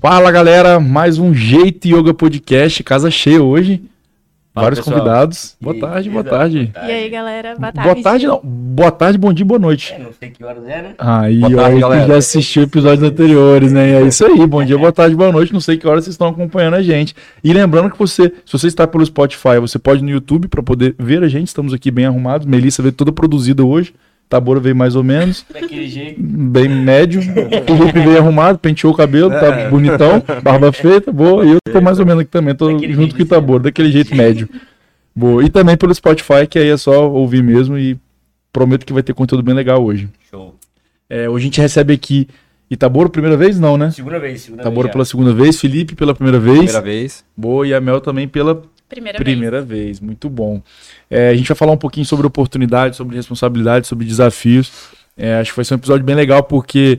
Fala 0.00 0.30
galera, 0.30 0.80
mais 0.80 1.18
um 1.18 1.34
Jeito 1.34 1.86
Yoga 1.86 2.14
Podcast, 2.14 2.82
casa 2.82 3.10
cheia 3.10 3.42
hoje. 3.42 3.82
Fala, 4.54 4.64
Vários 4.64 4.80
pessoal. 4.80 4.96
convidados. 4.98 5.56
Boa 5.60 5.74
aí, 5.74 5.80
tarde, 5.80 6.08
boa 6.10 6.24
tarde. 6.24 6.72
E 6.74 6.90
aí, 6.90 7.10
galera, 7.10 7.54
boa 7.54 7.70
tarde. 7.70 7.92
Boa 7.92 8.02
tarde 8.02 8.26
não, 8.26 8.40
boa 8.42 8.90
tarde, 8.90 9.18
bom 9.18 9.30
dia, 9.30 9.44
boa 9.44 9.58
noite. 9.58 9.92
É, 9.92 9.98
não 9.98 10.10
sei 10.18 10.30
que 10.30 10.42
horas 10.42 10.64
é, 10.64 10.82
né? 10.82 10.94
Aí, 10.98 11.38
Boa 11.40 11.52
ó, 11.52 11.56
tarde, 11.56 11.74
que 11.74 11.80
galera. 11.82 12.06
já 12.06 12.16
assistiu 12.16 12.62
episódios 12.62 13.02
anteriores, 13.06 13.72
né? 13.72 14.00
É 14.00 14.02
isso 14.06 14.24
aí, 14.24 14.46
bom 14.46 14.64
dia, 14.64 14.78
boa 14.78 14.90
tarde, 14.90 15.14
boa 15.14 15.30
noite. 15.30 15.52
Não 15.52 15.60
sei 15.60 15.76
que 15.76 15.86
horas 15.86 16.04
vocês 16.04 16.14
estão 16.14 16.28
acompanhando 16.28 16.74
a 16.76 16.82
gente. 16.82 17.14
E 17.44 17.52
lembrando 17.52 17.90
que 17.90 17.98
você, 17.98 18.32
se 18.46 18.52
você 18.54 18.68
está 18.68 18.86
pelo 18.86 19.04
Spotify, 19.04 19.58
você 19.60 19.78
pode 19.78 20.00
ir 20.00 20.04
no 20.04 20.10
YouTube 20.10 20.48
para 20.48 20.62
poder 20.62 20.94
ver 20.98 21.22
a 21.22 21.28
gente. 21.28 21.48
Estamos 21.48 21.74
aqui 21.74 21.90
bem 21.90 22.06
arrumados. 22.06 22.46
Melissa 22.46 22.80
veio 22.82 22.92
toda 22.94 23.12
produzida 23.12 23.62
hoje. 23.62 23.92
Tabora 24.30 24.60
veio 24.60 24.76
mais 24.76 24.94
ou 24.94 25.02
menos, 25.02 25.44
Daquele 25.52 25.88
jeito. 25.88 26.22
bem 26.22 26.68
médio. 26.68 27.20
Felipe 27.20 27.98
veio 27.98 28.16
arrumado, 28.18 28.60
penteou 28.60 28.92
o 28.92 28.96
cabelo, 28.96 29.28
tá 29.28 29.68
bonitão, 29.68 30.22
barba 30.40 30.70
feita, 30.72 31.10
boa. 31.10 31.44
E 31.44 31.50
eu 31.50 31.58
tô 31.72 31.80
mais 31.80 31.98
ou 31.98 32.06
menos 32.06 32.22
aqui 32.22 32.30
também, 32.30 32.54
tô 32.54 32.72
Daquele 32.72 32.92
junto 32.92 33.14
com 33.16 33.20
o 33.20 33.24
Itabora, 33.24 33.64
daquele 33.64 33.90
jeito 33.90 34.14
médio. 34.14 34.48
Boa. 35.14 35.44
E 35.44 35.50
também 35.50 35.76
pelo 35.76 35.92
Spotify, 35.92 36.46
que 36.48 36.60
aí 36.60 36.68
é 36.68 36.76
só 36.76 37.10
ouvir 37.10 37.42
mesmo 37.42 37.76
e 37.76 37.98
prometo 38.52 38.86
que 38.86 38.92
vai 38.92 39.02
ter 39.02 39.12
conteúdo 39.14 39.42
bem 39.42 39.52
legal 39.54 39.84
hoje. 39.84 40.08
Show. 40.30 40.54
É, 41.08 41.28
hoje 41.28 41.42
a 41.42 41.46
gente 41.46 41.60
recebe 41.60 41.92
aqui 41.92 42.28
Itaboro 42.70 43.10
primeira 43.10 43.36
vez? 43.36 43.58
Não, 43.58 43.76
né? 43.76 43.90
Segunda 43.90 44.20
vez, 44.20 44.42
segunda 44.42 44.62
Itaboro 44.62 44.82
vez. 44.86 44.92
pela 44.92 45.04
segunda 45.04 45.34
vez, 45.34 45.58
Felipe 45.60 45.96
pela 45.96 46.14
primeira 46.14 46.38
vez. 46.38 46.56
Primeira 46.58 46.80
vez. 46.80 47.24
Boa, 47.36 47.66
e 47.66 47.74
a 47.74 47.80
Mel 47.80 48.00
também 48.00 48.28
pela 48.28 48.62
Primeira, 48.90 49.18
primeira 49.18 49.62
vez. 49.62 50.00
Muito 50.00 50.28
bom. 50.28 50.60
É, 51.08 51.28
a 51.28 51.34
gente 51.34 51.46
vai 51.46 51.56
falar 51.56 51.70
um 51.70 51.76
pouquinho 51.76 52.04
sobre 52.04 52.26
oportunidade, 52.26 52.96
sobre 52.96 53.14
responsabilidade, 53.14 53.86
sobre 53.86 54.04
desafios. 54.04 54.90
É, 55.16 55.36
acho 55.36 55.50
que 55.52 55.56
vai 55.56 55.64
ser 55.64 55.74
um 55.74 55.76
episódio 55.76 56.04
bem 56.04 56.16
legal 56.16 56.42
porque 56.42 56.98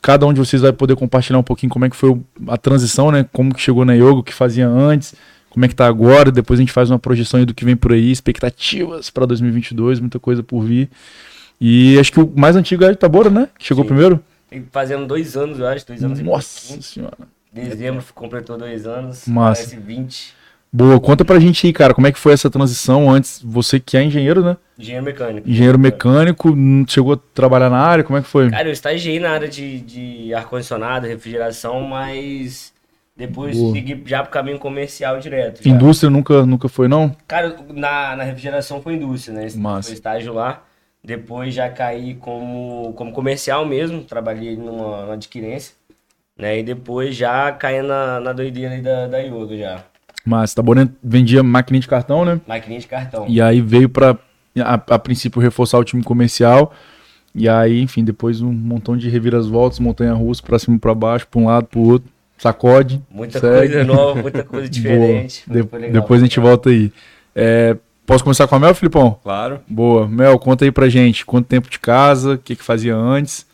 cada 0.00 0.24
um 0.24 0.32
de 0.32 0.38
vocês 0.38 0.62
vai 0.62 0.72
poder 0.72 0.94
compartilhar 0.94 1.38
um 1.38 1.42
pouquinho 1.42 1.70
como 1.70 1.84
é 1.84 1.90
que 1.90 1.96
foi 1.96 2.16
a 2.46 2.56
transição, 2.56 3.10
né? 3.10 3.26
Como 3.32 3.52
que 3.52 3.60
chegou 3.60 3.84
na 3.84 3.92
yoga, 3.92 4.20
o 4.20 4.22
que 4.22 4.32
fazia 4.32 4.68
antes, 4.68 5.16
como 5.50 5.64
é 5.64 5.68
que 5.68 5.74
tá 5.74 5.86
agora. 5.86 6.30
Depois 6.30 6.60
a 6.60 6.62
gente 6.62 6.72
faz 6.72 6.90
uma 6.90 6.98
projeção 6.98 7.40
aí 7.40 7.46
do 7.46 7.52
que 7.52 7.64
vem 7.64 7.76
por 7.76 7.92
aí, 7.92 8.12
expectativas 8.12 9.10
para 9.10 9.26
2022, 9.26 9.98
muita 9.98 10.20
coisa 10.20 10.44
por 10.44 10.62
vir. 10.62 10.88
E 11.60 11.98
acho 11.98 12.12
que 12.12 12.20
o 12.20 12.32
mais 12.36 12.54
antigo 12.54 12.84
é 12.84 12.88
o 12.88 12.92
Itabora, 12.92 13.30
né? 13.30 13.48
Que 13.58 13.64
chegou 13.64 13.82
Sim. 13.82 13.88
primeiro. 13.88 14.22
Fazendo 14.70 15.06
dois 15.06 15.36
anos, 15.36 15.58
eu 15.58 15.66
acho, 15.66 15.86
dois 15.86 16.04
anos 16.04 16.20
e 16.20 16.22
Nossa 16.22 16.60
pouquinho. 16.60 16.82
senhora. 16.82 17.18
Dezembro 17.52 18.04
completou 18.14 18.56
dois 18.56 18.86
anos. 18.86 19.26
Massa. 19.26 19.62
Parece 19.62 19.76
20. 19.76 20.41
Boa, 20.74 20.98
conta 20.98 21.22
pra 21.22 21.38
gente 21.38 21.66
aí, 21.66 21.72
cara, 21.72 21.92
como 21.92 22.06
é 22.06 22.12
que 22.12 22.18
foi 22.18 22.32
essa 22.32 22.48
transição 22.48 23.10
antes? 23.10 23.42
Você 23.44 23.78
que 23.78 23.94
é 23.94 24.02
engenheiro, 24.02 24.42
né? 24.42 24.56
Engenheiro 24.78 25.04
mecânico. 25.04 25.48
Engenheiro 25.50 25.78
mecânico, 25.78 26.48
hum, 26.50 26.84
chegou 26.88 27.12
a 27.12 27.18
trabalhar 27.34 27.68
na 27.68 27.78
área, 27.78 28.02
como 28.02 28.18
é 28.18 28.22
que 28.22 28.28
foi? 28.28 28.50
Cara, 28.50 28.68
eu 28.68 28.72
estagiei 28.72 29.20
na 29.20 29.32
área 29.32 29.46
de, 29.46 29.80
de 29.80 30.32
ar-condicionado, 30.32 31.06
refrigeração, 31.06 31.82
mas 31.82 32.72
depois 33.14 33.54
Boa. 33.54 33.74
segui 33.74 34.02
já 34.06 34.22
pro 34.22 34.32
caminho 34.32 34.58
comercial 34.58 35.18
direto. 35.20 35.62
já. 35.62 35.70
Indústria 35.70 36.08
nunca, 36.08 36.46
nunca 36.46 36.70
foi, 36.70 36.88
não? 36.88 37.14
Cara, 37.28 37.54
na, 37.68 38.16
na 38.16 38.22
refrigeração 38.24 38.80
foi 38.80 38.94
indústria, 38.94 39.34
né? 39.34 39.48
Massa. 39.54 39.88
Foi 39.88 39.94
estágio 39.94 40.32
lá. 40.32 40.64
Depois 41.04 41.52
já 41.52 41.68
caí 41.68 42.14
como, 42.14 42.94
como 42.94 43.12
comercial 43.12 43.66
mesmo, 43.66 44.04
trabalhei 44.04 44.56
numa, 44.56 45.02
numa 45.02 45.14
adquirência. 45.14 45.74
Né? 46.38 46.60
E 46.60 46.62
depois 46.62 47.14
já 47.14 47.52
caí 47.52 47.82
na, 47.82 48.20
na 48.20 48.32
doideira 48.32 48.74
aí 48.74 48.80
da, 48.80 49.06
da 49.06 49.18
yoga 49.18 49.54
já. 49.54 49.91
Mas 50.24 50.54
Taboré 50.54 50.88
vendia 51.02 51.42
maquininha 51.42 51.80
de 51.80 51.88
cartão, 51.88 52.24
né? 52.24 52.40
Maquininha 52.46 52.80
de 52.80 52.86
cartão. 52.86 53.24
E 53.28 53.40
aí 53.40 53.60
veio 53.60 53.88
pra, 53.88 54.16
a, 54.60 54.74
a 54.74 54.98
princípio, 54.98 55.40
reforçar 55.42 55.78
o 55.78 55.84
time 55.84 56.02
comercial. 56.02 56.72
E 57.34 57.48
aí, 57.48 57.80
enfim, 57.80 58.04
depois 58.04 58.40
um 58.42 58.52
montão 58.52 58.96
de 58.96 59.08
reviravoltas, 59.08 59.78
montanha-russa, 59.78 60.42
pra 60.42 60.58
cima 60.58 60.76
e 60.76 60.78
pra 60.78 60.94
baixo, 60.94 61.26
pra 61.28 61.40
um 61.40 61.46
lado, 61.46 61.66
pro 61.66 61.80
outro, 61.80 62.08
sacode. 62.38 63.02
Muita 63.10 63.40
segue. 63.40 63.56
coisa 63.72 63.84
nova, 63.84 64.20
muita 64.22 64.44
coisa 64.44 64.68
diferente. 64.68 65.42
Boa. 65.46 65.62
De- 65.62 65.76
legal, 65.76 65.92
depois 66.02 66.20
a 66.20 66.24
gente 66.24 66.38
legal. 66.38 66.50
volta 66.50 66.70
aí. 66.70 66.92
É, 67.34 67.76
posso 68.06 68.22
começar 68.22 68.46
com 68.46 68.54
a 68.54 68.58
Mel, 68.60 68.74
Filipão? 68.74 69.18
Claro. 69.22 69.60
Boa. 69.66 70.06
Mel, 70.06 70.38
conta 70.38 70.64
aí 70.64 70.70
pra 70.70 70.88
gente. 70.88 71.24
Quanto 71.24 71.46
tempo 71.46 71.70
de 71.70 71.78
casa, 71.78 72.34
o 72.34 72.38
que 72.38 72.54
que 72.54 72.62
fazia 72.62 72.94
antes? 72.94 73.46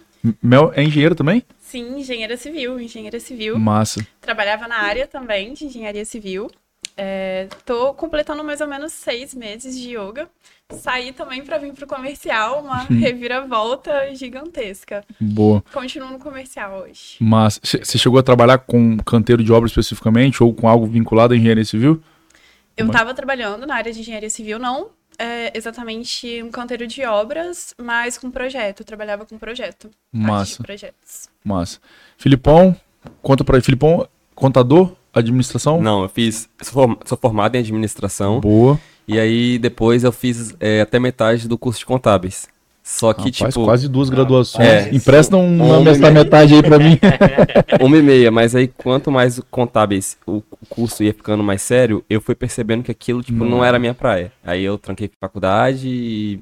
Mel 0.43 0.73
é 0.75 0.83
engenheiro 0.83 1.15
também? 1.15 1.45
Sim, 1.69 1.99
engenheira 1.99 2.35
civil, 2.39 2.81
engenheira 2.81 3.21
civil. 3.21 3.59
Massa. 3.59 4.07
Trabalhava 4.23 4.67
na 4.67 4.77
área 4.77 5.07
também 5.07 5.53
de 5.53 5.67
engenharia 5.67 6.05
civil. 6.05 6.51
É, 6.97 7.47
tô 7.67 7.93
completando 7.93 8.43
mais 8.43 8.63
ou 8.63 8.67
menos 8.67 8.91
seis 8.95 9.35
meses 9.35 9.79
de 9.79 9.95
yoga. 9.95 10.31
Saí 10.73 11.13
também 11.13 11.45
para 11.45 11.59
vir 11.59 11.75
pro 11.75 11.87
comercial, 11.87 12.63
uma 12.63 12.85
reviravolta 12.85 14.15
gigantesca. 14.15 15.05
Boa. 15.21 15.63
Continuo 15.71 16.11
no 16.11 16.19
comercial 16.19 16.81
hoje. 16.81 17.19
Mas 17.21 17.61
você 17.63 17.99
chegou 17.99 18.19
a 18.19 18.23
trabalhar 18.23 18.57
com 18.57 18.97
canteiro 18.99 19.45
de 19.45 19.53
obra 19.53 19.69
especificamente 19.69 20.43
ou 20.43 20.55
com 20.55 20.67
algo 20.67 20.87
vinculado 20.87 21.35
à 21.35 21.37
engenharia 21.37 21.67
civil? 21.67 22.03
Eu 22.79 22.87
estava 22.87 23.13
trabalhando 23.13 23.67
na 23.67 23.75
área 23.75 23.93
de 23.93 24.01
engenharia 24.01 24.31
civil, 24.31 24.59
não 24.59 24.89
é, 25.19 25.57
exatamente 25.57 26.43
um 26.43 26.51
canteiro 26.51 26.87
de 26.87 27.05
obras, 27.05 27.75
mas 27.77 28.17
com 28.17 28.31
projeto. 28.31 28.81
Eu 28.81 28.87
trabalhava 28.87 29.27
com 29.27 29.37
projeto. 29.37 29.91
Massa, 30.13 30.63
projetos. 30.63 31.29
massa. 31.45 31.81
Filipão, 32.17 32.77
conta 33.21 33.43
pra 33.45 33.57
ele. 33.57 33.65
Filipão, 33.65 34.09
contador, 34.35 34.95
administração? 35.13 35.81
Não, 35.81 36.03
eu 36.03 36.09
fiz. 36.09 36.49
Sou 36.63 37.19
formado 37.21 37.57
em 37.57 37.59
administração. 37.59 38.41
Boa. 38.41 38.81
E 39.07 39.19
aí 39.19 39.59
depois 39.59 40.05
eu 40.05 40.13
fiz 40.13 40.55
é, 40.61 40.83
até 40.83 40.99
metade 40.99 41.49
do 41.49 41.59
curso 41.59 41.81
de 41.81 41.87
contábeis. 41.87 42.49
Só 42.91 43.13
que, 43.13 43.31
Rapaz, 43.31 43.53
tipo, 43.53 43.65
quase 43.67 43.87
duas 43.87 44.09
graduações. 44.09 44.67
É. 44.67 44.89
Empresta 44.95 45.37
um, 45.37 45.61
Um 45.61 45.79
uma, 45.79 45.93
e 45.93 45.99
meio. 45.99 46.15
metade 46.15 46.55
aí 46.55 46.63
pra 46.63 46.79
mim. 46.79 46.99
uma 47.85 47.99
e 47.99 48.03
meia, 48.03 48.31
mas 48.31 48.57
aí 48.57 48.67
quanto 48.67 49.11
mais 49.11 49.39
contábeis 49.51 50.17
o 50.27 50.43
curso 50.71 51.05
ia 51.05 51.13
ficando 51.13 51.43
mais 51.45 51.61
sério, 51.61 52.03
eu 52.09 52.19
fui 52.19 52.35
percebendo 52.35 52.83
que 52.83 52.91
aquilo, 52.91 53.23
tipo, 53.23 53.45
não 53.45 53.63
era 53.63 53.77
a 53.77 53.81
minha 53.81 53.93
praia. 53.93 54.33
Aí 54.43 54.65
eu 54.65 54.79
tranquei 54.79 55.11
faculdade 55.21 55.87
e, 55.87 56.41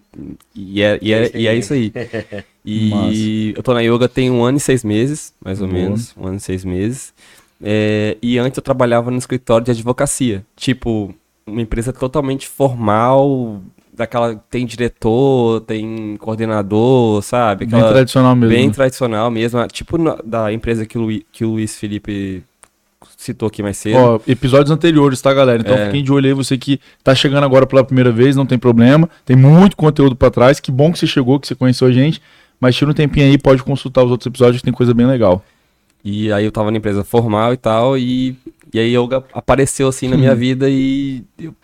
e, 0.55 0.83
é, 0.83 0.99
e, 1.03 1.12
é, 1.12 1.31
e 1.34 1.49
é 1.49 1.55
isso 1.57 1.73
aí. 1.73 1.93
E 2.69 3.55
eu 3.57 3.63
tô 3.63 3.73
na 3.73 3.81
yoga 3.81 4.09
tem 4.09 4.28
um 4.28 4.43
ano 4.43 4.59
e 4.59 4.61
seis 4.61 4.83
meses, 4.83 5.33
mais 5.41 5.63
ou 5.63 5.69
Boa. 5.69 5.81
menos, 5.81 6.13
um 6.17 6.27
ano 6.27 6.37
e 6.37 6.41
seis 6.41 6.65
meses. 6.65 7.15
É, 7.63 8.17
e 8.21 8.39
antes 8.39 8.57
eu 8.57 8.63
trabalhava 8.63 9.09
no 9.09 9.19
escritório 9.19 9.65
de 9.65 9.71
advocacia, 9.71 10.45
tipo, 10.57 11.15
uma 11.47 11.63
empresa 11.63 11.93
totalmente 11.93 12.49
formal, 12.49 13.61
daquela 13.97 14.34
tem 14.51 14.67
diretor, 14.67 15.61
tem 15.62 16.17
coordenador, 16.19 17.23
sabe? 17.23 17.65
Bem 17.67 17.79
Aquela- 17.79 17.93
tradicional 17.95 18.37
mesmo. 18.37 18.55
Bem 18.55 18.67
né? 18.69 18.73
tradicional 18.75 19.31
mesmo, 19.31 19.59
ah, 19.61 19.67
tipo 19.67 19.97
na- 19.99 20.19
da 20.25 20.53
empresa 20.53 20.84
que 20.84 20.99
o, 20.99 21.03
Luí- 21.03 21.25
que 21.33 21.45
o 21.45 21.51
Luiz 21.53 21.77
Felipe 21.77 22.43
citou 23.17 23.47
aqui 23.49 23.62
mais 23.62 23.77
cedo. 23.79 23.97
Ó, 23.97 24.21
episódios 24.27 24.71
anteriores, 24.71 25.21
tá, 25.21 25.33
galera? 25.33 25.61
Então 25.61 25.75
É. 25.75 25.87
fiquem 25.87 26.05
de 26.05 26.12
olho 26.12 26.27
aí, 26.27 26.34
você 26.34 26.59
que 26.59 26.79
tá 27.03 27.15
chegando 27.15 27.45
agora 27.45 27.67
pela 27.67 27.83
primeira 27.83 28.12
vez, 28.12 28.37
não 28.37 28.45
tem 28.47 28.59
problema. 28.59 29.09
Tem 29.25 29.37
muito 29.37 29.77
conteúdo 29.77 30.15
pra 30.15 30.31
trás. 30.31 30.61
Que 30.61 30.71
bom 30.71 30.93
que 30.93 30.99
você 30.99 31.07
chegou, 31.07 31.41
que 31.41 31.47
você 31.47 31.55
conheceu 31.55 31.89
a 31.89 31.93
gente. 31.93 32.21
Mas 32.61 32.75
tira 32.77 32.91
um 32.91 32.95
tempinho 32.95 33.27
aí, 33.27 33.39
pode 33.39 33.63
consultar 33.63 34.05
os 34.05 34.11
outros 34.11 34.27
episódios, 34.27 34.59
que 34.59 34.65
tem 34.65 34.73
coisa 34.73 34.93
bem 34.95 35.07
legal. 35.07 35.43
E 36.05 36.31
aí 36.33 36.45
eu 36.45 36.53
tava 36.53 36.71
na 36.71 36.77
empresa 36.78 37.03
formal 37.05 37.53
e 37.53 37.57
tal, 37.57 37.99
e, 37.99 38.37
e 38.73 38.78
aí 38.78 38.97
yoga 38.97 39.25
apareceu 39.33 39.89
assim 39.89 40.09
na 40.09 40.17
minha 40.17 40.34
vida 40.37 40.69
e 40.71 41.23
eu 41.39 41.55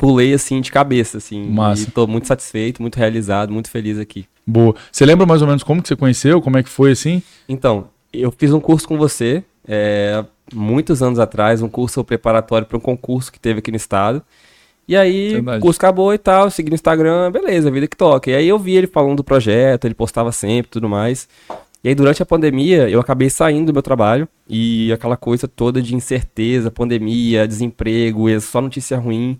pulei 0.00 0.32
assim 0.32 0.62
de 0.62 0.72
cabeça, 0.72 1.18
assim. 1.18 1.44
Massa. 1.44 1.82
E 1.82 1.90
tô 1.90 2.06
muito 2.06 2.26
satisfeito, 2.26 2.80
muito 2.80 2.96
realizado, 2.96 3.52
muito 3.52 3.70
feliz 3.70 3.98
aqui. 3.98 4.24
Boa. 4.46 4.74
Você 4.90 5.04
lembra 5.04 5.26
mais 5.26 5.42
ou 5.42 5.46
menos 5.46 5.62
como 5.62 5.82
que 5.82 5.88
você 5.88 5.94
conheceu? 5.94 6.40
Como 6.40 6.56
é 6.56 6.62
que 6.62 6.70
foi 6.70 6.92
assim? 6.92 7.22
Então, 7.46 7.88
eu 8.10 8.32
fiz 8.32 8.50
um 8.50 8.60
curso 8.60 8.88
com 8.88 8.96
você, 8.96 9.44
é, 9.68 10.24
muitos 10.54 11.02
anos 11.02 11.18
atrás, 11.18 11.60
um 11.60 11.68
curso 11.68 12.02
preparatório 12.02 12.66
para 12.66 12.78
um 12.78 12.80
concurso 12.80 13.30
que 13.30 13.38
teve 13.38 13.58
aqui 13.58 13.70
no 13.70 13.76
estado. 13.76 14.22
E 14.88 14.96
aí, 14.96 15.34
Verdade. 15.34 15.58
o 15.58 15.60
curso 15.60 15.78
acabou 15.78 16.14
e 16.14 16.18
tal, 16.18 16.50
segui 16.50 16.70
no 16.70 16.76
Instagram, 16.76 17.30
beleza, 17.30 17.70
vida 17.70 17.86
que 17.86 17.96
toca. 17.96 18.30
E 18.30 18.34
aí 18.34 18.48
eu 18.48 18.58
vi 18.58 18.76
ele 18.76 18.86
falando 18.86 19.18
do 19.18 19.24
projeto, 19.24 19.84
ele 19.84 19.94
postava 19.94 20.32
sempre 20.32 20.70
e 20.70 20.72
tudo 20.72 20.88
mais. 20.88 21.28
E 21.84 21.90
aí, 21.90 21.94
durante 21.94 22.22
a 22.22 22.26
pandemia, 22.26 22.88
eu 22.88 23.00
acabei 23.00 23.28
saindo 23.28 23.66
do 23.66 23.72
meu 23.74 23.82
trabalho 23.82 24.26
e 24.48 24.90
aquela 24.94 25.16
coisa 25.16 25.46
toda 25.46 25.82
de 25.82 25.94
incerteza, 25.94 26.70
pandemia, 26.70 27.46
desemprego, 27.46 28.40
só 28.40 28.62
notícia 28.62 28.96
ruim. 28.96 29.38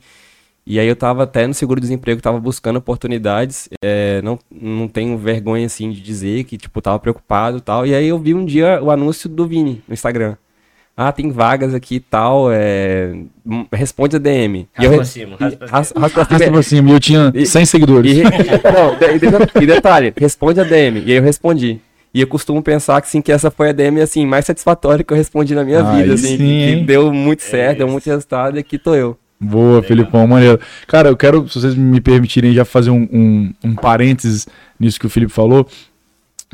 E 0.71 0.79
aí 0.79 0.87
eu 0.87 0.95
tava 0.95 1.25
até 1.25 1.49
no 1.49 1.53
seguro-desemprego, 1.53 2.21
tava 2.23 2.39
buscando 2.39 2.77
oportunidades, 2.77 3.69
é, 3.83 4.23
não, 4.23 4.39
não 4.49 4.87
tenho 4.87 5.19
vergonha, 5.19 5.67
assim, 5.67 5.91
de 5.91 6.01
dizer 6.01 6.45
que, 6.45 6.57
tipo, 6.57 6.81
tava 6.81 6.97
preocupado 7.01 7.59
e 7.59 7.61
tal. 7.61 7.85
E 7.85 7.93
aí 7.93 8.07
eu 8.07 8.17
vi 8.21 8.35
um 8.35 8.45
dia 8.45 8.81
o 8.81 8.89
anúncio 8.89 9.29
do 9.29 9.49
Vini 9.49 9.83
no 9.89 9.93
Instagram. 9.95 10.37
Ah, 10.97 11.11
tem 11.11 11.33
vagas 11.33 11.75
aqui 11.75 11.97
e 11.97 12.01
tal, 12.01 12.53
é... 12.53 13.13
hum, 13.45 13.67
responde 13.73 14.15
a 14.15 14.19
DM. 14.21 14.69
E 14.79 14.85
eu 14.85 14.91
Raspa 14.91 15.03
re- 15.03 15.09
cima, 15.09 15.37
raspa 15.41 15.65
e- 15.65 15.71
ras- 15.71 15.93
cima. 16.69 16.91
E 16.91 16.93
eu 16.93 17.01
tinha 17.01 17.33
E- 17.35 17.47
100 17.47 17.65
seguidores. 17.67 18.13
E, 18.13 18.23
de- 18.23 19.63
e 19.65 19.67
detalhe, 19.67 20.15
responde 20.17 20.61
a 20.61 20.65
DM. 20.65 21.01
E 21.01 21.11
aí 21.11 21.19
eu 21.19 21.23
respondi. 21.25 21.81
E 22.15 22.21
eu 22.21 22.29
costumo 22.29 22.63
pensar 22.63 23.01
que, 23.01 23.09
assim, 23.09 23.21
que 23.21 23.33
essa 23.33 23.51
foi 23.51 23.71
a 23.71 23.73
DM 23.73 24.01
assim, 24.01 24.25
mais 24.25 24.45
satisfatória 24.45 25.03
que 25.05 25.13
eu 25.13 25.17
respondi 25.17 25.53
na 25.53 25.65
minha 25.65 25.85
Aí 25.85 26.03
vida. 26.03 26.15
Assim, 26.15 26.37
sim, 26.37 26.37
que, 26.37 26.77
que 26.77 26.85
deu 26.85 27.13
muito 27.13 27.43
certo, 27.43 27.79
deu 27.79 27.89
muito 27.89 28.07
resultado 28.07 28.57
e 28.57 28.61
aqui 28.61 28.79
tô 28.79 28.95
eu. 28.95 29.17
Boa, 29.41 29.83
Felipão, 29.83 30.27
maneiro. 30.27 30.61
Cara, 30.87 31.09
eu 31.09 31.17
quero, 31.17 31.49
se 31.49 31.59
vocês 31.59 31.75
me 31.75 32.01
permitirem, 32.01 32.53
já 32.53 32.65
fazer 32.65 32.91
um, 32.91 33.09
um, 33.11 33.55
um 33.65 33.75
parênteses 33.75 34.47
nisso 34.79 35.01
que 35.01 35.07
o 35.07 35.11
Felipe 35.11 35.33
falou, 35.33 35.67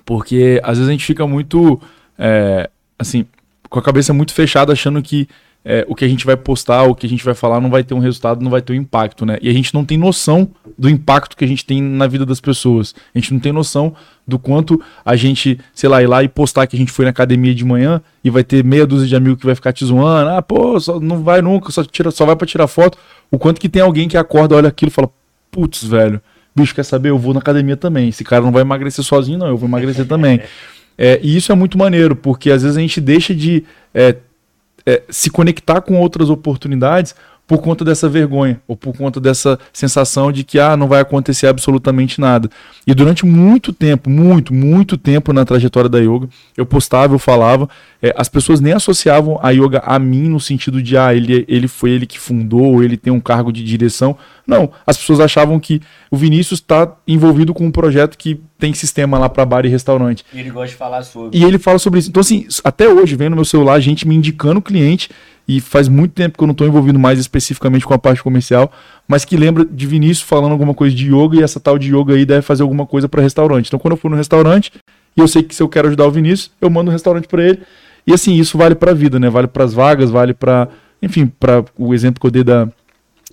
porque 0.05 0.61
às 0.63 0.79
vezes 0.79 0.89
a 0.89 0.93
gente 0.93 1.05
fica 1.05 1.27
muito, 1.27 1.81
é, 2.17 2.71
assim, 2.97 3.27
com 3.69 3.81
a 3.81 3.83
cabeça 3.83 4.13
muito 4.13 4.33
fechada, 4.33 4.73
achando 4.73 5.03
que 5.03 5.29
é, 5.69 5.85
o 5.89 5.97
que 5.97 6.05
a 6.05 6.09
gente 6.09 6.25
vai 6.25 6.37
postar, 6.37 6.85
o 6.85 6.95
que 6.95 7.05
a 7.05 7.09
gente 7.09 7.25
vai 7.25 7.35
falar 7.35 7.61
não 7.61 7.69
vai 7.69 7.83
ter 7.83 7.93
um 7.93 7.99
resultado, 7.99 8.41
não 8.41 8.53
vai 8.53 8.63
ter 8.63 8.73
um 8.73 8.77
impacto, 8.77 9.27
né? 9.27 9.37
E 9.43 9.49
a 9.49 9.53
gente 9.53 9.75
não 9.75 9.85
tem 9.85 9.99
noção 9.99 10.49
do 10.79 10.89
impacto 10.89 11.37
que 11.37 11.45
a 11.45 11.49
gente 11.49 11.67
tem 11.67 11.83
na 11.83 12.07
vida 12.07 12.25
das 12.25 12.41
pessoas. 12.41 12.95
A 13.13 13.19
gente 13.19 13.33
não 13.33 13.41
tem 13.41 13.51
noção 13.51 13.93
do 14.25 14.39
quanto 14.39 14.81
a 15.05 15.17
gente, 15.17 15.59
sei 15.75 15.91
lá, 15.91 16.01
ir 16.01 16.07
lá 16.07 16.23
e 16.23 16.29
postar 16.29 16.69
que 16.69 16.77
a 16.77 16.79
gente 16.79 16.93
foi 16.93 17.05
na 17.05 17.11
academia 17.11 17.53
de 17.53 17.65
manhã 17.65 18.01
e 18.23 18.31
vai 18.31 18.45
ter 18.45 18.63
meia 18.63 18.87
dúzia 18.87 19.09
de 19.09 19.17
amigos 19.17 19.41
que 19.41 19.47
vai 19.47 19.57
ficar 19.57 19.73
te 19.73 19.85
zoando. 19.85 20.31
Ah, 20.31 20.41
pô, 20.41 20.79
só, 20.79 21.01
não 21.01 21.25
vai 21.25 21.43
nunca, 21.43 21.73
só, 21.73 21.83
tira, 21.83 22.13
só 22.13 22.25
vai 22.25 22.37
para 22.37 22.47
tirar 22.47 22.69
foto. 22.69 22.97
O 23.29 23.37
quanto 23.37 23.61
que 23.61 23.69
tem 23.69 23.83
alguém 23.83 24.07
que 24.07 24.17
acorda, 24.17 24.55
olha 24.55 24.69
aquilo 24.69 24.91
e 24.91 24.95
fala, 24.95 25.11
putz, 25.51 25.83
velho, 25.83 26.23
bicho, 26.55 26.77
quer 26.77 26.85
saber? 26.85 27.09
Eu 27.09 27.19
vou 27.19 27.35
na 27.35 27.41
academia 27.41 27.77
também. 27.77 28.11
Esse 28.11 28.23
cara 28.23 28.45
não 28.45 28.53
vai 28.53 28.63
emagrecer 28.63 29.05
sozinho, 29.05 29.41
não, 29.41 29.49
eu 29.49 29.57
vou 29.57 29.69
emagrecer 29.69 30.07
também. 30.07 30.41
É, 30.99 31.21
e 31.23 31.37
isso 31.37 31.53
é 31.53 31.55
muito 31.55 31.77
maneiro, 31.77 32.17
porque 32.17 32.51
às 32.51 32.63
vezes 32.63 32.77
a 32.77 32.81
gente 32.81 33.03
deixa 33.03 33.35
de 33.35 33.65
é, 33.93 34.17
é, 34.87 35.03
se 35.11 35.31
conectar 35.31 35.81
com 35.81 35.99
outras 35.99 36.31
oportunidades 36.31 37.15
por 37.47 37.59
conta 37.59 37.85
dessa 37.85 38.09
vergonha, 38.09 38.61
ou 38.67 38.77
por 38.77 38.97
conta 38.97 39.21
dessa 39.21 39.59
sensação 39.73 40.33
de 40.33 40.43
que 40.43 40.59
ah, 40.59 40.77
não 40.77 40.89
vai 40.89 41.01
acontecer 41.01 41.47
absolutamente 41.47 42.21
nada. 42.21 42.51
E 42.85 42.93
durante 42.93 43.25
muito 43.25 43.73
tempo, 43.73 44.11
muito, 44.11 44.53
muito 44.53 44.97
tempo 44.97 45.33
na 45.33 45.45
trajetória 45.45 45.89
da 45.89 45.99
yoga, 45.99 46.29
eu 46.57 46.67
postava, 46.67 47.15
eu 47.15 47.19
falava, 47.19 47.69
é, 48.03 48.13
as 48.17 48.29
pessoas 48.29 48.61
nem 48.61 48.73
associavam 48.73 49.39
a 49.41 49.51
yoga 49.51 49.81
a 49.85 49.97
mim 49.99 50.29
no 50.29 50.41
sentido 50.41 50.83
de 50.83 50.97
ah, 50.97 51.15
ele, 51.15 51.45
ele 51.47 51.69
foi 51.69 51.91
ele 51.91 52.05
que 52.05 52.19
fundou, 52.19 52.75
ou 52.75 52.83
ele 52.83 52.97
tem 52.97 53.13
um 53.13 53.21
cargo 53.21 53.53
de 53.53 53.63
direção. 53.63 54.17
Não, 54.45 54.71
as 54.85 54.97
pessoas 54.97 55.21
achavam 55.21 55.61
que 55.61 55.81
o 56.11 56.17
Vinícius 56.17 56.59
está 56.59 56.97
envolvido 57.07 57.55
com 57.55 57.65
um 57.65 57.71
projeto 57.71 58.19
que 58.19 58.41
tem 58.59 58.73
sistema 58.75 59.19
lá 59.19 59.29
para 59.29 59.45
bar 59.45 59.65
e 59.65 59.69
restaurante. 59.69 60.25
E 60.33 60.41
ele 60.41 60.51
gosta 60.51 60.69
de 60.69 60.75
falar 60.75 61.03
sobre. 61.05 61.39
E 61.39 61.45
ele 61.45 61.59
fala 61.59 61.79
sobre 61.79 62.01
isso. 62.01 62.09
Então, 62.09 62.21
assim, 62.21 62.47
até 62.65 62.89
hoje, 62.89 63.15
vendo 63.15 63.31
no 63.31 63.37
meu 63.37 63.45
celular, 63.45 63.79
gente 63.81 64.07
me 64.07 64.15
indicando 64.15 64.61
cliente 64.63 65.11
e 65.49 65.61
faz 65.61 65.89
muito 65.89 66.13
tempo 66.13 66.37
que 66.37 66.43
eu 66.43 66.47
não 66.47 66.53
estou 66.53 66.67
envolvido 66.67 66.99
mais 66.99 67.19
especificamente 67.19 67.87
com 67.87 67.95
a 67.95 67.99
parte 67.99 68.23
comercial, 68.23 68.71
mas 69.07 69.25
que 69.25 69.37
lembra 69.37 69.65
de 69.65 69.87
Vinícius 69.87 70.23
falando 70.29 70.53
alguma 70.53 70.75
coisa 70.75 70.95
de 70.95 71.07
yoga 71.07 71.37
e 71.37 71.43
essa 71.43 71.61
tal 71.61 71.79
de 71.79 71.95
yoga 71.95 72.15
aí 72.15 72.25
deve 72.25 72.43
fazer 72.43 72.63
alguma 72.63 72.85
coisa 72.87 73.09
para 73.09 73.23
restaurante. 73.23 73.69
Então, 73.69 73.79
quando 73.79 73.93
eu 73.93 73.97
for 73.97 74.11
no 74.11 74.17
restaurante 74.17 74.73
e 75.17 75.21
eu 75.21 75.29
sei 75.29 75.43
que 75.43 75.55
se 75.55 75.63
eu 75.63 75.69
quero 75.69 75.89
ajudar 75.89 76.07
o 76.07 76.11
Vinícius, 76.11 76.51
eu 76.61 76.69
mando 76.69 76.91
um 76.91 76.93
restaurante 76.93 77.29
para 77.29 77.45
ele. 77.45 77.61
E 78.07 78.13
assim, 78.13 78.35
isso 78.35 78.59
vale 78.59 78.75
para 78.75 78.91
a 78.91 78.95
vida, 78.95 79.19
né? 79.19 79.29
Vale 79.31 79.47
para 79.47 79.65
as 79.65 79.73
vagas, 79.73 80.11
vale 80.11 80.35
para, 80.35 80.69
enfim, 81.03 81.27
para 81.27 81.65
o 81.77 81.95
exemplo 81.95 82.21
que 82.21 82.27
eu 82.27 82.31
dei 82.31 82.45
da 82.45 82.69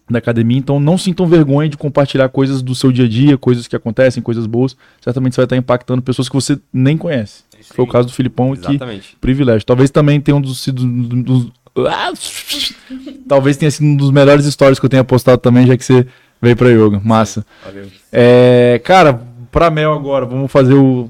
da 0.09 0.19
academia, 0.19 0.57
então 0.57 0.79
não 0.79 0.97
sintam 0.97 1.25
vergonha 1.25 1.69
de 1.69 1.77
compartilhar 1.77 2.27
coisas 2.29 2.61
do 2.61 2.75
seu 2.75 2.91
dia 2.91 3.05
a 3.05 3.07
dia, 3.07 3.37
coisas 3.37 3.67
que 3.67 3.75
acontecem, 3.75 4.21
coisas 4.21 4.45
boas. 4.45 4.75
Certamente 5.01 5.33
você 5.33 5.41
vai 5.41 5.45
estar 5.45 5.55
impactando 5.55 6.01
pessoas 6.01 6.27
que 6.27 6.35
você 6.35 6.59
nem 6.73 6.97
conhece. 6.97 7.43
Foi 7.73 7.85
o 7.85 7.87
caso 7.87 8.09
do 8.09 8.13
Filipão, 8.13 8.53
Exatamente. 8.53 9.11
que 9.11 9.15
privilégio. 9.15 9.65
Talvez 9.65 9.89
também 9.89 10.19
tenha 10.19 10.35
um 10.35 10.41
dos, 10.41 10.59
sido 10.59 10.85
dos, 10.85 11.51
Talvez 13.27 13.57
tenha 13.57 13.71
sido 13.71 13.85
um 13.85 13.95
dos 13.95 14.11
melhores 14.11 14.45
stories 14.45 14.79
que 14.79 14.85
eu 14.85 14.89
tenha 14.89 15.03
postado 15.03 15.39
também, 15.39 15.65
já 15.65 15.75
que 15.75 15.83
você 15.83 16.05
veio 16.41 16.55
pra 16.55 16.69
yoga. 16.69 17.01
Massa. 17.03 17.45
Valeu. 17.65 17.87
É, 18.11 18.79
cara, 18.83 19.21
pra 19.51 19.69
Mel 19.69 19.93
agora, 19.93 20.25
vamos 20.25 20.51
fazer 20.51 20.73
o 20.73 21.09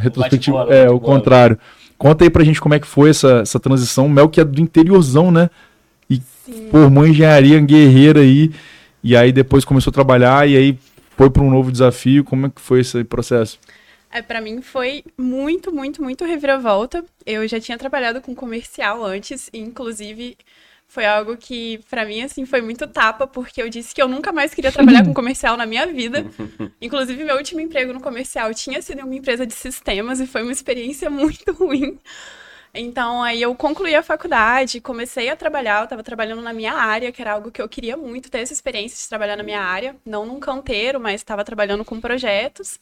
retrospectivo. 0.00 0.56
bate-bola, 0.58 0.74
É, 0.74 0.90
o 0.90 1.00
contrário. 1.00 1.58
Conta 1.96 2.24
aí 2.24 2.30
pra 2.30 2.44
gente 2.44 2.60
como 2.60 2.74
é 2.74 2.80
que 2.80 2.86
foi 2.86 3.10
essa, 3.10 3.40
essa 3.40 3.58
transição. 3.58 4.08
Mel 4.08 4.28
que 4.28 4.40
é 4.40 4.44
do 4.44 4.60
interiorzão, 4.60 5.30
né? 5.30 5.48
E 6.10 6.16
Sim. 6.44 6.68
formou 6.70 7.06
engenharia 7.06 7.58
guerreira 7.60 8.20
aí. 8.20 8.50
E 9.02 9.16
aí 9.16 9.32
depois 9.32 9.64
começou 9.64 9.90
a 9.90 9.94
trabalhar 9.94 10.48
e 10.48 10.56
aí 10.56 10.78
foi 11.16 11.30
para 11.30 11.42
um 11.42 11.50
novo 11.50 11.70
desafio. 11.70 12.24
Como 12.24 12.46
é 12.46 12.50
que 12.50 12.60
foi 12.60 12.80
esse 12.80 13.04
processo? 13.04 13.58
É, 14.14 14.22
para 14.22 14.40
mim 14.40 14.62
foi 14.62 15.02
muito, 15.18 15.74
muito, 15.74 16.00
muito 16.00 16.24
reviravolta. 16.24 17.04
Eu 17.26 17.48
já 17.48 17.58
tinha 17.58 17.76
trabalhado 17.76 18.20
com 18.22 18.32
comercial 18.32 19.04
antes, 19.04 19.50
e 19.52 19.58
inclusive 19.58 20.38
foi 20.86 21.04
algo 21.04 21.36
que 21.36 21.80
pra 21.90 22.04
mim 22.04 22.22
assim 22.22 22.46
foi 22.46 22.62
muito 22.62 22.86
tapa, 22.86 23.26
porque 23.26 23.60
eu 23.60 23.68
disse 23.68 23.92
que 23.92 24.00
eu 24.00 24.06
nunca 24.06 24.32
mais 24.32 24.54
queria 24.54 24.70
trabalhar 24.70 25.02
com 25.04 25.12
comercial 25.12 25.56
na 25.56 25.66
minha 25.66 25.88
vida. 25.88 26.24
Inclusive 26.80 27.24
meu 27.24 27.36
último 27.36 27.60
emprego 27.60 27.92
no 27.92 28.00
comercial 28.00 28.54
tinha 28.54 28.80
sido 28.80 29.00
em 29.00 29.02
uma 29.02 29.16
empresa 29.16 29.44
de 29.44 29.52
sistemas 29.52 30.20
e 30.20 30.28
foi 30.28 30.44
uma 30.44 30.52
experiência 30.52 31.10
muito 31.10 31.50
ruim. 31.52 31.98
Então, 32.74 33.22
aí 33.22 33.40
eu 33.40 33.54
concluí 33.54 33.94
a 33.94 34.02
faculdade, 34.02 34.80
comecei 34.80 35.28
a 35.28 35.36
trabalhar, 35.36 35.80
eu 35.80 35.84
estava 35.84 36.02
trabalhando 36.02 36.42
na 36.42 36.52
minha 36.52 36.72
área, 36.72 37.12
que 37.12 37.22
era 37.22 37.32
algo 37.32 37.52
que 37.52 37.62
eu 37.62 37.68
queria 37.68 37.96
muito, 37.96 38.28
ter 38.28 38.40
essa 38.40 38.52
experiência 38.52 38.98
de 38.98 39.08
trabalhar 39.08 39.36
na 39.36 39.44
minha 39.44 39.60
área, 39.60 39.94
não 40.04 40.26
num 40.26 40.40
canteiro, 40.40 40.98
mas 40.98 41.20
estava 41.20 41.44
trabalhando 41.44 41.84
com 41.84 42.00
projetos. 42.00 42.80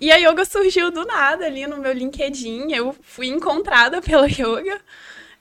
E 0.00 0.10
a 0.10 0.16
yoga 0.16 0.46
surgiu 0.46 0.90
do 0.90 1.04
nada 1.04 1.44
ali 1.44 1.66
no 1.66 1.76
meu 1.76 1.92
LinkedIn, 1.92 2.72
eu 2.72 2.96
fui 3.02 3.26
encontrada 3.26 4.00
pela 4.02 4.26
yoga 4.26 4.80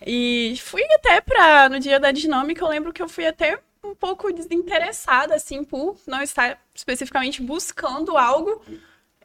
e 0.06 0.56
fui 0.62 0.84
até 0.96 1.22
para 1.22 1.70
no 1.70 1.80
dia 1.80 2.00
da 2.02 2.12
dinâmica, 2.12 2.64
eu 2.64 2.68
lembro 2.68 2.92
que 2.92 3.02
eu 3.02 3.08
fui 3.08 3.26
até 3.26 3.60
um 3.82 3.96
pouco 3.96 4.32
desinteressada 4.34 5.36
assim 5.36 5.64
por 5.64 5.98
não 6.06 6.22
estar 6.22 6.60
especificamente 6.76 7.42
buscando 7.42 8.18
algo, 8.18 8.62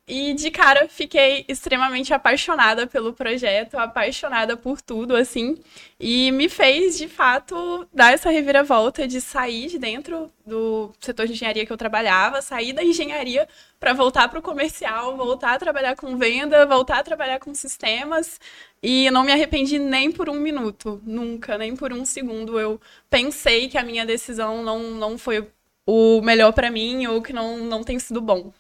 e 0.07 0.35
de 0.35 0.51
cara 0.51 0.87
fiquei 0.87 1.47
extremamente 1.49 2.13
apaixonada 2.13 2.87
pelo 2.87 3.15
projeto, 3.15 3.77
apaixonada 3.79 4.55
por 4.55 4.83
tudo, 4.83 5.17
assim. 5.17 5.57
E 5.99 6.31
me 6.33 6.49
fez, 6.49 6.99
de 6.99 7.09
fato, 7.09 7.89
dar 7.93 8.13
essa 8.13 8.29
reviravolta 8.31 9.09
de 9.09 9.19
sair 9.21 9.69
de 9.69 9.79
dentro 9.79 10.31
do 10.45 10.93
setor 11.01 11.27
de 11.27 11.33
engenharia 11.33 11.65
que 11.65 11.73
eu 11.73 11.77
trabalhava, 11.77 12.43
sair 12.43 12.75
da 12.75 12.85
engenharia 12.85 13.49
para 13.81 13.95
voltar 13.95 14.29
para 14.29 14.39
o 14.39 14.43
comercial, 14.43 15.17
voltar 15.17 15.55
a 15.55 15.59
trabalhar 15.59 15.97
com 15.97 16.19
venda, 16.19 16.67
voltar 16.67 16.99
a 16.99 17.03
trabalhar 17.03 17.39
com 17.39 17.55
sistemas. 17.55 18.39
E 18.83 19.11
não 19.11 19.25
me 19.25 19.33
arrependi 19.33 19.79
nem 19.79 20.13
por 20.13 20.29
um 20.29 20.35
minuto, 20.35 21.01
nunca, 21.07 21.57
nem 21.57 21.75
por 21.75 21.93
um 21.95 22.05
segundo. 22.05 22.61
Eu 22.61 22.79
pensei 23.09 23.69
que 23.69 23.79
a 23.79 23.83
minha 23.83 24.05
decisão 24.05 24.63
não, 24.63 24.81
não 24.91 25.17
foi 25.17 25.49
o 25.87 26.21
melhor 26.23 26.53
para 26.53 26.71
mim 26.71 27.07
ou 27.07 27.23
que 27.23 27.33
não, 27.33 27.59
não 27.59 27.83
tem 27.83 27.99
sido 27.99 28.21
bom. 28.21 28.53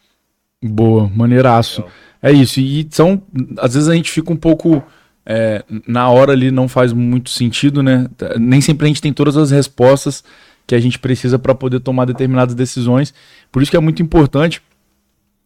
Boa, 0.69 1.11
maneiraço. 1.14 1.84
É 2.22 2.32
isso. 2.32 2.58
E 2.61 2.87
são. 2.90 3.22
Às 3.58 3.75
vezes 3.75 3.88
a 3.88 3.94
gente 3.94 4.11
fica 4.11 4.32
um 4.32 4.37
pouco. 4.37 4.82
é, 5.26 5.64
na 5.87 6.08
hora 6.08 6.32
ali 6.32 6.50
não 6.50 6.69
faz 6.69 6.93
muito 6.93 7.31
sentido, 7.31 7.82
né? 7.82 8.08
Nem 8.38 8.61
sempre 8.61 8.87
a 8.87 8.88
gente 8.88 9.00
tem 9.02 9.12
todas 9.12 9.37
as 9.37 9.50
respostas 9.50 10.25
que 10.66 10.75
a 10.75 10.81
gente 10.81 10.99
precisa 10.99 11.38
para 11.38 11.55
poder 11.55 11.81
tomar 11.81 12.06
determinadas 12.06 12.55
decisões. 12.55 13.12
Por 13.52 13.62
isso 13.62 13.70
que 13.70 13.76
é 13.76 13.81
muito 13.81 14.02
importante. 14.02 14.62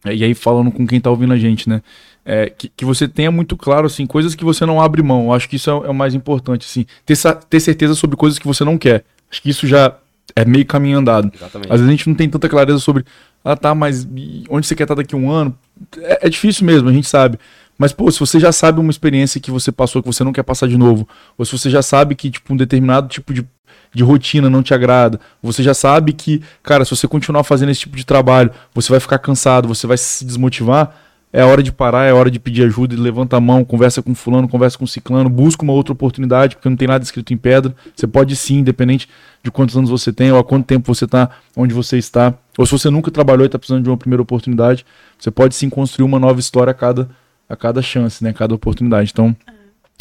é, 0.05 0.15
E 0.15 0.23
aí, 0.23 0.33
falando 0.33 0.71
com 0.71 0.87
quem 0.87 1.01
tá 1.01 1.09
ouvindo 1.09 1.33
a 1.33 1.37
gente, 1.37 1.67
né? 1.67 1.81
É, 2.25 2.49
que, 2.49 2.69
que 2.69 2.85
você 2.85 3.07
tenha 3.07 3.31
muito 3.31 3.57
claro, 3.57 3.87
assim, 3.87 4.05
coisas 4.05 4.35
que 4.35 4.45
você 4.45 4.65
não 4.65 4.79
abre 4.79 5.01
mão. 5.01 5.25
Eu 5.25 5.33
acho 5.33 5.49
que 5.49 5.55
isso 5.57 5.69
é, 5.69 5.73
é 5.73 5.89
o 5.89 5.93
mais 5.93 6.13
importante, 6.13 6.65
assim. 6.65 6.85
Ter, 7.05 7.17
ter 7.49 7.59
certeza 7.59 7.95
sobre 7.95 8.15
coisas 8.15 8.39
que 8.39 8.47
você 8.47 8.63
não 8.63 8.77
quer. 8.77 9.03
Acho 9.29 9.41
que 9.41 9.49
isso 9.49 9.67
já 9.67 9.95
é 10.35 10.45
meio 10.45 10.65
caminho 10.65 10.99
andado. 10.99 11.31
Exatamente. 11.33 11.71
Às 11.71 11.79
vezes 11.79 11.87
a 11.87 11.91
gente 11.91 12.07
não 12.07 12.15
tem 12.15 12.29
tanta 12.29 12.47
clareza 12.47 12.79
sobre, 12.79 13.03
ah 13.43 13.55
tá, 13.55 13.73
mas 13.73 14.07
onde 14.49 14.67
você 14.67 14.75
quer 14.75 14.83
estar 14.83 14.95
daqui 14.95 15.15
a 15.15 15.17
um 15.17 15.31
ano? 15.31 15.57
É, 15.97 16.27
é 16.27 16.29
difícil 16.29 16.65
mesmo, 16.65 16.89
a 16.89 16.93
gente 16.93 17.07
sabe. 17.07 17.39
Mas, 17.77 17.93
pô, 17.93 18.11
se 18.11 18.19
você 18.19 18.39
já 18.39 18.51
sabe 18.51 18.81
uma 18.81 18.91
experiência 18.91 19.39
que 19.39 19.49
você 19.49 19.71
passou 19.71 20.01
que 20.03 20.07
você 20.07 20.21
não 20.23 20.33
quer 20.33 20.43
passar 20.43 20.67
de 20.67 20.77
novo, 20.77 21.07
ou 21.37 21.45
se 21.45 21.57
você 21.57 21.69
já 21.69 21.81
sabe 21.81 22.13
que, 22.13 22.29
tipo, 22.29 22.53
um 22.53 22.57
determinado 22.57 23.07
tipo 23.07 23.33
de, 23.33 23.47
de 23.93 24.03
rotina 24.03 24.49
não 24.49 24.61
te 24.61 24.73
agrada, 24.73 25.17
você 25.41 25.63
já 25.63 25.73
sabe 25.73 26.11
que, 26.11 26.43
cara, 26.61 26.83
se 26.83 26.91
você 26.91 27.07
continuar 27.07 27.45
fazendo 27.45 27.69
esse 27.69 27.79
tipo 27.81 27.95
de 27.95 28.05
trabalho, 28.05 28.51
você 28.73 28.89
vai 28.89 28.99
ficar 28.99 29.17
cansado, 29.17 29.67
você 29.67 29.87
vai 29.87 29.97
se 29.97 30.25
desmotivar, 30.25 30.93
é 31.31 31.43
hora 31.43 31.61
de 31.61 31.71
parar, 31.71 32.05
é 32.05 32.13
hora 32.13 32.31
de 32.31 32.39
pedir 32.39 32.63
ajuda, 32.63 32.99
levanta 32.99 33.37
a 33.37 33.39
mão, 33.39 33.63
conversa 33.63 34.01
com 34.01 34.15
fulano, 34.15 34.47
conversa 34.47 34.77
com 34.77 34.87
ciclano, 34.87 35.29
busca 35.29 35.63
uma 35.63 35.73
outra 35.73 35.93
oportunidade, 35.93 36.55
porque 36.55 36.67
não 36.67 36.75
tem 36.75 36.87
nada 36.87 37.03
escrito 37.03 37.33
em 37.33 37.37
pedra. 37.37 37.75
Você 37.95 38.07
pode 38.07 38.35
sim, 38.35 38.57
independente 38.57 39.07
de 39.43 39.51
quantos 39.51 39.77
anos 39.77 39.89
você 39.89 40.11
tem, 40.11 40.31
ou 40.31 40.39
há 40.39 40.43
quanto 40.43 40.65
tempo 40.65 40.93
você 40.93 41.05
está 41.05 41.29
onde 41.55 41.73
você 41.73 41.97
está, 41.97 42.33
ou 42.57 42.65
se 42.65 42.71
você 42.71 42.89
nunca 42.89 43.11
trabalhou 43.11 43.45
e 43.45 43.47
está 43.47 43.59
precisando 43.59 43.83
de 43.83 43.89
uma 43.89 43.97
primeira 43.97 44.21
oportunidade, 44.21 44.85
você 45.17 45.29
pode 45.29 45.55
sim 45.55 45.69
construir 45.69 46.05
uma 46.05 46.19
nova 46.19 46.39
história 46.39 46.71
a 46.71 46.73
cada, 46.73 47.09
a 47.47 47.55
cada 47.55 47.81
chance, 47.81 48.23
né? 48.23 48.31
A 48.31 48.33
cada 48.33 48.55
oportunidade. 48.55 49.11
Então, 49.13 49.35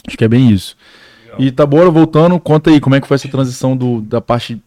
acho 0.06 0.16
que 0.16 0.24
é 0.24 0.28
bem 0.28 0.50
isso. 0.50 0.76
E 1.38 1.52
Tabora, 1.52 1.90
voltando, 1.90 2.40
conta 2.40 2.70
aí 2.70 2.80
como 2.80 2.96
é 2.96 3.00
que 3.00 3.06
foi 3.06 3.16
essa 3.16 3.28
transição 3.28 3.76
do, 3.76 4.00
da 4.00 4.20
parte 4.20 4.60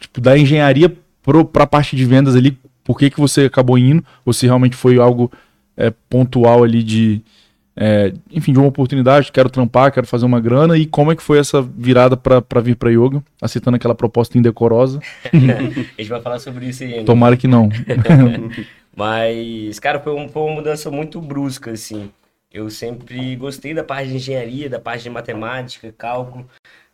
tipo, 0.00 0.20
da 0.20 0.36
engenharia 0.36 0.96
para 1.52 1.64
a 1.64 1.66
parte 1.66 1.94
de 1.94 2.04
vendas 2.04 2.34
ali. 2.34 2.58
Por 2.82 2.98
que, 2.98 3.10
que 3.10 3.20
você 3.20 3.42
acabou 3.42 3.76
indo? 3.76 4.04
Ou 4.24 4.32
se 4.32 4.46
realmente 4.46 4.76
foi 4.76 4.98
algo 4.98 5.30
é, 5.76 5.92
pontual 6.08 6.64
ali 6.64 6.82
de, 6.82 7.22
é, 7.76 8.12
enfim, 8.30 8.52
de 8.52 8.58
uma 8.58 8.68
oportunidade, 8.68 9.30
quero 9.30 9.50
trampar, 9.50 9.92
quero 9.92 10.06
fazer 10.06 10.24
uma 10.24 10.40
grana. 10.40 10.76
E 10.78 10.86
como 10.86 11.12
é 11.12 11.16
que 11.16 11.22
foi 11.22 11.38
essa 11.38 11.60
virada 11.62 12.16
para 12.16 12.60
vir 12.60 12.76
para 12.76 12.90
yoga, 12.90 13.22
aceitando 13.40 13.76
aquela 13.76 13.94
proposta 13.94 14.38
indecorosa? 14.38 15.00
A 15.32 16.00
gente 16.00 16.08
vai 16.08 16.20
falar 16.22 16.38
sobre 16.38 16.66
isso 16.66 16.82
aí 16.82 16.94
ainda. 16.94 17.04
Tomara 17.06 17.36
que 17.36 17.46
não. 17.46 17.68
Mas, 18.96 19.78
cara, 19.78 20.00
foi, 20.00 20.14
um- 20.14 20.28
foi 20.28 20.42
uma 20.42 20.54
mudança 20.54 20.90
muito 20.90 21.20
brusca, 21.20 21.70
assim. 21.70 22.10
Eu 22.50 22.70
sempre 22.70 23.36
gostei 23.36 23.74
da 23.74 23.84
parte 23.84 24.08
de 24.08 24.16
engenharia, 24.16 24.70
da 24.70 24.80
parte 24.80 25.02
de 25.02 25.10
matemática, 25.10 25.92
cálculo. 25.96 26.46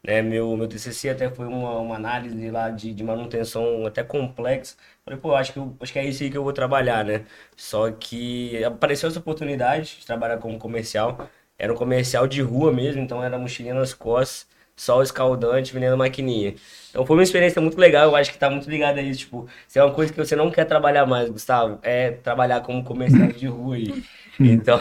Né? 0.05 0.21
Meu, 0.21 0.57
meu 0.57 0.67
TCC 0.67 1.11
até 1.11 1.31
foi 1.31 1.47
uma, 1.47 1.79
uma 1.79 1.95
análise 1.95 2.51
lá 2.51 2.71
de, 2.71 2.93
de 2.93 3.05
manutenção 3.05 3.87
até 3.87 4.03
complexa. 4.03 4.75
Falei, 5.04 5.18
pô, 5.21 5.35
acho 5.35 5.52
que, 5.52 5.59
eu- 5.59 5.76
acho 5.80 5.92
que 5.92 5.99
é 5.99 6.04
isso 6.06 6.23
aí 6.23 6.30
que 6.30 6.37
eu 6.38 6.44
vou 6.44 6.52
trabalhar, 6.52 7.04
né? 7.04 7.25
Só 7.56 7.90
que 7.90 8.62
apareceu 8.64 9.09
essa 9.09 9.18
oportunidade 9.18 9.97
de 10.00 10.06
trabalhar 10.06 10.38
como 10.38 10.59
comercial. 10.59 11.28
era 11.59 11.73
um 11.73 11.76
comercial 11.76 12.26
de 12.26 12.40
rua 12.42 12.73
mesmo, 12.73 13.00
então 13.02 13.23
era 13.23 13.38
mochilinha 13.38 13.75
nas 13.75 13.94
costas, 13.94 14.49
sol 14.75 15.00
escaldante, 15.02 15.73
vendendo 15.73 15.97
maquininha. 15.97 16.54
Então 16.90 17.06
foi 17.06 17.16
uma 17.16 17.23
experiência 17.23 17.61
muito 17.62 17.78
legal, 17.78 18.04
eu 18.09 18.16
acho 18.16 18.32
que 18.32 18.38
tá 18.38 18.50
muito 18.50 18.68
ligado 18.68 18.99
a 18.99 19.02
isso, 19.02 19.21
tipo, 19.21 19.49
se 19.68 19.78
é 19.78 19.85
uma 19.85 19.94
coisa 19.94 20.12
que 20.12 20.18
você 20.18 20.35
não 20.35 20.50
quer 20.50 20.64
trabalhar 20.64 21.06
mais, 21.06 21.28
Gustavo, 21.30 21.78
é 21.82 22.11
trabalhar 22.12 22.62
como 22.62 22.82
comercial 22.85 23.30
de 23.32 23.47
rua 23.47 23.76
aí. 23.76 23.94
Então, 24.44 24.78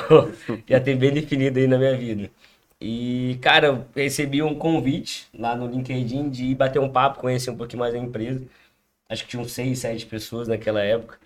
já 0.67 0.79
tem 0.79 0.97
bem 0.97 1.11
definido 1.13 1.59
aí 1.59 1.67
na 1.67 1.77
minha 1.77 1.95
vida. 1.95 2.31
E, 2.79 3.37
cara, 3.41 3.67
eu 3.67 3.85
recebi 3.95 4.41
um 4.41 4.55
convite 4.57 5.27
lá 5.37 5.55
no 5.55 5.67
LinkedIn 5.67 6.29
de 6.29 6.45
ir 6.45 6.55
bater 6.55 6.79
um 6.79 6.89
papo, 6.91 7.19
conhecer 7.19 7.51
um 7.51 7.57
pouquinho 7.57 7.79
mais 7.79 7.93
a 7.93 7.97
empresa. 7.97 8.43
Acho 9.12 9.24
que 9.24 9.30
tinham 9.30 9.44
seis, 9.44 9.80
sete 9.80 10.06
pessoas 10.06 10.48
naquela 10.48 10.82
época. 10.82 11.18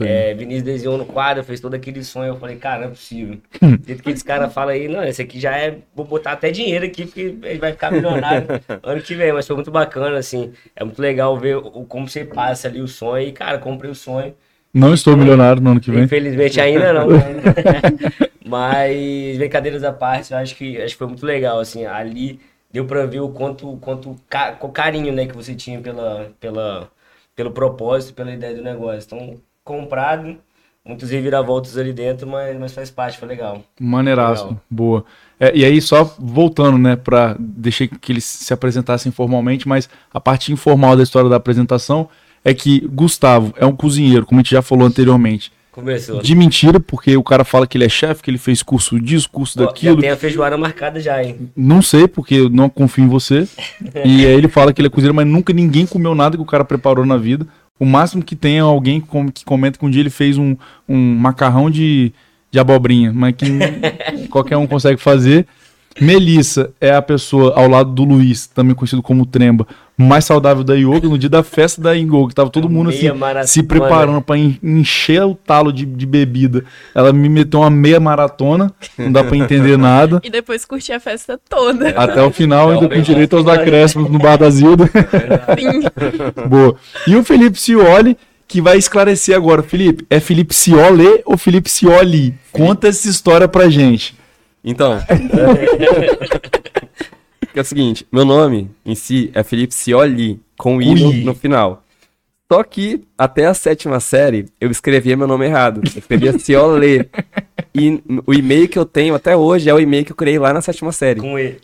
Aí. 0.00 0.08
É, 0.08 0.32
Vinícius 0.32 0.62
desenhou 0.62 0.96
no 0.96 1.04
quadro, 1.04 1.42
fez 1.42 1.60
todo 1.60 1.74
aquele 1.74 2.04
sonho. 2.04 2.28
Eu 2.28 2.36
falei, 2.36 2.54
cara, 2.54 2.82
não 2.82 2.86
é 2.86 2.90
possível. 2.90 3.38
Hum. 3.60 3.76
Do 3.76 3.84
jeito 3.84 4.00
que 4.00 4.10
esse 4.10 4.24
cara 4.24 4.48
fala 4.48 4.72
aí, 4.72 4.86
não, 4.86 5.02
esse 5.02 5.20
aqui 5.20 5.40
já 5.40 5.56
é. 5.56 5.78
Vou 5.94 6.06
botar 6.06 6.32
até 6.32 6.52
dinheiro 6.52 6.86
aqui, 6.86 7.04
porque 7.04 7.36
ele 7.42 7.58
vai 7.58 7.72
ficar 7.72 7.90
milionário 7.90 8.46
ano 8.80 9.02
que 9.02 9.16
vem. 9.16 9.32
Mas 9.32 9.44
foi 9.44 9.56
muito 9.56 9.72
bacana, 9.72 10.16
assim. 10.18 10.52
É 10.76 10.84
muito 10.84 11.02
legal 11.02 11.36
ver 11.36 11.56
o, 11.56 11.84
como 11.84 12.08
você 12.08 12.24
passa 12.24 12.68
ali 12.68 12.80
o 12.80 12.86
sonho. 12.86 13.26
E, 13.26 13.32
cara, 13.32 13.58
comprei 13.58 13.90
o 13.90 13.94
sonho. 13.94 14.32
Não 14.72 14.94
estou 14.94 15.16
milionário 15.16 15.60
no 15.60 15.72
ano 15.72 15.80
que 15.80 15.90
vem. 15.90 16.04
Infelizmente 16.04 16.60
ainda 16.60 16.92
não. 16.92 17.08
Mas, 18.46 19.36
brincadeiras 19.36 19.82
à 19.82 19.92
parte, 19.92 20.32
eu 20.32 20.38
acho 20.38 20.54
que, 20.54 20.80
acho 20.80 20.94
que 20.94 20.98
foi 20.98 21.06
muito 21.08 21.26
legal, 21.26 21.58
assim, 21.58 21.86
ali 21.86 22.38
deu 22.72 22.86
pra 22.86 23.04
ver 23.04 23.20
o 23.20 23.28
quanto, 23.28 23.76
quanto 23.76 24.16
ca, 24.28 24.56
o 24.60 24.68
carinho, 24.68 25.12
né, 25.12 25.26
que 25.26 25.34
você 25.34 25.54
tinha 25.54 25.80
pela, 25.80 26.32
pela, 26.40 26.90
pelo 27.42 27.50
propósito, 27.50 28.14
pela 28.14 28.32
ideia 28.32 28.54
do 28.54 28.62
negócio. 28.62 29.02
Então, 29.06 29.34
comprado, 29.64 30.36
muitos 30.84 31.10
reviravoltas 31.10 31.76
ali 31.76 31.92
dentro, 31.92 32.26
mas, 32.26 32.56
mas 32.58 32.72
faz 32.72 32.90
parte, 32.90 33.18
foi 33.18 33.26
legal. 33.26 33.62
Maneiraço, 33.80 34.44
Legal. 34.44 34.60
boa. 34.70 35.04
É, 35.40 35.56
e 35.56 35.64
aí, 35.64 35.80
só 35.80 36.04
voltando, 36.18 36.78
né, 36.78 36.94
pra. 36.94 37.34
Deixei 37.38 37.88
que 37.88 38.12
eles 38.12 38.24
se 38.24 38.52
apresentassem 38.52 39.10
formalmente, 39.10 39.66
mas 39.66 39.88
a 40.14 40.20
parte 40.20 40.52
informal 40.52 40.96
da 40.96 41.02
história 41.02 41.28
da 41.28 41.36
apresentação 41.36 42.08
é 42.44 42.54
que 42.54 42.80
Gustavo 42.86 43.52
é 43.56 43.66
um 43.66 43.74
cozinheiro, 43.74 44.24
como 44.24 44.40
a 44.40 44.42
gente 44.42 44.52
já 44.52 44.62
falou 44.62 44.86
anteriormente. 44.86 45.52
Começou. 45.72 46.20
De 46.20 46.34
mentira, 46.34 46.78
porque 46.78 47.16
o 47.16 47.22
cara 47.22 47.44
fala 47.44 47.66
que 47.66 47.78
ele 47.78 47.84
é 47.86 47.88
chefe, 47.88 48.22
que 48.22 48.30
ele 48.30 48.36
fez 48.38 48.62
curso 48.62 49.00
disso, 49.00 49.28
curso 49.30 49.58
Ó, 49.58 49.62
Já 49.62 49.66
daquilo. 49.68 50.00
tem 50.02 50.10
a 50.10 50.16
feijoada 50.16 50.56
marcada 50.58 51.00
já, 51.00 51.24
hein? 51.24 51.50
Não 51.56 51.80
sei, 51.80 52.06
porque 52.06 52.34
eu 52.34 52.50
não 52.50 52.68
confio 52.68 53.04
em 53.04 53.08
você. 53.08 53.48
e 54.04 54.26
aí 54.26 54.32
ele 54.34 54.48
fala 54.48 54.72
que 54.72 54.80
ele 54.82 54.88
é 54.88 54.90
cozinheiro, 54.90 55.14
mas 55.14 55.26
nunca 55.26 55.52
ninguém 55.52 55.86
comeu 55.86 56.14
nada 56.14 56.36
que 56.36 56.42
o 56.42 56.46
cara 56.46 56.64
preparou 56.64 57.06
na 57.06 57.16
vida. 57.16 57.46
O 57.80 57.86
máximo 57.86 58.22
que 58.22 58.36
tem 58.36 58.58
é 58.58 58.60
alguém 58.60 59.00
que 59.00 59.06
com- 59.08 59.30
que 59.32 59.44
comenta 59.46 59.78
que 59.78 59.84
um 59.86 59.90
dia 59.90 60.02
ele 60.02 60.10
fez 60.10 60.36
um, 60.36 60.54
um 60.86 61.16
macarrão 61.16 61.70
de, 61.70 62.12
de 62.50 62.58
abobrinha, 62.58 63.10
mas 63.12 63.34
que 63.34 63.46
qualquer 64.28 64.58
um 64.58 64.66
consegue 64.66 65.00
fazer. 65.00 65.46
Melissa 66.00 66.70
é 66.80 66.94
a 66.94 67.02
pessoa 67.02 67.54
ao 67.54 67.68
lado 67.68 67.90
do 67.92 68.04
Luiz, 68.04 68.46
também 68.46 68.74
conhecido 68.74 69.02
como 69.02 69.26
Tremba, 69.26 69.66
mais 69.96 70.24
saudável 70.24 70.64
da 70.64 70.74
Yoga, 70.74 71.06
no 71.08 71.18
dia 71.18 71.28
da 71.28 71.42
festa 71.42 71.80
da 71.80 71.96
Ingo, 71.96 72.26
que 72.28 72.34
tava 72.34 72.48
todo 72.50 72.68
mundo 72.68 72.90
assim, 72.90 73.10
maratona. 73.12 73.46
se 73.46 73.62
preparando 73.62 74.20
pra 74.22 74.36
en- 74.38 74.58
encher 74.62 75.22
o 75.22 75.34
talo 75.34 75.72
de, 75.72 75.84
de 75.84 76.06
bebida. 76.06 76.64
Ela 76.94 77.12
me 77.12 77.28
meteu 77.28 77.60
uma 77.60 77.70
meia 77.70 78.00
maratona, 78.00 78.72
não 78.98 79.12
dá 79.12 79.22
pra 79.22 79.36
entender 79.36 79.76
nada. 79.78 80.20
E 80.24 80.30
depois 80.30 80.64
curti 80.64 80.92
a 80.92 80.98
festa 80.98 81.38
toda. 81.48 81.90
Até 81.90 82.22
o 82.22 82.30
final, 82.30 82.70
ainda 82.70 82.88
com 82.88 83.00
direito 83.00 83.36
aos 83.36 83.46
acréscimos 83.46 84.10
no 84.10 84.18
Bar 84.18 84.38
da 84.38 84.48
Zilda. 84.50 84.86
Sim. 85.58 85.82
Boa. 86.48 86.74
E 87.06 87.14
o 87.14 87.22
Felipe 87.22 87.60
Cioli, 87.60 88.16
que 88.48 88.60
vai 88.60 88.78
esclarecer 88.78 89.36
agora. 89.36 89.62
Felipe, 89.62 90.04
é 90.10 90.18
Felipe 90.20 90.54
Cioli 90.54 91.20
ou 91.24 91.36
Felipe 91.36 91.70
Cioli? 91.70 92.34
Conta 92.50 92.88
essa 92.88 93.08
história 93.08 93.46
pra 93.46 93.68
gente. 93.68 94.14
Então. 94.64 94.98
é 97.58 97.62
o 97.62 97.64
seguinte, 97.64 98.06
meu 98.10 98.24
nome 98.24 98.70
em 98.84 98.94
si 98.94 99.30
é 99.34 99.42
Felipe 99.42 99.74
Cioli, 99.74 100.40
com 100.56 100.80
I 100.80 100.94
no, 100.94 101.12
no 101.12 101.34
final. 101.34 101.82
Só 102.52 102.62
que 102.62 103.02
até 103.16 103.46
a 103.46 103.54
sétima 103.54 103.98
série 103.98 104.46
eu 104.60 104.70
escrevia 104.70 105.16
meu 105.16 105.26
nome 105.26 105.46
errado. 105.46 105.80
Eu 105.82 106.00
escrevia 106.00 106.36
Ciolê. 106.38 107.06
E 107.74 108.02
o 108.26 108.34
e-mail 108.34 108.68
que 108.68 108.78
eu 108.78 108.84
tenho 108.84 109.14
até 109.14 109.34
hoje 109.34 109.70
é 109.70 109.74
o 109.74 109.80
e-mail 109.80 110.04
que 110.04 110.12
eu 110.12 110.16
criei 110.16 110.38
lá 110.38 110.52
na 110.52 110.60
sétima 110.60 110.92
série. 110.92 111.20
Com 111.20 111.38
E. 111.38 111.56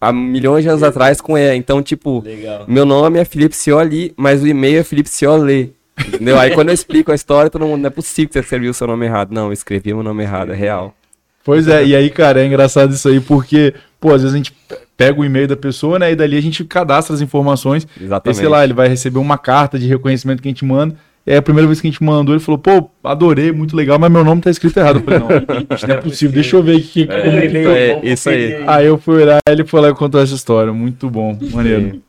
Há 0.00 0.12
milhões 0.12 0.62
de 0.62 0.68
anos 0.68 0.84
atrás 0.84 1.20
com 1.20 1.36
E. 1.36 1.56
Então, 1.56 1.82
tipo, 1.82 2.22
Legal. 2.24 2.64
meu 2.68 2.86
nome 2.86 3.18
é 3.18 3.24
Felipe 3.24 3.56
Cioli, 3.56 4.14
mas 4.16 4.40
o 4.40 4.46
e-mail 4.46 4.78
é 4.78 4.84
Felipe 4.84 5.08
Ciolê. 5.08 5.70
Entendeu? 5.98 6.38
Aí 6.38 6.52
quando 6.54 6.68
eu 6.68 6.74
explico 6.74 7.10
a 7.10 7.14
história, 7.14 7.50
todo 7.50 7.66
mundo, 7.66 7.80
não 7.80 7.88
é 7.88 7.90
possível 7.90 8.28
que 8.28 8.34
você 8.34 8.40
escreveu 8.40 8.70
o 8.70 8.74
seu 8.74 8.86
nome 8.86 9.06
errado. 9.06 9.32
Não, 9.32 9.46
eu 9.46 9.52
escrevi 9.52 9.92
meu 9.92 10.04
nome 10.04 10.22
errado, 10.22 10.52
é 10.52 10.54
real. 10.54 10.94
Pois 11.42 11.66
é, 11.68 11.84
e 11.84 11.94
aí, 11.94 12.10
cara, 12.10 12.42
é 12.42 12.46
engraçado 12.46 12.92
isso 12.92 13.08
aí, 13.08 13.20
porque, 13.20 13.72
pô, 14.00 14.14
às 14.14 14.22
vezes 14.22 14.34
a 14.34 14.36
gente 14.36 14.52
pega 14.96 15.20
o 15.20 15.24
e-mail 15.24 15.46
da 15.46 15.56
pessoa, 15.56 15.98
né, 15.98 16.12
e 16.12 16.16
dali 16.16 16.36
a 16.36 16.42
gente 16.42 16.64
cadastra 16.64 17.14
as 17.14 17.20
informações. 17.20 17.86
E, 18.00 18.04
Exatamente. 18.04 18.36
sei 18.36 18.48
lá, 18.48 18.64
ele 18.64 18.72
vai 18.72 18.88
receber 18.88 19.18
uma 19.18 19.36
carta 19.36 19.78
de 19.78 19.86
reconhecimento 19.86 20.42
que 20.42 20.48
a 20.48 20.50
gente 20.50 20.64
manda. 20.64 20.96
E 21.26 21.32
aí 21.32 21.38
a 21.38 21.42
primeira 21.42 21.66
vez 21.66 21.80
que 21.80 21.88
a 21.88 21.90
gente 21.90 22.02
mandou, 22.04 22.34
ele 22.34 22.42
falou, 22.42 22.58
pô, 22.58 22.88
adorei, 23.02 23.50
muito 23.50 23.74
legal, 23.76 23.98
mas 23.98 24.10
meu 24.10 24.22
nome 24.22 24.40
tá 24.40 24.48
escrito 24.48 24.78
errado. 24.78 25.00
Eu 25.00 25.02
falei, 25.02 25.18
não, 25.18 25.76
isso 25.76 25.86
não 25.86 25.94
é 25.94 25.98
possível, 25.98 26.34
deixa 26.34 26.56
eu 26.56 26.62
ver 26.62 26.76
aqui. 26.76 27.04
como 27.04 27.20
tá. 27.20 27.76
é, 27.76 27.94
vamos 27.94 28.08
isso 28.08 28.30
aí. 28.30 28.64
Aí 28.64 28.86
eu 28.86 28.96
fui 28.96 29.22
olhar, 29.22 29.40
ele 29.48 29.64
foi 29.64 29.80
lá 29.80 29.88
e 29.88 29.94
contou 29.94 30.20
essa 30.20 30.34
história. 30.34 30.72
Muito 30.72 31.10
bom, 31.10 31.36
maneiro. 31.52 32.00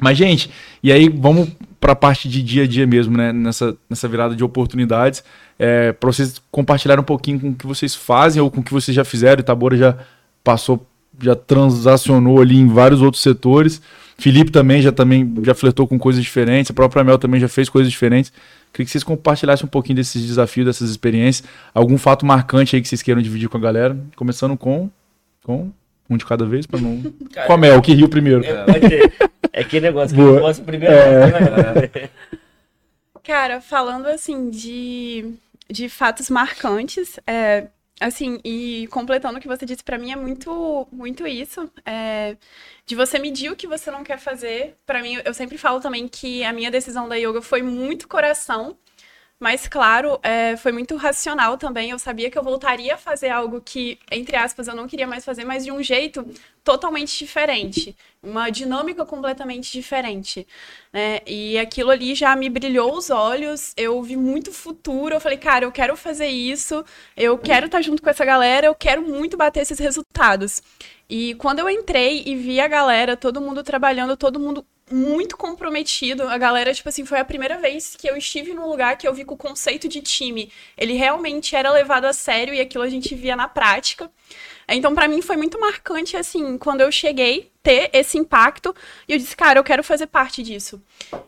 Mas, 0.00 0.18
gente, 0.18 0.50
e 0.82 0.92
aí 0.92 1.08
vamos 1.08 1.48
para 1.80 1.92
a 1.92 1.96
parte 1.96 2.28
de 2.28 2.42
dia 2.42 2.64
a 2.64 2.66
dia 2.66 2.86
mesmo, 2.86 3.16
né? 3.16 3.32
Nessa, 3.32 3.76
nessa 3.88 4.06
virada 4.06 4.36
de 4.36 4.44
oportunidades. 4.44 5.24
É, 5.58 5.92
para 5.92 6.12
vocês 6.12 6.40
compartilharem 6.50 7.00
um 7.00 7.06
pouquinho 7.06 7.40
com 7.40 7.48
o 7.50 7.54
que 7.54 7.66
vocês 7.66 7.94
fazem 7.94 8.40
ou 8.40 8.50
com 8.50 8.60
o 8.60 8.62
que 8.62 8.72
vocês 8.72 8.94
já 8.94 9.04
fizeram. 9.04 9.40
Itabora 9.40 9.76
já 9.76 9.96
passou, 10.44 10.86
já 11.20 11.34
transacionou 11.34 12.40
ali 12.40 12.56
em 12.56 12.68
vários 12.68 13.02
outros 13.02 13.22
setores. 13.22 13.80
Felipe 14.18 14.50
também 14.50 14.82
já, 14.82 14.90
também 14.90 15.32
já 15.42 15.54
flertou 15.54 15.86
com 15.86 15.98
coisas 15.98 16.22
diferentes. 16.22 16.70
A 16.70 16.74
própria 16.74 17.04
Mel 17.04 17.18
também 17.18 17.40
já 17.40 17.48
fez 17.48 17.68
coisas 17.68 17.90
diferentes. 17.90 18.32
Queria 18.72 18.84
que 18.84 18.90
vocês 18.90 19.04
compartilhassem 19.04 19.64
um 19.64 19.68
pouquinho 19.68 19.96
desses 19.96 20.26
desafios, 20.26 20.66
dessas 20.66 20.90
experiências. 20.90 21.48
Algum 21.72 21.96
fato 21.96 22.26
marcante 22.26 22.74
aí 22.74 22.82
que 22.82 22.88
vocês 22.88 23.02
queiram 23.02 23.22
dividir 23.22 23.48
com 23.48 23.56
a 23.56 23.60
galera. 23.60 23.96
Começando 24.16 24.56
com, 24.56 24.90
com 25.44 25.70
um 26.10 26.16
de 26.16 26.24
cada 26.24 26.44
vez, 26.44 26.66
para 26.66 26.80
não... 26.80 27.00
Cara, 27.32 27.46
Com 27.46 27.52
a 27.52 27.56
Mel, 27.58 27.80
que 27.80 27.94
riu 27.94 28.08
primeiro. 28.08 28.44
É, 28.44 28.88
ser. 28.88 29.12
É 29.52 29.60
aquele 29.60 29.86
negócio 29.86 30.16
que 30.16 30.20
eu 30.20 30.40
posso 30.40 30.62
primeiro. 30.62 30.94
É. 30.94 32.10
Cara, 33.22 33.60
falando 33.60 34.06
assim 34.06 34.50
de, 34.50 35.34
de 35.70 35.88
fatos 35.88 36.30
marcantes, 36.30 37.20
é, 37.26 37.66
assim, 38.00 38.38
e 38.44 38.86
completando 38.90 39.38
o 39.38 39.40
que 39.40 39.48
você 39.48 39.66
disse 39.66 39.82
pra 39.84 39.98
mim, 39.98 40.12
é 40.12 40.16
muito, 40.16 40.86
muito 40.92 41.26
isso. 41.26 41.70
é, 41.84 42.36
de 42.86 42.94
você 42.94 43.18
medir 43.18 43.50
o 43.52 43.56
que 43.56 43.66
você 43.66 43.90
não 43.90 44.02
quer 44.04 44.18
fazer. 44.18 44.76
Pra 44.86 45.02
mim, 45.02 45.18
eu 45.24 45.34
sempre 45.34 45.58
falo 45.58 45.80
também 45.80 46.08
que 46.08 46.42
a 46.44 46.52
minha 46.52 46.70
decisão 46.70 47.08
da 47.08 47.16
yoga 47.16 47.42
foi 47.42 47.62
muito 47.62 48.08
coração. 48.08 48.76
Mas, 49.40 49.68
claro, 49.68 50.18
é, 50.20 50.56
foi 50.56 50.72
muito 50.72 50.96
racional 50.96 51.56
também. 51.56 51.90
Eu 51.90 51.98
sabia 51.98 52.28
que 52.28 52.36
eu 52.36 52.42
voltaria 52.42 52.94
a 52.94 52.98
fazer 52.98 53.28
algo 53.30 53.60
que, 53.60 53.96
entre 54.10 54.34
aspas, 54.36 54.66
eu 54.66 54.74
não 54.74 54.88
queria 54.88 55.06
mais 55.06 55.24
fazer, 55.24 55.44
mas 55.44 55.64
de 55.64 55.70
um 55.70 55.80
jeito 55.80 56.26
totalmente 56.64 57.16
diferente. 57.16 57.96
Uma 58.20 58.50
dinâmica 58.50 59.04
completamente 59.06 59.70
diferente. 59.70 60.44
né? 60.92 61.20
E 61.24 61.56
aquilo 61.56 61.90
ali 61.90 62.16
já 62.16 62.34
me 62.34 62.50
brilhou 62.50 62.92
os 62.96 63.10
olhos. 63.10 63.72
Eu 63.76 64.02
vi 64.02 64.16
muito 64.16 64.52
futuro. 64.52 65.14
Eu 65.14 65.20
falei, 65.20 65.38
cara, 65.38 65.64
eu 65.64 65.70
quero 65.72 65.96
fazer 65.96 66.26
isso. 66.26 66.84
Eu 67.16 67.38
quero 67.38 67.66
estar 67.66 67.80
junto 67.80 68.02
com 68.02 68.10
essa 68.10 68.24
galera. 68.24 68.66
Eu 68.66 68.74
quero 68.74 69.02
muito 69.02 69.36
bater 69.36 69.60
esses 69.60 69.78
resultados. 69.78 70.62
E 71.08 71.34
quando 71.36 71.60
eu 71.60 71.70
entrei 71.70 72.22
e 72.26 72.34
vi 72.36 72.60
a 72.60 72.68
galera, 72.68 73.16
todo 73.16 73.40
mundo 73.40 73.62
trabalhando, 73.62 74.16
todo 74.16 74.40
mundo 74.40 74.66
muito 74.90 75.36
comprometido. 75.36 76.24
A 76.24 76.38
galera, 76.38 76.72
tipo 76.74 76.88
assim, 76.88 77.04
foi 77.04 77.18
a 77.18 77.24
primeira 77.24 77.58
vez 77.58 77.96
que 77.96 78.08
eu 78.08 78.16
estive 78.16 78.54
num 78.54 78.68
lugar 78.68 78.96
que 78.96 79.06
eu 79.06 79.14
vi 79.14 79.24
que 79.24 79.32
o 79.32 79.36
conceito 79.36 79.88
de 79.88 80.00
time, 80.00 80.50
ele 80.76 80.94
realmente 80.94 81.54
era 81.54 81.70
levado 81.70 82.04
a 82.04 82.12
sério 82.12 82.54
e 82.54 82.60
aquilo 82.60 82.84
a 82.84 82.88
gente 82.88 83.14
via 83.14 83.36
na 83.36 83.48
prática. 83.48 84.10
Então, 84.68 84.94
pra 84.94 85.08
mim 85.08 85.22
foi 85.22 85.36
muito 85.36 85.58
marcante 85.58 86.16
assim, 86.16 86.58
quando 86.58 86.82
eu 86.82 86.92
cheguei 86.92 87.50
ter 87.62 87.90
esse 87.92 88.18
impacto 88.18 88.74
e 89.06 89.12
eu 89.12 89.18
disse, 89.18 89.36
cara, 89.36 89.58
eu 89.58 89.64
quero 89.64 89.82
fazer 89.82 90.06
parte 90.06 90.42
disso. 90.42 90.82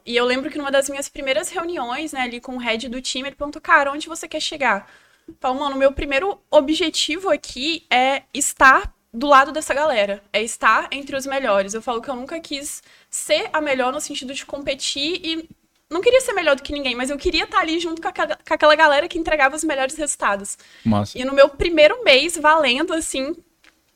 E 0.05 0.15
eu 0.15 0.25
lembro 0.25 0.51
que 0.51 0.59
numa 0.59 0.71
das 0.71 0.89
minhas 0.89 1.09
primeiras 1.09 1.49
reuniões, 1.49 2.13
né, 2.13 2.23
ali 2.23 2.41
com 2.41 2.57
o 2.57 2.59
head 2.59 2.89
do 2.89 3.01
time, 3.01 3.29
ele 3.29 3.37
perguntou, 3.37 3.61
cara, 3.61 3.91
onde 3.91 4.09
você 4.09 4.29
quer 4.29 4.41
chegar? 4.41 4.91
Falo, 5.39 5.59
mano, 5.59 5.77
meu 5.77 5.93
primeiro 5.93 6.41
objetivo 6.51 7.31
aqui 7.31 7.87
é 7.91 8.23
estar 8.35 8.93
do 9.13 9.27
lado 9.27 9.53
dessa 9.53 9.75
galera, 9.75 10.23
é 10.33 10.43
estar 10.43 10.89
entre 10.93 11.17
os 11.17 11.27
melhores. 11.27 11.75
Eu 11.75 11.83
falo 11.83 12.01
que 12.01 12.09
eu 12.09 12.17
nunca 12.17 12.39
quis 12.41 12.83
ser 13.09 13.51
a 13.53 13.61
melhor 13.61 13.93
no 13.93 14.01
sentido 14.01 14.33
de 14.33 14.47
competir 14.47 15.21
e 15.25 15.49
não 15.91 16.01
queria 16.01 16.21
ser 16.21 16.33
melhor 16.33 16.55
do 16.55 16.63
que 16.63 16.73
ninguém, 16.73 16.95
mas 16.95 17.11
eu 17.11 17.19
queria 17.19 17.45
estar 17.45 17.59
ali 17.59 17.81
junto 17.81 18.01
com 18.01 18.07
aquela, 18.07 18.37
com 18.37 18.55
aquela 18.55 18.77
galera 18.77 19.09
que 19.09 19.19
entregava 19.19 19.57
os 19.57 19.65
melhores 19.65 19.97
resultados. 19.97 20.57
Massa. 20.85 21.19
E 21.19 21.25
no 21.25 21.35
meu 21.35 21.49
primeiro 21.49 22.05
mês, 22.05 22.37
valendo 22.37 22.93
assim, 22.93 23.35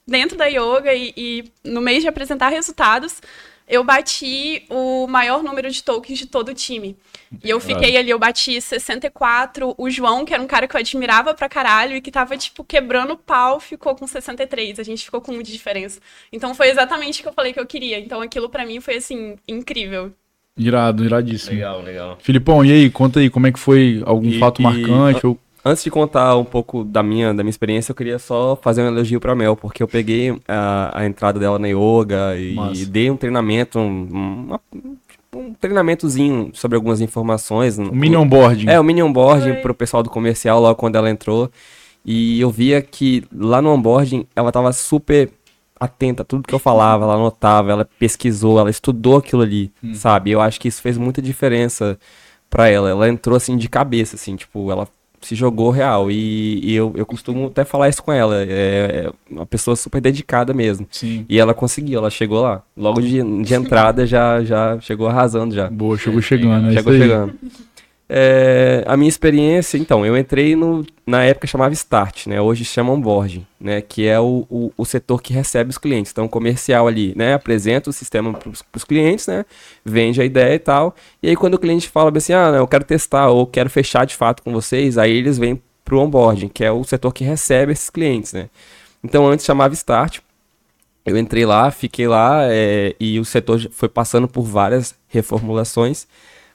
dentro 0.05 0.37
da 0.37 0.47
yoga 0.47 0.93
e, 0.93 1.15
e 1.17 1.53
no 1.63 1.81
mês 1.81 2.03
de 2.03 2.09
apresentar 2.09 2.49
resultados, 2.49 3.21
eu 3.69 3.83
bati 3.85 4.65
o 4.69 5.07
maior 5.07 5.43
número 5.43 5.71
de 5.71 5.83
tokens 5.83 6.19
de 6.19 6.27
todo 6.27 6.49
o 6.51 6.55
time. 6.55 6.97
E 7.43 7.51
eu 7.51 7.59
fiquei 7.59 7.97
ali, 7.97 8.11
eu 8.11 8.19
bati 8.19 8.61
64. 8.61 9.75
O 9.77 9.91
João, 9.91 10.25
que 10.25 10.33
era 10.33 10.43
um 10.43 10.47
cara 10.47 10.69
que 10.69 10.77
eu 10.77 10.81
admirava 10.81 11.35
pra 11.35 11.49
caralho 11.49 11.97
e 11.97 12.01
que 12.01 12.11
tava, 12.11 12.37
tipo, 12.37 12.63
quebrando 12.63 13.15
o 13.15 13.17
pau, 13.17 13.59
ficou 13.59 13.95
com 13.97 14.07
63. 14.07 14.79
A 14.79 14.83
gente 14.83 15.05
ficou 15.05 15.21
com 15.21 15.33
muita 15.33 15.51
diferença. 15.51 16.01
Então 16.33 16.55
foi 16.55 16.69
exatamente 16.71 17.21
o 17.21 17.23
que 17.23 17.29
eu 17.29 17.33
falei 17.33 17.53
que 17.53 17.61
eu 17.61 17.67
queria. 17.67 17.99
Então 17.99 18.21
aquilo 18.21 18.49
pra 18.49 18.65
mim 18.65 18.81
foi, 18.81 18.97
assim, 18.97 19.37
incrível. 19.49 20.13
Irado, 20.57 21.05
iradíssimo. 21.05 21.53
Legal, 21.55 21.83
legal. 21.83 22.19
Filipão, 22.21 22.65
e 22.65 22.71
aí, 22.71 22.89
conta 22.91 23.19
aí, 23.19 23.29
como 23.29 23.47
é 23.49 23.53
que 23.53 23.59
foi 23.59 24.01
algum 24.07 24.29
E- 24.29 24.39
fato 24.39 24.61
e- 24.61 24.63
marcante? 24.63 25.27
Ou... 25.27 25.37
Antes 25.65 25.83
de 25.83 25.91
contar 25.91 26.37
um 26.37 26.45
pouco 26.45 26.85
da 26.85 27.03
minha, 27.03 27.29
da 27.33 27.43
minha 27.43 27.49
experiência, 27.51 27.91
eu 27.93 27.97
queria 27.97 28.19
só 28.19 28.55
fazer 28.61 28.83
um 28.83 28.87
elogio 28.87 29.19
pra 29.19 29.35
Mel, 29.35 29.57
porque 29.57 29.83
eu 29.83 29.89
peguei 29.89 30.37
a, 30.47 30.91
a 31.01 31.07
entrada 31.07 31.41
dela 31.41 31.59
na 31.59 31.69
yoga 31.69 32.37
e 32.37 32.55
Massa. 32.55 32.85
dei 32.87 33.11
um 33.11 33.17
treinamento, 33.17 33.79
um, 33.79 34.03
uma- 34.11 34.61
tipo, 35.09 35.39
um 35.39 35.55
treinamentozinho 35.55 36.51
sobre 36.53 36.77
algumas 36.77 37.01
informações. 37.01 37.79
O 37.79 37.95
mini 37.95 38.15
onboarding. 38.15 38.69
É, 38.69 38.79
o 38.79 38.85
mini 38.85 39.03
onboarding 39.03 39.53
Foi. 39.55 39.63
pro 39.63 39.75
pessoal 39.75 40.03
do 40.03 40.11
comercial 40.11 40.61
logo 40.61 40.75
quando 40.77 40.97
ela 40.97 41.09
entrou. 41.09 41.51
E 42.05 42.39
eu 42.39 42.51
via 42.51 42.83
que 42.83 43.25
lá 43.35 43.63
no 43.63 43.71
onboarding 43.71 44.27
ela 44.37 44.53
tava 44.53 44.71
super 44.71 45.31
atenta 45.81 46.23
a 46.23 46.25
tudo 46.27 46.47
que 46.47 46.55
eu 46.55 46.59
falava, 46.59 47.05
ela 47.05 47.15
anotava, 47.15 47.73
ela 47.73 47.89
pesquisou, 47.99 48.59
ela 48.59 48.69
estudou 48.71 49.17
aquilo 49.17 49.41
ali, 49.43 49.73
sabe? 49.95 50.31
Eu 50.31 50.41
acho 50.43 50.61
que 50.61 50.69
isso 50.69 50.83
fez 50.83 50.99
muita 50.99 51.23
diferença 51.23 51.99
pra 52.51 52.69
ela. 52.69 52.91
Ela 52.91 53.09
entrou 53.09 53.35
assim 53.35 53.57
de 53.57 53.69
cabeça, 53.69 54.17
assim, 54.17 54.37
tipo, 54.37 54.71
ela 54.71 54.87
se 55.27 55.35
jogou 55.35 55.71
real. 55.71 56.11
E, 56.11 56.61
e 56.63 56.75
eu, 56.75 56.93
eu 56.97 57.07
costumo 57.07 57.47
até 57.47 57.65
falar 57.65 57.89
isso 57.89 58.03
com 58.03 58.13
ela. 58.13 58.43
É, 58.43 59.07
é 59.07 59.11
uma 59.31 59.47
pessoa 59.47 59.77
super 59.77 60.01
dedicada 60.01 60.53
mesmo. 60.53 60.87
Sim. 60.91 61.25
E 61.29 61.39
ela 61.39 61.55
conseguiu, 61.55 61.99
ela 61.99 62.11
chegou 62.11 62.43
lá. 62.43 62.63
Logo 62.77 63.01
de, 63.01 63.23
de 63.43 63.55
entrada 63.55 64.07
já, 64.07 64.43
já 64.43 64.79
chegou 64.81 65.07
arrasando 65.07 65.55
já. 65.55 65.69
Boa, 65.69 65.97
chegou 65.97 66.21
chegando. 66.21 66.69
é 66.69 66.73
Chegou 66.73 66.93
chegando. 66.93 67.35
É, 68.07 68.85
a 68.87 68.97
minha 68.99 69.09
experiência, 69.09 69.79
então, 69.79 70.05
eu 70.05 70.17
entrei 70.17 70.55
no, 70.55 70.85
na 71.07 71.25
época 71.25 71.47
chamava 71.47 71.73
Start, 71.73 72.27
né? 72.27 72.41
Hoje 72.41 72.65
chama 72.65 72.93
Onboarding, 72.93 73.47
né? 73.59 73.81
Que 73.81 74.07
é 74.07 74.21
o, 74.21 74.47
o, 74.51 74.73
o 74.77 74.85
setor 74.85 75.23
que 75.23 75.33
recebe 75.33 75.71
os 75.71 75.79
clientes. 75.79 76.13
Então, 76.13 76.27
o 76.27 76.29
comercial 76.29 76.87
ali, 76.87 77.15
né? 77.17 77.33
Apresenta 77.33 77.89
o 77.89 77.93
sistema 77.93 78.35
para 78.35 78.51
os 78.77 78.85
clientes, 78.85 79.27
né? 79.27 79.45
Vende 79.85 80.21
a 80.21 80.25
ideia 80.25 80.55
e 80.55 80.59
tal. 80.59 80.95
E 81.23 81.31
aí, 81.31 81.37
quando 81.37 81.55
o 81.55 81.59
cliente 81.59 81.89
fala 81.89 82.13
assim, 82.15 82.35
ah, 82.35 82.53
não, 82.53 82.59
eu 82.59 82.69
quero 82.69 82.85
testar 82.85 83.29
ou 83.31 83.47
quero 83.47 83.71
fechar 83.71 84.05
de 84.05 84.15
fato 84.15 84.43
com 84.43 84.53
vocês, 84.53 84.99
aí 84.99 85.13
eles 85.17 85.39
vêm 85.39 85.61
para 85.83 85.95
o 85.95 85.99
Onboarding, 85.99 86.49
que 86.49 86.65
é 86.65 86.71
o 86.71 86.85
setor 86.85 87.13
que 87.13 87.25
recebe 87.25 87.73
esses 87.73 87.89
clientes, 87.89 88.33
né? 88.35 88.51
Então, 89.03 89.27
antes 89.27 89.47
chamava 89.47 89.73
Start. 89.75 90.21
Eu 91.07 91.19
entrei 91.19 91.45
lá, 91.45 91.71
fiquei 91.71 92.09
lá 92.09 92.45
é, 92.45 92.95
e 92.99 93.21
o 93.21 93.25
setor 93.25 93.61
foi 93.71 93.89
passando 93.89 94.27
por 94.27 94.43
várias 94.43 94.95
reformulações. 95.09 96.07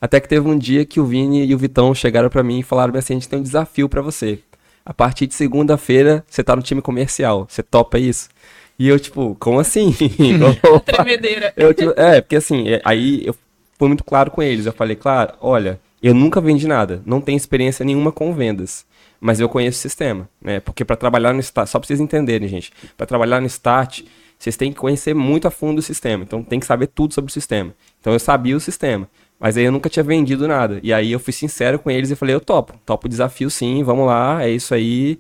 Até 0.01 0.20
que 0.20 0.27
teve 0.29 0.48
um 0.48 0.58
dia 0.58 0.86
que 0.86 1.00
o 1.00 1.06
Vini 1.06 1.46
e 1.46 1.53
o 1.53 1.58
Vitão 1.58 1.94
chegaram 1.94 2.29
pra 2.29 2.44
mim 2.44 2.60
e 2.60 2.63
falaram 2.63 2.98
assim: 2.98 3.13
a 3.13 3.18
gente 3.18 3.29
tem 3.29 3.39
um 3.39 3.44
desafio 3.44 3.89
pra 3.89 4.01
você. 4.01 4.39
A 4.86 4.94
partir 4.94 5.27
de 5.27 5.36
segunda-feira, 5.36 6.24
você 6.27 6.44
tá 6.44 6.56
no 6.56 6.62
time 6.62 6.82
comercial. 6.82 7.46
Você 7.50 7.62
topa 7.62 8.00
isso? 8.00 8.29
E 8.77 8.88
eu, 8.88 9.00
tipo, 9.00 9.36
como 9.39 9.60
assim? 9.60 9.94
Tremedeira. 10.86 11.53
Eu, 11.56 11.74
tipo, 11.74 11.94
é, 12.00 12.22
porque 12.22 12.38
assim, 12.38 12.70
é, 12.70 12.82
aí 12.86 13.22
eu 13.25 13.36
fui 13.77 13.88
muito 13.88 14.03
claro 14.03 14.32
com 14.32 14.41
eles. 14.41 14.65
Eu 14.65 14.74
falei, 14.74 14.96
claro, 14.96 15.34
olha, 15.41 15.79
eu 16.01 16.13
nunca 16.13 16.39
vendi 16.39 16.65
nada, 16.65 17.01
não 17.06 17.20
tenho 17.20 17.36
experiência 17.36 17.84
nenhuma 17.84 18.12
com 18.12 18.34
vendas, 18.34 18.86
mas 19.20 19.39
eu 19.39 19.50
conheço 19.50 19.79
o 19.79 19.82
sistema, 19.82 20.29
né? 20.41 20.62
Porque 20.62 20.86
para 20.86 20.96
trabalhar 20.96 21.34
no 21.34 21.41
Start, 21.41 21.68
só 21.68 21.77
pra 21.77 21.86
vocês 21.86 22.00
entenderem, 22.00 22.48
gente, 22.48 22.72
para 22.96 23.06
trabalhar 23.06 23.41
no 23.41 23.48
Start, 23.48 24.03
vocês 24.38 24.56
têm 24.56 24.72
que 24.72 24.79
conhecer 24.79 25.13
muito 25.13 25.46
a 25.46 25.51
fundo 25.51 25.79
o 25.79 25.82
sistema, 25.82 26.24
então 26.24 26.41
tem 26.41 26.60
que 26.60 26.65
saber 26.65 26.88
tudo 26.88 27.13
sobre 27.13 27.29
o 27.29 27.34
sistema. 27.34 27.74
Então 28.00 28.13
eu 28.13 28.20
sabia 28.20 28.56
o 28.56 28.62
sistema, 28.62 29.10
mas 29.39 29.58
aí 29.58 29.63
eu 29.63 29.72
nunca 29.72 29.89
tinha 29.89 30.03
vendido 30.03 30.48
nada. 30.48 30.79
E 30.84 30.91
aí 30.93 31.12
eu 31.12 31.19
fui 31.19 31.31
sincero 31.34 31.79
com 31.79 31.89
eles 31.89 32.12
e 32.12 32.15
falei, 32.15 32.36
eu 32.36 32.41
topo, 32.41 32.74
topo 32.86 33.08
o 33.08 33.10
desafio 33.10 33.50
sim, 33.50 33.84
vamos 33.84 34.05
lá, 34.05 34.43
é 34.43 34.50
isso 34.51 34.74
aí. 34.74 35.19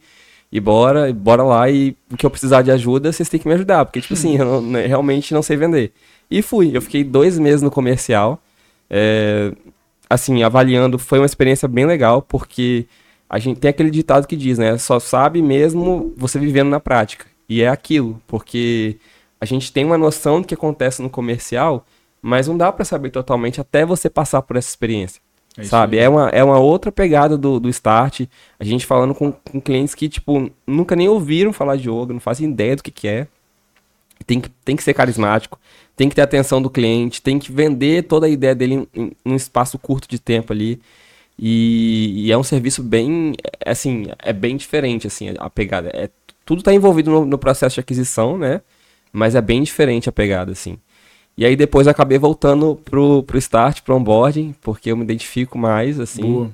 E 0.51 0.59
bora, 0.59 1.13
bora 1.13 1.43
lá, 1.43 1.69
e 1.69 1.95
o 2.11 2.17
que 2.17 2.25
eu 2.25 2.29
precisar 2.29 2.63
de 2.63 2.71
ajuda, 2.71 3.11
vocês 3.11 3.29
têm 3.29 3.39
que 3.39 3.47
me 3.47 3.53
ajudar, 3.53 3.85
porque, 3.85 4.01
tipo 4.01 4.15
assim, 4.15 4.35
eu 4.37 4.45
não- 4.45 4.61
né, 4.61 4.85
realmente 4.87 5.33
não 5.33 5.43
sei 5.43 5.55
vender. 5.57 5.91
E 6.29 6.41
fui, 6.41 6.75
eu 6.75 6.81
fiquei 6.81 7.03
dois 7.03 7.37
meses 7.37 7.61
no 7.61 7.69
comercial, 7.71 8.41
é, 8.89 9.53
assim, 10.09 10.41
avaliando, 10.43 10.97
foi 10.97 11.19
uma 11.19 11.25
experiência 11.25 11.67
bem 11.67 11.85
legal, 11.85 12.21
porque 12.21 12.87
a 13.29 13.37
gente 13.37 13.59
tem 13.59 13.69
aquele 13.69 13.91
ditado 13.91 14.27
que 14.27 14.35
diz, 14.35 14.57
né, 14.57 14.75
só 14.79 14.99
sabe 14.99 15.41
mesmo 15.41 16.13
você 16.17 16.39
vivendo 16.39 16.69
na 16.69 16.79
prática. 16.79 17.25
E 17.47 17.61
é 17.61 17.67
aquilo, 17.67 18.19
porque 18.27 18.97
a 19.39 19.45
gente 19.45 19.71
tem 19.71 19.85
uma 19.85 19.97
noção 19.97 20.41
do 20.41 20.47
que 20.47 20.53
acontece 20.55 21.01
no 21.01 21.09
comercial, 21.09 21.85
mas 22.21 22.47
não 22.47 22.57
dá 22.57 22.71
pra 22.71 22.85
saber 22.85 23.09
totalmente 23.09 23.61
até 23.61 23.85
você 23.85 24.09
passar 24.09 24.41
por 24.41 24.55
essa 24.55 24.69
experiência. 24.69 25.21
É 25.57 25.63
sabe? 25.63 25.97
É 25.97 26.07
uma, 26.07 26.29
é 26.29 26.43
uma 26.43 26.57
outra 26.59 26.91
pegada 26.91 27.37
do, 27.37 27.59
do 27.59 27.69
start. 27.69 28.21
A 28.59 28.63
gente 28.63 28.85
falando 28.85 29.13
com, 29.13 29.31
com 29.31 29.59
clientes 29.59 29.95
que, 29.95 30.07
tipo, 30.07 30.49
nunca 30.65 30.95
nem 30.95 31.09
ouviram 31.09 31.51
falar 31.51 31.75
de 31.75 31.89
yoga, 31.89 32.13
não 32.13 32.19
fazem 32.19 32.49
ideia 32.49 32.75
do 32.75 32.83
que, 32.83 32.91
que 32.91 33.07
é. 33.07 33.27
Tem 34.25 34.39
que, 34.39 34.49
tem 34.63 34.75
que 34.75 34.83
ser 34.83 34.93
carismático, 34.93 35.57
tem 35.95 36.09
que 36.09 36.15
ter 36.15 36.21
atenção 36.21 36.61
do 36.61 36.69
cliente, 36.69 37.21
tem 37.21 37.39
que 37.39 37.51
vender 37.51 38.03
toda 38.03 38.25
a 38.25 38.29
ideia 38.29 38.53
dele 38.53 38.87
em, 38.93 39.01
em 39.01 39.11
um 39.25 39.35
espaço 39.35 39.79
curto 39.79 40.07
de 40.07 40.19
tempo 40.19 40.53
ali. 40.53 40.79
E, 41.37 42.25
e 42.25 42.31
é 42.31 42.37
um 42.37 42.43
serviço 42.43 42.83
bem, 42.83 43.33
assim, 43.65 44.07
é 44.19 44.33
bem 44.33 44.57
diferente, 44.57 45.07
assim, 45.07 45.33
a 45.39 45.49
pegada. 45.49 45.89
É, 45.93 46.09
tudo 46.45 46.59
está 46.59 46.73
envolvido 46.73 47.09
no, 47.11 47.25
no 47.25 47.37
processo 47.37 47.75
de 47.75 47.79
aquisição, 47.79 48.37
né? 48.37 48.61
Mas 49.11 49.35
é 49.35 49.41
bem 49.41 49.63
diferente 49.63 50.09
a 50.09 50.11
pegada, 50.11 50.51
assim. 50.51 50.77
E 51.39 51.45
aí 51.45 51.55
depois 51.55 51.87
eu 51.87 51.91
acabei 51.91 52.17
voltando 52.17 52.75
pro, 52.83 53.23
pro 53.23 53.37
start, 53.37 53.81
pro 53.81 53.95
onboarding, 53.95 54.53
porque 54.59 54.91
eu 54.91 54.97
me 54.97 55.05
identifico 55.05 55.57
mais, 55.57 55.97
assim. 55.97 56.21
Boa. 56.21 56.51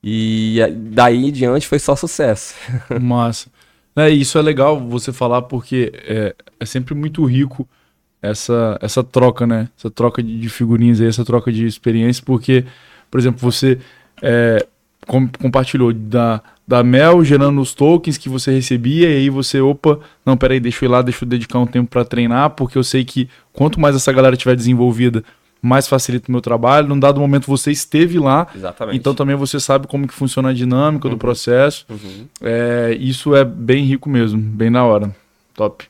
E 0.00 0.60
daí 0.76 1.26
em 1.26 1.32
diante 1.32 1.66
foi 1.66 1.80
só 1.80 1.96
sucesso. 1.96 2.54
Massa. 3.02 3.50
É, 3.96 4.08
isso 4.10 4.38
é 4.38 4.42
legal 4.42 4.78
você 4.78 5.12
falar 5.12 5.42
porque 5.42 5.92
é, 6.06 6.36
é 6.60 6.64
sempre 6.64 6.94
muito 6.94 7.24
rico 7.24 7.68
essa, 8.22 8.78
essa 8.80 9.02
troca, 9.02 9.44
né? 9.44 9.68
Essa 9.76 9.90
troca 9.90 10.22
de, 10.22 10.38
de 10.38 10.48
figurinhas 10.48 11.00
aí, 11.00 11.08
essa 11.08 11.24
troca 11.24 11.50
de 11.50 11.66
experiência, 11.66 12.22
porque, 12.24 12.64
por 13.10 13.18
exemplo, 13.18 13.40
você 13.40 13.80
é, 14.22 14.64
compartilhou 15.06 15.92
da, 15.92 16.40
da 16.66 16.82
Mel 16.82 17.24
gerando 17.24 17.60
os 17.60 17.74
tokens 17.74 18.16
que 18.16 18.28
você 18.28 18.52
recebia, 18.52 19.10
e 19.10 19.16
aí 19.16 19.30
você, 19.30 19.60
opa, 19.60 19.98
não, 20.24 20.36
peraí, 20.36 20.60
deixa 20.60 20.84
eu 20.84 20.88
ir 20.88 20.92
lá, 20.92 21.02
deixa 21.02 21.24
eu 21.24 21.28
dedicar 21.28 21.58
um 21.58 21.66
tempo 21.66 21.90
para 21.90 22.04
treinar, 22.04 22.50
porque 22.50 22.78
eu 22.78 22.84
sei 22.84 23.04
que 23.04 23.28
quanto 23.52 23.80
mais 23.80 23.96
essa 23.96 24.12
galera 24.12 24.36
tiver 24.36 24.54
desenvolvida, 24.56 25.24
mais 25.60 25.86
facilita 25.86 26.28
o 26.28 26.32
meu 26.32 26.40
trabalho. 26.40 26.88
Num 26.88 26.98
dado 26.98 27.20
momento 27.20 27.46
você 27.46 27.70
esteve 27.70 28.18
lá, 28.18 28.48
Exatamente. 28.54 28.98
então 28.98 29.14
também 29.14 29.36
você 29.36 29.60
sabe 29.60 29.86
como 29.86 30.08
que 30.08 30.14
funciona 30.14 30.48
a 30.48 30.52
dinâmica 30.52 31.08
do 31.08 31.16
processo. 31.16 31.86
Uhum. 31.88 32.26
É, 32.42 32.96
isso 32.98 33.34
é 33.36 33.44
bem 33.44 33.84
rico 33.84 34.10
mesmo, 34.10 34.40
bem 34.40 34.70
da 34.72 34.82
hora. 34.82 35.14
Top. 35.54 35.84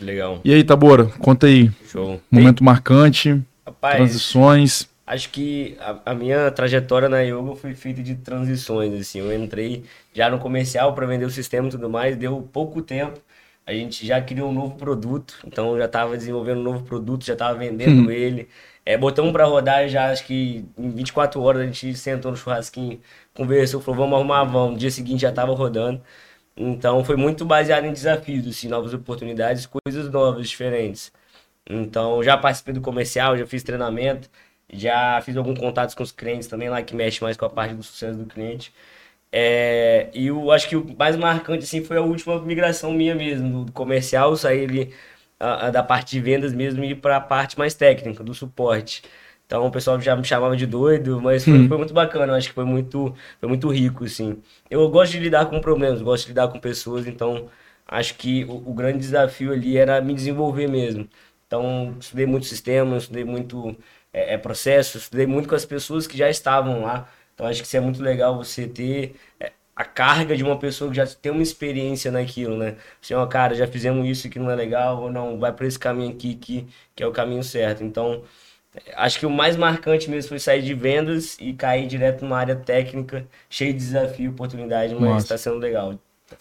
Legal. 0.00 0.40
E 0.44 0.52
aí, 0.52 0.62
Tabora, 0.62 1.06
conta 1.18 1.46
aí. 1.46 1.70
Show. 1.90 2.20
Momento 2.30 2.62
marcante, 2.62 3.40
Rapaz, 3.64 3.96
transições. 3.96 4.88
Acho 5.06 5.30
que 5.30 5.76
a, 5.80 6.12
a 6.12 6.14
minha 6.14 6.50
trajetória 6.50 7.08
na 7.08 7.20
yoga 7.20 7.54
foi 7.56 7.74
feita 7.74 8.02
de 8.02 8.16
transições, 8.16 8.92
assim. 9.00 9.20
Eu 9.20 9.32
entrei 9.34 9.84
já 10.12 10.28
no 10.28 10.38
comercial 10.38 10.94
para 10.94 11.06
vender 11.06 11.24
o 11.24 11.30
sistema 11.30 11.68
e 11.68 11.70
tudo 11.70 11.88
mais, 11.88 12.16
deu 12.16 12.42
pouco 12.52 12.82
tempo. 12.82 13.20
A 13.66 13.72
gente 13.72 14.06
já 14.06 14.20
criou 14.20 14.50
um 14.50 14.52
novo 14.52 14.76
produto, 14.76 15.38
então 15.44 15.72
eu 15.72 15.78
já 15.78 15.86
estava 15.86 16.16
desenvolvendo 16.16 16.60
um 16.60 16.62
novo 16.62 16.84
produto, 16.84 17.24
já 17.24 17.32
estava 17.32 17.58
vendendo 17.58 18.10
ele. 18.12 18.48
É, 18.84 18.96
botamos 18.96 19.32
para 19.32 19.44
rodar 19.44 19.88
já, 19.88 20.10
acho 20.12 20.24
que 20.24 20.64
em 20.78 20.90
24 20.90 21.40
horas 21.42 21.62
a 21.62 21.66
gente 21.66 21.94
sentou 21.96 22.30
no 22.30 22.36
churrasquinho, 22.36 23.00
conversou, 23.34 23.80
falou, 23.80 24.00
vamos 24.02 24.16
arrumar, 24.16 24.44
vamos. 24.44 24.72
No 24.74 24.78
dia 24.78 24.90
seguinte 24.92 25.22
já 25.22 25.30
estava 25.30 25.52
rodando. 25.54 26.00
Então 26.56 27.04
foi 27.04 27.16
muito 27.16 27.44
baseado 27.44 27.84
em 27.84 27.92
desafios, 27.92 28.46
assim, 28.46 28.68
novas 28.68 28.94
oportunidades, 28.94 29.66
coisas 29.66 30.10
novas, 30.10 30.48
diferentes. 30.48 31.12
Então 31.68 32.22
já 32.22 32.36
participei 32.38 32.74
do 32.74 32.80
comercial, 32.80 33.36
já 33.36 33.46
fiz 33.46 33.62
treinamento, 33.62 34.30
já 34.72 35.20
fiz 35.22 35.36
alguns 35.36 35.58
contatos 35.58 35.94
com 35.94 36.02
os 36.02 36.12
clientes 36.12 36.48
também 36.48 36.68
lá 36.68 36.82
que 36.82 36.94
mexe 36.94 37.22
mais 37.22 37.36
com 37.36 37.44
a 37.44 37.50
parte 37.50 37.74
do 37.74 37.82
sucesso 37.82 38.18
do 38.18 38.26
cliente. 38.26 38.72
É, 39.32 40.08
e 40.14 40.26
eu 40.28 40.50
acho 40.50 40.68
que 40.68 40.76
o 40.76 40.96
mais 40.96 41.16
marcante 41.16 41.64
assim 41.64 41.84
foi 41.84 41.96
a 41.98 42.00
última 42.02 42.40
migração 42.42 42.92
minha 42.92 43.14
mesmo, 43.14 43.64
do 43.64 43.72
comercial, 43.72 44.36
sair 44.36 44.94
a- 45.38 45.66
a 45.66 45.70
da 45.70 45.82
parte 45.82 46.12
de 46.12 46.20
vendas 46.20 46.52
mesmo 46.54 46.82
e 46.84 46.90
ir 46.92 46.96
para 46.96 47.16
a 47.16 47.20
parte 47.20 47.58
mais 47.58 47.74
técnica, 47.74 48.22
do 48.24 48.34
suporte. 48.34 49.02
Então 49.46 49.66
o 49.66 49.70
pessoal 49.70 50.00
já 50.00 50.16
me 50.16 50.24
chamava 50.24 50.56
de 50.56 50.66
doido, 50.66 51.20
mas 51.20 51.44
foi, 51.46 51.62
foi 51.64 51.76
muito 51.78 51.92
bacana, 51.94 52.32
eu 52.32 52.36
acho 52.36 52.48
que 52.48 52.54
foi 52.54 52.64
muito, 52.64 53.14
foi 53.38 53.48
muito 53.48 53.68
rico, 53.70 54.04
assim. 54.04 54.42
Eu 54.70 54.88
gosto 54.90 55.12
de 55.12 55.20
lidar 55.20 55.46
com 55.46 55.60
problemas, 55.60 56.02
gosto 56.02 56.24
de 56.24 56.28
lidar 56.30 56.48
com 56.48 56.58
pessoas, 56.58 57.06
então 57.06 57.48
acho 57.86 58.14
que 58.16 58.44
o, 58.44 58.70
o 58.70 58.74
grande 58.74 58.98
desafio 58.98 59.52
ali 59.52 59.76
era 59.76 60.00
me 60.00 60.14
desenvolver 60.14 60.66
mesmo. 60.68 61.08
Então, 61.46 61.94
estudei 62.00 62.26
muito 62.26 62.46
sistema, 62.46 62.96
estudei 62.96 63.24
muito 63.24 63.76
é, 64.16 64.34
é, 64.34 64.38
processo, 64.38 64.96
estudei 64.96 65.26
muito 65.26 65.48
com 65.48 65.54
as 65.54 65.66
pessoas 65.66 66.06
que 66.06 66.16
já 66.16 66.30
estavam 66.30 66.82
lá. 66.82 67.08
Então, 67.34 67.46
acho 67.46 67.60
que 67.60 67.66
isso 67.66 67.76
é 67.76 67.80
muito 67.80 68.02
legal 68.02 68.36
você 68.36 68.66
ter 68.66 69.14
é, 69.38 69.52
a 69.76 69.84
carga 69.84 70.34
de 70.36 70.42
uma 70.42 70.58
pessoa 70.58 70.90
que 70.90 70.96
já 70.96 71.06
tem 71.06 71.30
uma 71.30 71.42
experiência 71.42 72.10
naquilo, 72.10 72.56
né? 72.56 72.76
Assim, 73.02 73.12
ó, 73.14 73.26
cara, 73.26 73.54
já 73.54 73.66
fizemos 73.66 74.08
isso 74.08 74.30
que 74.30 74.38
não 74.38 74.50
é 74.50 74.54
legal, 74.56 75.02
ou 75.02 75.10
não, 75.12 75.38
vai 75.38 75.52
por 75.52 75.66
esse 75.66 75.78
caminho 75.78 76.12
aqui 76.12 76.34
que, 76.34 76.66
que 76.94 77.02
é 77.02 77.06
o 77.06 77.12
caminho 77.12 77.44
certo. 77.44 77.84
Então, 77.84 78.22
acho 78.96 79.18
que 79.18 79.26
o 79.26 79.30
mais 79.30 79.56
marcante 79.56 80.10
mesmo 80.10 80.30
foi 80.30 80.38
sair 80.38 80.62
de 80.62 80.74
vendas 80.74 81.36
e 81.40 81.52
cair 81.52 81.86
direto 81.86 82.22
numa 82.24 82.38
área 82.38 82.56
técnica, 82.56 83.26
cheio 83.50 83.72
de 83.74 83.78
desafio, 83.80 84.30
oportunidade, 84.30 84.94
mas 84.94 85.24
está 85.24 85.36
sendo 85.38 85.58
legal. 85.58 85.98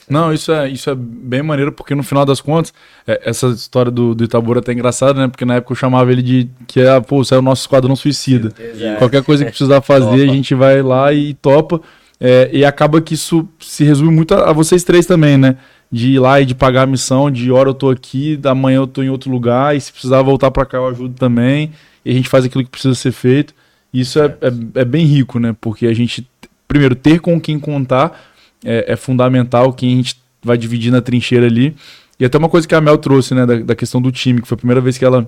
Não, 0.09 0.31
isso 0.33 0.51
é, 0.51 0.69
isso 0.69 0.89
é 0.89 0.95
bem 0.95 1.41
maneiro, 1.41 1.71
porque 1.71 1.95
no 1.95 2.03
final 2.03 2.25
das 2.25 2.39
contas, 2.39 2.73
é, 3.07 3.21
essa 3.25 3.47
história 3.47 3.91
do, 3.91 4.13
do 4.13 4.23
Itabura 4.23 4.59
é 4.59 4.61
até 4.61 4.73
engraçada, 4.73 5.19
né? 5.19 5.27
Porque 5.27 5.45
na 5.45 5.55
época 5.55 5.73
eu 5.73 5.75
chamava 5.75 6.11
ele 6.11 6.21
de 6.21 6.49
que 6.67 6.79
é, 6.79 6.99
pô, 6.99 7.23
você 7.23 7.35
é 7.35 7.37
o 7.37 7.41
nosso 7.41 7.63
esquadrão 7.63 7.95
suicida. 7.95 8.53
Exato. 8.59 8.97
Qualquer 8.99 9.23
coisa 9.23 9.43
que 9.43 9.51
precisar 9.51 9.81
fazer, 9.81 10.29
a 10.29 10.33
gente 10.33 10.53
vai 10.53 10.81
lá 10.81 11.11
e 11.13 11.33
topa. 11.35 11.81
É, 12.19 12.49
e 12.53 12.63
acaba 12.63 13.01
que 13.01 13.13
isso 13.13 13.47
se 13.59 13.83
resume 13.83 14.11
muito 14.11 14.33
a, 14.33 14.49
a 14.49 14.53
vocês 14.53 14.83
três 14.83 15.05
também, 15.05 15.37
né? 15.37 15.57
De 15.91 16.11
ir 16.13 16.19
lá 16.19 16.39
e 16.39 16.45
de 16.45 16.55
pagar 16.55 16.83
a 16.83 16.87
missão, 16.87 17.29
de 17.29 17.51
hora 17.51 17.69
eu 17.69 17.73
tô 17.73 17.89
aqui, 17.89 18.37
da 18.37 18.55
manhã 18.55 18.77
eu 18.77 18.87
tô 18.87 19.03
em 19.03 19.09
outro 19.09 19.29
lugar, 19.29 19.75
e 19.75 19.81
se 19.81 19.91
precisar 19.91 20.21
voltar 20.21 20.49
pra 20.51 20.65
cá 20.65 20.77
eu 20.77 20.87
ajudo 20.87 21.15
também. 21.15 21.71
E 22.03 22.11
a 22.11 22.13
gente 22.13 22.29
faz 22.29 22.45
aquilo 22.45 22.63
que 22.63 22.69
precisa 22.69 22.95
ser 22.95 23.11
feito. 23.11 23.53
Isso 23.93 24.19
é, 24.19 24.25
é, 24.25 24.81
é 24.81 24.85
bem 24.85 25.05
rico, 25.05 25.39
né? 25.39 25.55
Porque 25.59 25.87
a 25.87 25.93
gente, 25.93 26.27
primeiro, 26.67 26.95
ter 26.95 27.19
com 27.19 27.39
quem 27.39 27.59
contar 27.59 28.33
é, 28.63 28.93
é 28.93 28.95
fundamental, 28.95 29.73
quem 29.73 29.93
a 29.93 29.95
gente 29.97 30.17
vai 30.43 30.57
dividir 30.57 30.91
na 30.91 31.01
trincheira 31.01 31.45
ali. 31.45 31.75
E 32.19 32.25
até 32.25 32.37
uma 32.37 32.49
coisa 32.49 32.67
que 32.67 32.75
a 32.75 32.81
Mel 32.81 32.97
trouxe, 32.97 33.33
né, 33.33 33.45
da, 33.45 33.55
da 33.55 33.75
questão 33.75 34.01
do 34.01 34.11
time, 34.11 34.41
que 34.41 34.47
foi 34.47 34.55
a 34.55 34.57
primeira 34.57 34.79
vez 34.79 34.97
que 34.97 35.03
ela, 35.03 35.27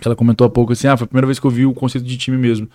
que 0.00 0.08
ela 0.08 0.16
comentou 0.16 0.46
há 0.46 0.50
pouco, 0.50 0.72
assim, 0.72 0.88
ah, 0.88 0.96
foi 0.96 1.04
a 1.04 1.08
primeira 1.08 1.26
vez 1.26 1.38
que 1.38 1.46
eu 1.46 1.50
vi 1.50 1.66
o 1.66 1.74
conceito 1.74 2.06
de 2.06 2.16
time 2.16 2.36
mesmo. 2.36 2.68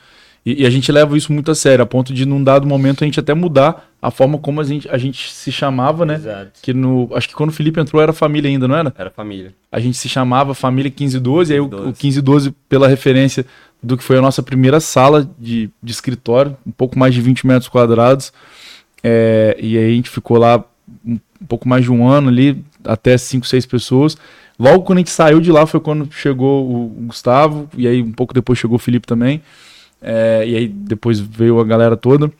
E, 0.45 0.61
e 0.61 0.65
a 0.65 0.69
gente 0.69 0.91
leva 0.91 1.17
isso 1.17 1.33
muito 1.33 1.49
a 1.49 1.55
sério, 1.55 1.83
a 1.83 1.85
ponto 1.85 2.13
de, 2.13 2.25
num 2.25 2.41
dado 2.43 2.67
momento, 2.67 3.03
a 3.03 3.07
gente 3.07 3.19
até 3.19 3.33
mudar 3.33 3.89
a 3.99 4.11
forma 4.11 4.37
como 4.37 4.61
a 4.61 4.63
gente, 4.63 4.87
a 4.89 4.97
gente 4.97 5.33
se 5.33 5.51
chamava, 5.51 6.05
né? 6.05 6.15
Exato. 6.15 6.51
Que 6.61 6.71
no, 6.71 7.09
acho 7.13 7.27
que 7.27 7.33
quando 7.33 7.49
o 7.49 7.53
Felipe 7.53 7.79
entrou 7.79 8.01
era 8.01 8.13
família 8.13 8.49
ainda, 8.49 8.67
não 8.67 8.75
era? 8.75 8.93
Era 8.95 9.09
família. 9.09 9.53
A 9.71 9.79
gente 9.79 9.97
se 9.97 10.07
chamava 10.07 10.53
Família 10.53 10.89
1512, 10.89 11.51
aí 11.51 11.59
o, 11.59 11.63
1512. 11.63 11.83
o 11.83 11.87
1512, 11.87 12.51
pela 12.69 12.87
referência 12.87 13.45
do 13.81 13.97
que 13.97 14.03
foi 14.03 14.17
a 14.17 14.21
nossa 14.21 14.43
primeira 14.43 14.79
sala 14.79 15.27
de, 15.39 15.69
de 15.81 15.91
escritório, 15.91 16.55
um 16.65 16.71
pouco 16.71 16.97
mais 16.97 17.13
de 17.13 17.21
20 17.21 17.45
metros 17.47 17.67
quadrados. 17.67 18.31
É, 19.07 19.55
e 19.61 19.77
aí 19.77 19.91
a 19.91 19.95
gente 19.95 20.09
ficou 20.09 20.37
lá 20.39 20.63
um, 21.05 21.19
pouco 21.47 21.69
mais 21.69 21.83
de 21.83 21.91
um 21.91 22.07
ano 22.07 22.27
ali, 22.29 22.63
até 22.83 23.15
5, 23.15 23.45
6 23.45 23.65
pessoas. 23.67 24.17
Logo 24.57 24.83
quando 24.83 24.97
a 24.97 25.01
gente 25.01 25.11
saiu 25.11 25.39
de 25.39 25.51
lá 25.51 25.67
foi 25.67 25.79
quando 25.79 26.11
chegou 26.11 26.65
o 26.71 26.87
Gustavo, 27.05 27.69
e 27.77 27.87
aí 27.87 28.01
um 28.01 28.11
pouco 28.11 28.33
depois 28.33 28.57
chegou 28.57 28.77
o 28.77 28.79
Felipe 28.79 29.05
também. 29.05 29.41
É, 30.01 30.43
e 30.47 30.55
aí 30.55 30.67
depois 30.67 31.19
veio 31.19 31.59
a 31.59 31.63
galera 31.63 31.95
toda. 31.95 32.31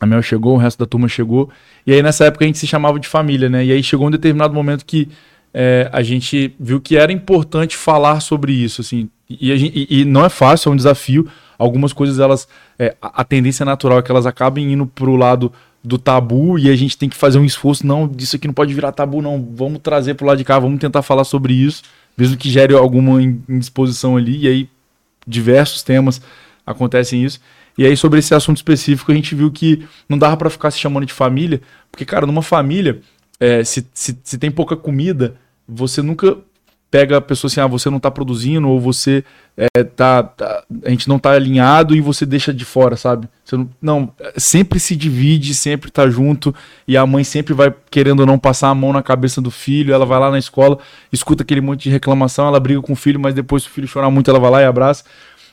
A 0.00 0.04
Mel 0.06 0.20
chegou, 0.22 0.54
o 0.54 0.58
resto 0.58 0.78
da 0.78 0.86
turma 0.86 1.08
chegou. 1.08 1.48
E 1.86 1.92
aí 1.92 2.02
nessa 2.02 2.26
época 2.26 2.44
a 2.44 2.46
gente 2.48 2.58
se 2.58 2.66
chamava 2.66 3.00
de 3.00 3.08
família, 3.08 3.48
né? 3.48 3.64
E 3.64 3.72
aí 3.72 3.82
chegou 3.82 4.08
um 4.08 4.10
determinado 4.10 4.52
momento 4.52 4.84
que 4.84 5.08
é, 5.54 5.88
a 5.92 6.02
gente 6.02 6.54
viu 6.60 6.80
que 6.80 6.96
era 6.96 7.10
importante 7.10 7.76
falar 7.76 8.20
sobre 8.20 8.52
isso, 8.52 8.80
assim. 8.82 9.08
E, 9.28 9.50
a 9.52 9.56
gen- 9.56 9.72
e- 9.74 10.00
e 10.00 10.04
não 10.04 10.24
é 10.24 10.28
fácil, 10.28 10.68
é 10.70 10.72
um 10.72 10.76
desafio. 10.76 11.26
Algumas 11.58 11.92
coisas, 11.92 12.18
elas. 12.18 12.46
é, 12.78 12.94
a 13.00 13.24
tendência 13.24 13.64
natural 13.64 13.98
é 13.98 14.02
que 14.02 14.10
elas 14.10 14.26
acabem 14.26 14.72
indo 14.72 14.86
pro 14.86 15.16
lado 15.16 15.52
do 15.82 15.98
tabu 15.98 16.58
e 16.58 16.68
a 16.68 16.76
gente 16.76 16.98
tem 16.98 17.08
que 17.08 17.16
fazer 17.16 17.38
um 17.38 17.44
esforço. 17.44 17.86
Não, 17.86 18.10
isso 18.18 18.36
aqui 18.36 18.46
não 18.46 18.54
pode 18.54 18.74
virar 18.74 18.92
tabu, 18.92 19.22
não. 19.22 19.46
Vamos 19.54 19.80
trazer 19.80 20.14
pro 20.14 20.26
lado 20.26 20.38
de 20.38 20.44
cá, 20.44 20.58
vamos 20.58 20.78
tentar 20.80 21.02
falar 21.02 21.24
sobre 21.24 21.54
isso, 21.54 21.82
mesmo 22.16 22.36
que 22.36 22.50
gere 22.50 22.74
alguma 22.74 23.22
in- 23.22 23.42
indisposição 23.48 24.16
ali. 24.16 24.44
E 24.44 24.48
aí, 24.48 24.68
diversos 25.26 25.82
temas 25.82 26.20
acontecem 26.66 27.24
isso. 27.24 27.40
E 27.76 27.86
aí, 27.86 27.96
sobre 27.96 28.18
esse 28.18 28.34
assunto 28.34 28.56
específico, 28.56 29.12
a 29.12 29.14
gente 29.14 29.34
viu 29.34 29.50
que 29.50 29.86
não 30.08 30.18
dava 30.18 30.36
pra 30.36 30.50
ficar 30.50 30.70
se 30.70 30.78
chamando 30.78 31.06
de 31.06 31.12
família, 31.12 31.60
porque, 31.92 32.04
cara, 32.04 32.26
numa 32.26 32.42
família, 32.42 33.00
é, 33.38 33.62
se, 33.62 33.86
se, 33.94 34.18
se 34.22 34.36
tem 34.36 34.50
pouca 34.50 34.76
comida, 34.76 35.36
você 35.66 36.02
nunca 36.02 36.38
pega 36.90 37.18
a 37.18 37.20
pessoa 37.20 37.50
assim, 37.50 37.60
ah, 37.60 37.66
você 37.66 37.90
não 37.90 38.00
tá 38.00 38.10
produzindo, 38.10 38.68
ou 38.68 38.80
você 38.80 39.22
é, 39.56 39.82
tá, 39.84 40.22
tá- 40.22 40.62
A 40.84 40.90
gente 40.90 41.08
não 41.08 41.18
tá 41.18 41.32
alinhado 41.32 41.94
e 41.94 42.00
você 42.00 42.24
deixa 42.24 42.52
de 42.52 42.64
fora, 42.64 42.96
sabe? 42.96 43.28
Você 43.44 43.56
não, 43.56 43.70
não, 43.80 44.12
sempre 44.36 44.80
se 44.80 44.96
divide, 44.96 45.54
sempre 45.54 45.90
tá 45.90 46.08
junto, 46.08 46.54
e 46.86 46.96
a 46.96 47.06
mãe 47.06 47.24
sempre 47.24 47.52
vai, 47.52 47.74
querendo 47.90 48.20
ou 48.20 48.26
não, 48.26 48.38
passar 48.38 48.68
a 48.68 48.74
mão 48.74 48.92
na 48.92 49.02
cabeça 49.02 49.40
do 49.40 49.50
filho, 49.50 49.92
ela 49.92 50.06
vai 50.06 50.18
lá 50.18 50.30
na 50.30 50.38
escola, 50.38 50.78
escuta 51.12 51.42
aquele 51.42 51.60
monte 51.60 51.84
de 51.84 51.90
reclamação, 51.90 52.46
ela 52.46 52.60
briga 52.60 52.80
com 52.80 52.92
o 52.92 52.96
filho, 52.96 53.20
mas 53.20 53.34
depois 53.34 53.64
se 53.64 53.68
o 53.68 53.72
filho 53.72 53.86
chorar 53.88 54.10
muito, 54.10 54.30
ela 54.30 54.40
vai 54.40 54.50
lá 54.50 54.62
e 54.62 54.64
abraça. 54.64 55.04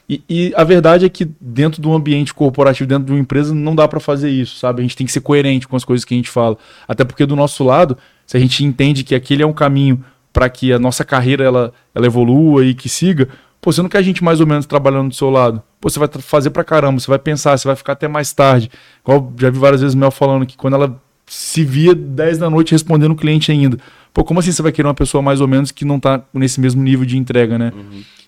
E, 0.08 0.22
e 0.30 0.54
a 0.56 0.64
verdade 0.64 1.04
é 1.04 1.10
que 1.10 1.26
dentro 1.42 1.82
de 1.82 1.88
um 1.88 1.94
ambiente 1.94 2.34
corporativo, 2.34 2.88
dentro 2.88 3.06
de 3.06 3.12
uma 3.12 3.20
empresa, 3.20 3.54
não 3.56 3.76
dá 3.76 3.88
pra 3.88 4.00
fazer 4.00 4.30
isso, 4.30 4.58
sabe? 4.58 4.80
A 4.80 4.84
gente 4.84 4.96
tem 4.96 5.06
que 5.06 5.12
ser 5.12 5.22
coerente 5.22 5.68
com 5.68 5.76
as 5.76 5.84
coisas 5.84 6.06
que 6.06 6.14
a 6.14 6.18
gente 6.18 6.30
fala. 6.30 6.58
Até 6.88 7.04
porque 7.04 7.26
do 7.26 7.36
nosso 7.36 7.64
lado, 7.64 7.98
se 8.26 8.38
a 8.38 8.40
gente 8.40 8.64
entende 8.64 9.04
que 9.04 9.16
aquele 9.16 9.42
é 9.42 9.48
um 9.48 9.54
caminho 9.54 10.04
para 10.36 10.50
que 10.50 10.74
a 10.74 10.78
nossa 10.78 11.06
carreira 11.06 11.46
ela, 11.46 11.72
ela 11.96 12.06
evolua 12.06 12.66
e 12.66 12.74
que 12.74 12.90
siga, 12.90 13.30
pô, 13.62 13.72
você 13.72 13.82
não 13.82 13.88
quer 13.88 14.00
a 14.00 14.02
gente 14.02 14.22
mais 14.22 14.42
ou 14.42 14.46
menos 14.46 14.66
trabalhando 14.66 15.08
do 15.08 15.16
seu 15.16 15.30
lado. 15.30 15.64
Pô, 15.80 15.90
você 15.90 15.98
vai 15.98 16.10
fazer 16.20 16.50
pra 16.50 16.62
caramba, 16.62 17.00
você 17.00 17.08
vai 17.08 17.18
pensar, 17.18 17.58
você 17.58 17.66
vai 17.66 17.76
ficar 17.78 17.94
até 17.94 18.06
mais 18.06 18.34
tarde. 18.34 18.70
Igual 19.02 19.32
já 19.40 19.50
vi 19.50 19.58
várias 19.58 19.80
vezes 19.80 19.96
Mel 19.96 20.12
falando 20.12 20.46
que 20.46 20.58
quando 20.58 20.74
ela 20.74 21.02
se 21.26 21.64
via 21.64 21.96
10 21.96 22.40
da 22.40 22.50
noite 22.50 22.74
respondendo 22.74 23.12
o 23.12 23.16
cliente 23.16 23.50
ainda. 23.50 23.78
Pô, 24.14 24.26
como 24.26 24.42
assim 24.42 24.52
você 24.52 24.62
vai 24.62 24.74
querer 24.74 24.90
uma 24.90 24.94
pessoa 24.94 25.22
mais 25.22 25.40
ou 25.40 25.48
menos 25.48 25.72
que 25.72 25.86
não 25.86 26.02
tá 26.02 26.22
nesse 26.34 26.60
mesmo 26.60 26.84
nível 26.84 27.06
de 27.06 27.18
entrega, 27.18 27.58
né? 27.58 27.72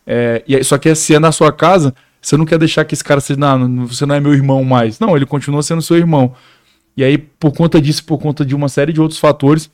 É, 0.05 0.41
e 0.47 0.55
aí, 0.55 0.63
só 0.63 0.77
que 0.77 0.95
se 0.95 1.13
é 1.13 1.19
na 1.19 1.33
sua 1.33 1.51
casa, 1.51 1.93
você 2.21 2.37
não 2.37 2.45
quer 2.45 2.57
deixar 2.57 2.85
que 2.85 2.93
esse 2.93 3.03
cara 3.03 3.19
seja, 3.19 3.37
não, 3.37 3.85
você 3.85 4.05
não 4.05 4.15
é 4.15 4.21
meu 4.21 4.33
irmão 4.33 4.63
mais. 4.63 4.97
Não, 4.97 5.13
ele 5.13 5.25
continua 5.25 5.61
sendo 5.61 5.81
seu 5.81 5.97
irmão. 5.97 6.33
E 6.95 7.03
aí, 7.03 7.17
por 7.17 7.51
conta 7.51 7.81
disso, 7.81 8.05
por 8.05 8.17
conta 8.17 8.45
de 8.45 8.55
uma 8.55 8.69
série 8.69 8.93
de 8.93 9.01
outros 9.01 9.19
fatores, 9.19 9.69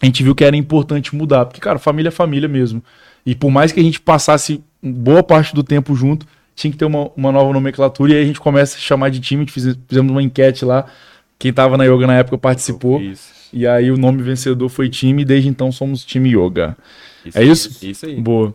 a 0.00 0.06
gente 0.06 0.22
viu 0.22 0.34
que 0.34 0.44
era 0.44 0.56
importante 0.56 1.14
mudar. 1.14 1.46
Porque, 1.46 1.60
cara, 1.60 1.78
família 1.78 2.08
é 2.08 2.12
família 2.12 2.48
mesmo. 2.48 2.82
E 3.26 3.34
por 3.34 3.50
mais 3.50 3.72
que 3.72 3.80
a 3.80 3.82
gente 3.82 4.00
passasse 4.00 4.62
boa 4.82 5.22
parte 5.22 5.54
do 5.54 5.62
tempo 5.62 5.94
junto, 5.94 6.26
tinha 6.54 6.70
que 6.70 6.76
ter 6.76 6.84
uma, 6.84 7.10
uma 7.16 7.32
nova 7.32 7.52
nomenclatura. 7.52 8.12
E 8.12 8.16
aí 8.16 8.22
a 8.22 8.26
gente 8.26 8.40
começa 8.40 8.76
a 8.76 8.80
chamar 8.80 9.10
de 9.10 9.20
time, 9.20 9.46
fizemos 9.46 10.10
uma 10.10 10.22
enquete 10.22 10.64
lá. 10.64 10.86
Quem 11.38 11.52
tava 11.52 11.76
na 11.76 11.84
yoga 11.84 12.06
na 12.06 12.14
época 12.14 12.38
participou. 12.38 13.00
Isso. 13.00 13.38
E 13.52 13.66
aí 13.66 13.90
o 13.90 13.96
nome 13.96 14.22
vencedor 14.22 14.68
foi 14.68 14.88
time, 14.88 15.22
e 15.22 15.24
desde 15.24 15.48
então 15.48 15.72
somos 15.72 16.04
time 16.04 16.30
yoga. 16.30 16.76
É 17.34 17.42
isso? 17.42 17.84
Isso 17.84 18.06
aí. 18.06 18.16
Boa. 18.20 18.48
O 18.48 18.54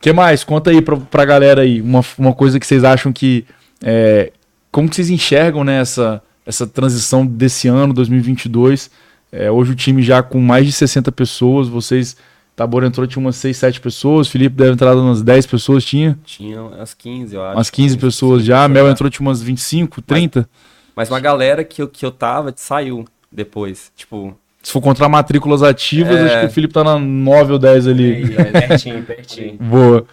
que 0.00 0.12
mais? 0.12 0.44
Conta 0.44 0.70
aí 0.70 0.82
pra, 0.82 0.96
pra 0.96 1.24
galera 1.24 1.62
aí, 1.62 1.80
uma, 1.80 2.04
uma 2.18 2.34
coisa 2.34 2.60
que 2.60 2.66
vocês 2.66 2.84
acham 2.84 3.12
que. 3.12 3.44
é, 3.82 4.32
como 4.70 4.88
que 4.88 4.96
vocês 4.96 5.08
enxergam 5.08 5.62
né, 5.64 5.80
essa, 5.80 6.20
essa 6.44 6.66
transição 6.66 7.24
desse 7.24 7.68
ano, 7.68 7.94
2022? 7.94 8.90
É, 9.36 9.50
hoje 9.50 9.72
o 9.72 9.74
time 9.74 10.00
já 10.00 10.22
com 10.22 10.38
mais 10.40 10.64
de 10.64 10.70
60 10.72 11.10
pessoas, 11.10 11.66
vocês. 11.66 12.16
Tabor 12.54 12.84
entrou, 12.84 13.04
tinha 13.04 13.20
umas 13.20 13.34
6, 13.34 13.56
7 13.56 13.80
pessoas, 13.80 14.28
Felipe 14.28 14.54
deve 14.54 14.70
entrar 14.74 14.94
umas 14.96 15.22
10 15.22 15.44
pessoas, 15.46 15.84
tinha? 15.84 16.16
Tinha 16.24 16.62
umas 16.62 16.94
15, 16.94 17.34
eu 17.34 17.42
acho. 17.42 17.56
Umas 17.56 17.68
15 17.68 17.98
pessoas 17.98 18.44
já, 18.44 18.62
a 18.62 18.68
Mel 18.68 18.88
entrou, 18.88 19.10
tinha 19.10 19.26
umas 19.26 19.42
25, 19.42 20.00
30. 20.00 20.48
Mas 20.94 21.10
uma 21.10 21.18
galera 21.18 21.64
que 21.64 21.82
eu, 21.82 21.88
que 21.88 22.06
eu 22.06 22.12
tava 22.12 22.52
saiu 22.56 23.04
depois. 23.32 23.90
Tipo, 23.96 24.38
Se 24.62 24.70
for 24.70 24.80
contar 24.80 25.08
matrículas 25.08 25.64
ativas, 25.64 26.14
É. 26.14 26.26
acho 26.26 26.40
que 26.42 26.46
o 26.46 26.50
Felipe 26.50 26.72
tá 26.72 26.84
na 26.84 26.96
9 26.96 27.54
ou 27.54 27.58
10 27.58 27.88
ali. 27.88 28.14
Aí, 28.14 28.36
é, 28.36 28.44
pertinho, 28.68 29.02
pertinho. 29.02 29.56
Boa. 29.60 30.06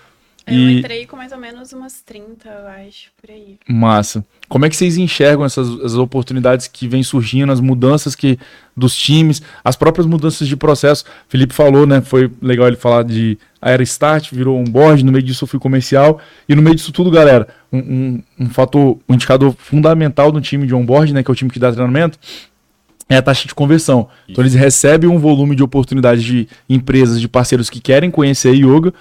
Eu 0.47 0.56
E- 0.56 0.80
entrei 0.80 1.06
com 1.06 1.15
mais 1.15 1.32
ou 1.32 1.38
menos 1.38 1.71
umas 1.71 2.01
30, 2.01 2.49
eu 2.49 2.67
acho, 2.88 3.12
por 3.21 3.30
aí. 3.30 3.58
Massa. 3.69 4.25
Como 4.49 4.65
é 4.65 4.69
que 4.69 4.75
vocês 4.75 4.97
enxergam 4.97 5.45
essas 5.45 5.69
as 5.82 5.93
oportunidades 5.93 6.67
que 6.67 6.88
vêm 6.88 7.04
surgindo, 7.04 7.51
as 7.51 7.60
mudanças 7.60 8.15
que 8.15 8.38
dos 8.75 8.95
times, 8.95 9.41
as 9.63 9.75
próprias 9.75 10.08
mudanças 10.08 10.47
de 10.47 10.58
processo? 10.58 11.06
Felipe 11.30 11.54
falou, 11.54 11.86
né? 11.86 12.01
Foi 12.01 12.30
legal 12.41 12.67
ele 12.67 12.75
falar 12.75 13.04
de 13.04 13.38
Aero 13.62 13.84
Start, 13.84 14.32
virou 14.32 14.60
um 14.60 14.63
board, 14.63 15.06
no 15.06 15.12
meio 15.12 15.23
disso 15.23 15.43
eu 15.43 15.47
fui 15.47 15.60
comercial. 15.60 16.19
E 16.49 16.56
no 16.56 16.62
meio 16.62 16.75
disso 16.75 16.91
tudo, 16.91 17.12
galera, 17.12 17.47
um, 17.71 17.77
um, 17.77 18.23
um 18.39 18.49
fator, 18.49 18.97
um 19.08 19.13
indicador 19.13 19.54
fundamental 19.58 20.32
do 20.32 20.41
time 20.41 20.65
de 20.65 20.73
onboard, 20.73 21.13
né? 21.13 21.23
Que 21.23 21.30
é 21.30 21.34
o 21.34 21.36
time 21.36 21.51
que 21.51 21.60
dá 21.60 21.71
treinamento, 21.71 22.17
é 23.08 23.17
a 23.17 23.21
taxa 23.21 23.47
de 23.47 23.54
conversão. 23.54 24.10
Então 24.27 24.41
eles 24.43 24.56
recebem 24.56 25.10
um 25.10 25.19
volume 25.19 25.56
de 25.56 25.62
oportunidades 25.63 26.23
de 26.23 26.47
empresas, 26.67 27.21
de 27.21 27.27
parceiros 27.27 27.69
que 27.69 27.80
querem 27.80 28.10
conhecer 28.10 28.49
a 28.49 28.54
yoga 28.54 28.91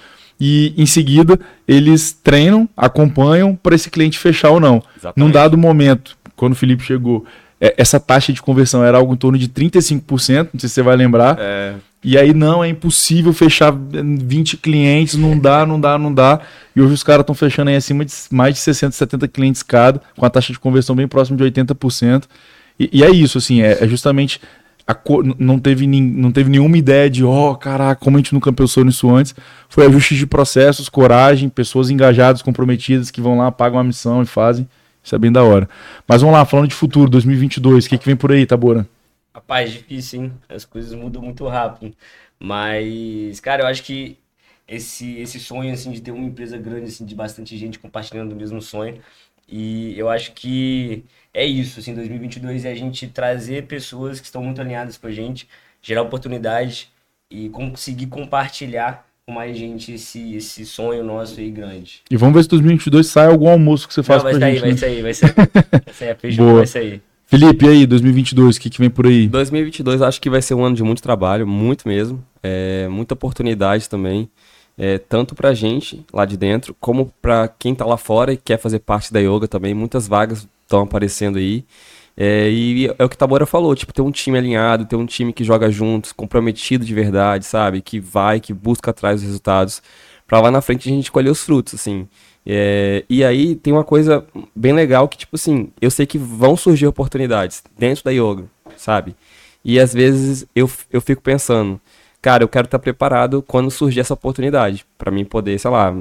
e 0.40 0.72
em 0.76 0.86
seguida 0.86 1.38
eles 1.68 2.12
treinam, 2.12 2.68
acompanham 2.76 3.54
para 3.54 3.74
esse 3.74 3.90
cliente 3.90 4.18
fechar 4.18 4.50
ou 4.50 4.58
não. 4.60 4.82
Exatamente. 4.96 5.18
Num 5.18 5.30
dado 5.30 5.58
momento, 5.58 6.16
quando 6.34 6.52
o 6.52 6.56
Felipe 6.56 6.82
chegou, 6.82 7.24
é, 7.60 7.74
essa 7.76 8.00
taxa 8.00 8.32
de 8.32 8.40
conversão 8.40 8.82
era 8.82 8.96
algo 8.96 9.12
em 9.12 9.16
torno 9.16 9.36
de 9.38 9.48
35%, 9.48 10.48
não 10.52 10.60
sei 10.60 10.68
se 10.68 10.74
você 10.74 10.82
vai 10.82 10.96
lembrar. 10.96 11.36
é, 11.38 11.74
E 12.02 12.16
aí 12.16 12.32
não, 12.32 12.64
é 12.64 12.68
impossível 12.68 13.32
fechar 13.34 13.70
20 13.72 14.56
clientes, 14.56 15.16
não 15.16 15.38
dá, 15.38 15.66
não 15.66 15.78
dá, 15.78 15.98
não 15.98 16.12
dá. 16.14 16.40
E 16.74 16.80
hoje 16.80 16.94
os 16.94 17.02
caras 17.02 17.20
estão 17.22 17.34
fechando 17.34 17.68
aí 17.68 17.76
acima 17.76 18.04
de 18.06 18.12
mais 18.30 18.54
de 18.54 18.60
60, 18.60 18.92
70 18.92 19.28
clientes 19.28 19.62
cada, 19.62 20.00
com 20.16 20.24
a 20.24 20.30
taxa 20.30 20.52
de 20.52 20.58
conversão 20.58 20.96
bem 20.96 21.06
próxima 21.06 21.36
de 21.36 21.44
80%. 21.44 22.24
E, 22.78 22.88
e 22.90 23.04
é 23.04 23.10
isso, 23.10 23.36
assim, 23.36 23.60
é, 23.60 23.84
é 23.84 23.86
justamente. 23.86 24.40
Co- 24.94 25.22
não, 25.38 25.58
teve 25.58 25.86
nin- 25.86 26.02
não 26.02 26.32
teve 26.32 26.50
nenhuma 26.50 26.76
ideia 26.78 27.08
de, 27.10 27.24
ó, 27.24 27.54
caraca, 27.54 28.00
como 28.02 28.16
a 28.16 28.20
gente 28.20 28.32
nunca 28.34 28.52
pensou 28.52 28.84
nisso 28.84 29.10
antes. 29.14 29.34
Foi 29.68 29.86
ajuste 29.86 30.16
de 30.16 30.26
processos, 30.26 30.88
coragem, 30.88 31.48
pessoas 31.48 31.90
engajadas, 31.90 32.42
comprometidas, 32.42 33.10
que 33.10 33.20
vão 33.20 33.38
lá, 33.38 33.50
pagam 33.52 33.78
a 33.78 33.84
missão 33.84 34.22
e 34.22 34.26
fazem. 34.26 34.68
Isso 35.02 35.14
é 35.14 35.18
bem 35.18 35.32
da 35.32 35.42
hora. 35.42 35.68
Mas 36.06 36.20
vamos 36.22 36.36
lá, 36.36 36.44
falando 36.44 36.68
de 36.68 36.74
futuro, 36.74 37.10
2022, 37.10 37.86
o 37.86 37.88
que, 37.88 37.98
que 37.98 38.06
vem 38.06 38.16
por 38.16 38.32
aí, 38.32 38.44
Tabora? 38.46 38.86
Rapaz, 39.34 39.72
difícil, 39.72 40.22
hein? 40.24 40.32
As 40.48 40.64
coisas 40.64 40.92
mudam 40.94 41.22
muito 41.22 41.46
rápido. 41.46 41.96
Mas, 42.38 43.38
cara, 43.40 43.62
eu 43.62 43.66
acho 43.66 43.82
que 43.84 44.18
esse, 44.66 45.18
esse 45.18 45.38
sonho, 45.38 45.72
assim, 45.72 45.92
de 45.92 46.00
ter 46.00 46.10
uma 46.10 46.24
empresa 46.26 46.58
grande, 46.58 46.86
assim, 46.86 47.04
de 47.04 47.14
bastante 47.14 47.56
gente 47.56 47.78
compartilhando 47.78 48.32
o 48.32 48.36
mesmo 48.36 48.60
sonho. 48.60 49.00
E 49.50 49.98
eu 49.98 50.08
acho 50.08 50.32
que 50.32 51.04
é 51.34 51.44
isso, 51.44 51.80
assim, 51.80 51.94
2022 51.94 52.64
é 52.64 52.70
a 52.70 52.74
gente 52.74 53.06
trazer 53.08 53.66
pessoas 53.66 54.20
que 54.20 54.26
estão 54.26 54.42
muito 54.42 54.60
alinhadas 54.60 54.96
com 54.96 55.06
a 55.06 55.10
gente, 55.10 55.48
gerar 55.82 56.02
oportunidades 56.02 56.88
e 57.30 57.48
conseguir 57.48 58.06
compartilhar 58.06 59.06
com 59.26 59.32
mais 59.32 59.56
gente 59.56 59.92
esse, 59.92 60.36
esse 60.36 60.64
sonho 60.64 61.04
nosso 61.04 61.38
aí 61.38 61.50
grande. 61.50 62.02
E 62.10 62.16
vamos 62.16 62.34
ver 62.34 62.42
se 62.44 62.48
2022 62.48 63.06
sai 63.06 63.26
algum 63.26 63.48
almoço 63.48 63.86
que 63.86 63.94
você 63.94 64.02
faz 64.02 64.22
Não, 64.22 64.30
vai 64.30 64.38
pra 64.38 64.40
sair, 64.40 64.52
gente. 64.54 64.60
vai 64.62 64.70
né? 64.70 64.76
sair, 64.76 65.02
vai 65.02 65.14
sair. 65.14 65.34
Vai 65.34 65.94
sair 65.94 66.10
a 66.10 66.14
feijão, 66.16 66.44
Boa. 66.44 66.56
vai 66.58 66.66
sair. 66.66 67.02
Felipe, 67.26 67.64
e 67.64 67.68
aí, 67.68 67.86
2022, 67.86 68.56
o 68.56 68.60
que, 68.60 68.68
que 68.68 68.78
vem 68.80 68.90
por 68.90 69.06
aí? 69.06 69.28
2022 69.28 70.02
acho 70.02 70.20
que 70.20 70.28
vai 70.28 70.42
ser 70.42 70.54
um 70.54 70.64
ano 70.64 70.74
de 70.74 70.82
muito 70.82 71.00
trabalho, 71.00 71.46
muito 71.46 71.86
mesmo. 71.86 72.24
É, 72.42 72.88
muita 72.88 73.14
oportunidade 73.14 73.88
também. 73.88 74.28
É, 74.78 74.98
tanto 74.98 75.34
pra 75.34 75.52
gente 75.52 76.04
lá 76.12 76.24
de 76.24 76.36
dentro, 76.36 76.74
como 76.80 77.12
pra 77.20 77.48
quem 77.48 77.74
tá 77.74 77.84
lá 77.84 77.96
fora 77.96 78.32
e 78.32 78.36
quer 78.36 78.58
fazer 78.58 78.78
parte 78.78 79.12
da 79.12 79.20
yoga 79.20 79.46
também. 79.46 79.74
Muitas 79.74 80.08
vagas 80.08 80.48
estão 80.62 80.80
aparecendo 80.82 81.38
aí. 81.38 81.64
É, 82.16 82.50
e 82.50 82.86
é 82.98 83.04
o 83.04 83.08
que 83.08 83.16
Tabora 83.16 83.46
falou, 83.46 83.74
tipo, 83.74 83.92
ter 83.92 84.02
um 84.02 84.10
time 84.10 84.36
alinhado, 84.36 84.84
ter 84.84 84.96
um 84.96 85.06
time 85.06 85.32
que 85.32 85.44
joga 85.44 85.70
juntos, 85.70 86.12
comprometido 86.12 86.84
de 86.84 86.94
verdade, 86.94 87.46
sabe? 87.46 87.80
Que 87.80 87.98
vai, 87.98 88.40
que 88.40 88.52
busca 88.52 88.90
atrás 88.90 89.16
dos 89.16 89.24
resultados, 89.24 89.82
pra 90.26 90.40
lá 90.40 90.50
na 90.50 90.60
frente 90.60 90.88
a 90.88 90.92
gente 90.92 91.10
colher 91.10 91.30
os 91.30 91.42
frutos, 91.42 91.74
assim. 91.74 92.06
É, 92.44 93.04
e 93.08 93.24
aí 93.24 93.54
tem 93.54 93.72
uma 93.72 93.84
coisa 93.84 94.24
bem 94.54 94.72
legal 94.72 95.08
que, 95.08 95.18
tipo 95.18 95.36
assim, 95.36 95.70
eu 95.80 95.90
sei 95.90 96.06
que 96.06 96.18
vão 96.18 96.56
surgir 96.56 96.86
oportunidades 96.86 97.62
dentro 97.78 98.04
da 98.04 98.10
yoga, 98.10 98.44
sabe? 98.76 99.14
E 99.64 99.78
às 99.78 99.92
vezes 99.92 100.46
eu, 100.54 100.70
eu 100.90 101.00
fico 101.00 101.22
pensando, 101.22 101.80
cara, 102.22 102.42
eu 102.44 102.48
quero 102.48 102.66
estar 102.66 102.78
preparado 102.78 103.42
quando 103.42 103.70
surgir 103.70 104.00
essa 104.00 104.14
oportunidade, 104.14 104.84
pra 104.98 105.10
mim 105.10 105.24
poder, 105.24 105.58
sei 105.58 105.70
lá, 105.70 105.94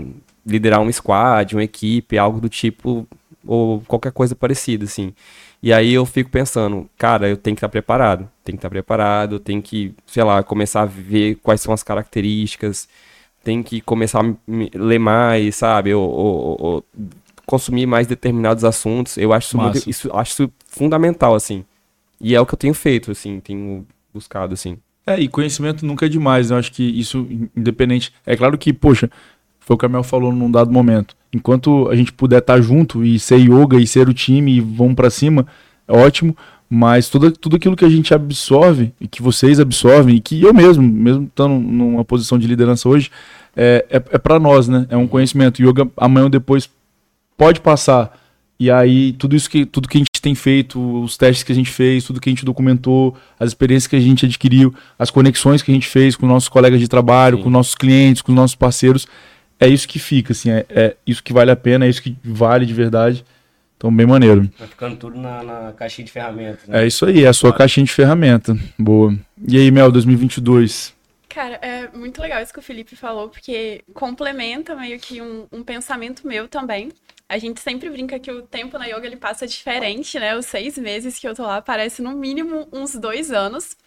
liderar 0.45 0.81
uma 0.81 0.91
squad, 0.91 1.55
uma 1.55 1.63
equipe, 1.63 2.17
algo 2.17 2.39
do 2.41 2.49
tipo, 2.49 3.07
ou 3.45 3.81
qualquer 3.87 4.11
coisa 4.11 4.35
parecida, 4.35 4.85
assim. 4.85 5.13
E 5.61 5.73
aí 5.73 5.93
eu 5.93 6.05
fico 6.05 6.29
pensando, 6.29 6.89
cara, 6.97 7.27
eu 7.29 7.35
tenho 7.37 7.55
que 7.55 7.59
estar 7.59 7.69
preparado, 7.69 8.29
tenho 8.43 8.57
que 8.57 8.59
estar 8.59 8.69
preparado, 8.69 9.39
tenho 9.39 9.61
que, 9.61 9.93
sei 10.07 10.23
lá, 10.23 10.41
começar 10.41 10.81
a 10.81 10.85
ver 10.85 11.35
quais 11.43 11.61
são 11.61 11.73
as 11.73 11.83
características, 11.83 12.87
tem 13.43 13.61
que 13.63 13.81
começar 13.81 14.21
a 14.23 14.35
ler 14.75 14.99
mais, 14.99 15.55
sabe? 15.55 15.93
Ou, 15.93 16.09
ou- 16.09 16.57
ou 16.59 16.85
consumir 17.45 17.85
mais 17.85 18.07
determinados 18.07 18.63
assuntos. 18.63 19.17
Eu 19.17 19.33
acho 19.33 19.47
isso, 19.49 19.57
muito- 19.57 19.89
isso- 19.89 20.09
acho 20.13 20.31
isso 20.43 20.53
fundamental, 20.67 21.35
assim. 21.35 21.65
E 22.21 22.35
é 22.35 22.41
o 22.41 22.45
que 22.45 22.53
eu 22.53 22.57
tenho 22.57 22.73
feito, 22.73 23.11
assim, 23.11 23.39
tenho 23.39 23.85
buscado, 24.13 24.53
assim. 24.53 24.77
É, 25.09 25.19
e 25.19 25.27
conhecimento 25.27 25.83
nunca 25.83 26.05
é 26.05 26.09
demais, 26.09 26.51
né? 26.51 26.55
Eu 26.55 26.59
acho 26.59 26.71
que 26.71 26.83
isso, 26.83 27.27
independente. 27.57 28.13
É 28.27 28.37
claro 28.37 28.55
que, 28.59 28.71
poxa, 28.71 29.09
foi 29.59 29.75
o 29.75 29.77
que 29.77 29.85
a 29.87 29.89
Mel 29.89 30.03
falou 30.03 30.31
num 30.31 30.51
dado 30.51 30.71
momento. 30.71 31.15
Enquanto 31.33 31.89
a 31.89 31.95
gente 31.95 32.13
puder 32.13 32.37
estar 32.37 32.61
junto 32.61 33.03
e 33.03 33.17
ser 33.17 33.39
yoga 33.39 33.77
e 33.77 33.87
ser 33.87 34.07
o 34.07 34.13
time 34.13 34.57
e 34.57 34.61
vamos 34.61 34.93
pra 34.93 35.09
cima, 35.09 35.47
é 35.87 35.97
ótimo. 35.97 36.37
Mas 36.69 37.09
tudo, 37.09 37.31
tudo 37.31 37.55
aquilo 37.55 37.75
que 37.75 37.83
a 37.83 37.89
gente 37.89 38.13
absorve 38.13 38.93
e 39.01 39.07
que 39.07 39.23
vocês 39.23 39.59
absorvem 39.59 40.17
e 40.17 40.19
que 40.19 40.43
eu 40.43 40.53
mesmo, 40.53 40.83
mesmo 40.83 41.23
estando 41.23 41.55
numa 41.55 42.05
posição 42.05 42.37
de 42.37 42.45
liderança 42.45 42.87
hoje, 42.87 43.09
é, 43.57 43.83
é, 43.89 43.95
é 43.95 44.17
para 44.19 44.39
nós, 44.39 44.67
né? 44.67 44.85
É 44.91 44.95
um 44.95 45.07
conhecimento. 45.07 45.59
Yoga 45.59 45.89
amanhã 45.97 46.25
ou 46.25 46.29
depois 46.29 46.69
pode 47.35 47.61
passar. 47.61 48.15
E 48.59 48.69
aí, 48.69 49.13
tudo 49.13 49.35
isso 49.35 49.49
que, 49.49 49.65
tudo 49.65 49.87
que 49.87 49.97
a 49.97 50.01
gente 50.01 50.08
tem 50.21 50.35
feito, 50.35 51.01
os 51.01 51.17
testes 51.17 51.43
que 51.43 51.51
a 51.51 51.55
gente 51.55 51.69
fez, 51.69 52.03
tudo 52.03 52.19
que 52.19 52.29
a 52.29 52.31
gente 52.31 52.45
documentou, 52.45 53.15
as 53.39 53.49
experiências 53.49 53.87
que 53.87 53.95
a 53.95 53.99
gente 53.99 54.25
adquiriu, 54.25 54.73
as 54.97 55.09
conexões 55.09 55.61
que 55.61 55.71
a 55.71 55.73
gente 55.73 55.87
fez 55.87 56.15
com 56.15 56.25
nossos 56.25 56.49
colegas 56.49 56.79
de 56.79 56.87
trabalho, 56.87 57.37
Sim. 57.37 57.43
com 57.43 57.49
nossos 57.49 57.75
clientes, 57.75 58.21
com 58.21 58.31
nossos 58.31 58.55
parceiros, 58.55 59.07
é 59.59 59.67
isso 59.67 59.87
que 59.87 59.99
fica, 59.99 60.31
assim, 60.31 60.49
é, 60.49 60.65
é 60.69 60.95
isso 61.05 61.23
que 61.23 61.33
vale 61.33 61.51
a 61.51 61.55
pena, 61.55 61.85
é 61.85 61.89
isso 61.89 62.01
que 62.01 62.15
vale 62.23 62.65
de 62.65 62.73
verdade. 62.73 63.25
Então, 63.75 63.93
bem 63.95 64.05
maneiro. 64.05 64.49
Vai 64.57 64.67
ficando 64.67 64.97
tudo 64.97 65.17
na, 65.17 65.41
na 65.41 65.71
caixinha 65.71 66.05
de 66.05 66.11
ferramentas. 66.11 66.67
né? 66.67 66.83
É 66.83 66.87
isso 66.87 67.05
aí, 67.05 67.23
é 67.23 67.27
a 67.27 67.33
sua 67.33 67.53
caixinha 67.53 67.85
de 67.85 67.91
ferramenta. 67.91 68.57
Boa. 68.77 69.15
E 69.47 69.57
aí, 69.57 69.71
Mel, 69.71 69.89
2022? 69.89 70.93
Cara, 71.29 71.55
é 71.61 71.87
muito 71.95 72.21
legal 72.21 72.41
isso 72.41 72.51
que 72.51 72.59
o 72.59 72.63
Felipe 72.63 72.95
falou, 72.95 73.29
porque 73.29 73.83
complementa 73.93 74.75
meio 74.75 74.99
que 74.99 75.21
um, 75.21 75.45
um 75.51 75.63
pensamento 75.63 76.27
meu 76.27 76.47
também. 76.47 76.89
A 77.29 77.37
gente 77.37 77.61
sempre 77.61 77.89
brinca 77.91 78.17
que 78.19 78.31
o 78.31 78.41
tempo 78.41 78.75
na 78.79 78.87
yoga 78.87 79.05
ele 79.05 79.15
passa 79.15 79.45
diferente, 79.45 80.17
né? 80.19 80.35
Os 80.35 80.47
seis 80.47 80.79
meses 80.79 81.19
que 81.19 81.27
eu 81.27 81.35
tô 81.35 81.43
lá 81.43 81.61
parece 81.61 82.01
no 82.01 82.11
mínimo 82.13 82.67
uns 82.73 82.95
dois 82.95 83.31
anos. 83.31 83.77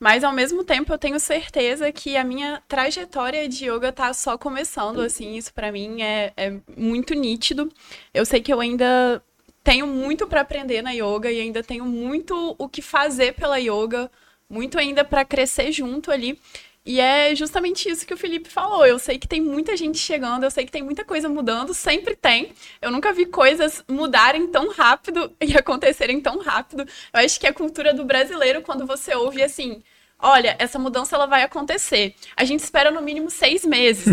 Mas 0.00 0.24
ao 0.24 0.32
mesmo 0.32 0.64
tempo 0.64 0.92
eu 0.92 0.98
tenho 0.98 1.20
certeza 1.20 1.92
que 1.92 2.16
a 2.16 2.24
minha 2.24 2.62
trajetória 2.66 3.48
de 3.48 3.68
yoga 3.68 3.92
tá 3.92 4.12
só 4.14 4.38
começando, 4.38 5.00
assim, 5.00 5.36
isso 5.36 5.52
pra 5.52 5.70
mim 5.70 6.00
é, 6.02 6.32
é 6.36 6.54
muito 6.76 7.14
nítido. 7.14 7.70
Eu 8.14 8.24
sei 8.24 8.40
que 8.40 8.52
eu 8.52 8.60
ainda 8.60 9.22
tenho 9.62 9.86
muito 9.86 10.26
pra 10.26 10.40
aprender 10.40 10.80
na 10.80 10.92
yoga 10.92 11.30
e 11.30 11.40
ainda 11.40 11.62
tenho 11.62 11.84
muito 11.84 12.54
o 12.56 12.68
que 12.68 12.80
fazer 12.80 13.34
pela 13.34 13.58
yoga, 13.58 14.10
muito 14.48 14.78
ainda 14.78 15.04
pra 15.04 15.26
crescer 15.26 15.72
junto 15.72 16.10
ali. 16.10 16.40
E 16.88 17.00
é 17.00 17.34
justamente 17.34 17.86
isso 17.86 18.06
que 18.06 18.14
o 18.14 18.16
Felipe 18.16 18.48
falou. 18.48 18.86
Eu 18.86 18.98
sei 18.98 19.18
que 19.18 19.28
tem 19.28 19.42
muita 19.42 19.76
gente 19.76 19.98
chegando, 19.98 20.44
eu 20.44 20.50
sei 20.50 20.64
que 20.64 20.72
tem 20.72 20.82
muita 20.82 21.04
coisa 21.04 21.28
mudando, 21.28 21.74
sempre 21.74 22.16
tem. 22.16 22.54
Eu 22.80 22.90
nunca 22.90 23.12
vi 23.12 23.26
coisas 23.26 23.84
mudarem 23.86 24.46
tão 24.46 24.70
rápido 24.70 25.30
e 25.38 25.54
acontecerem 25.54 26.18
tão 26.18 26.38
rápido. 26.38 26.88
Eu 27.12 27.20
acho 27.20 27.38
que 27.38 27.46
a 27.46 27.52
cultura 27.52 27.92
do 27.92 28.06
brasileiro, 28.06 28.62
quando 28.62 28.86
você 28.86 29.14
ouve 29.14 29.42
assim, 29.42 29.82
olha, 30.20 30.56
essa 30.58 30.78
mudança 30.78 31.14
ela 31.14 31.26
vai 31.26 31.42
acontecer. 31.42 32.14
A 32.36 32.44
gente 32.44 32.60
espera 32.60 32.90
no 32.90 33.00
mínimo 33.00 33.30
seis 33.30 33.64
meses. 33.64 34.06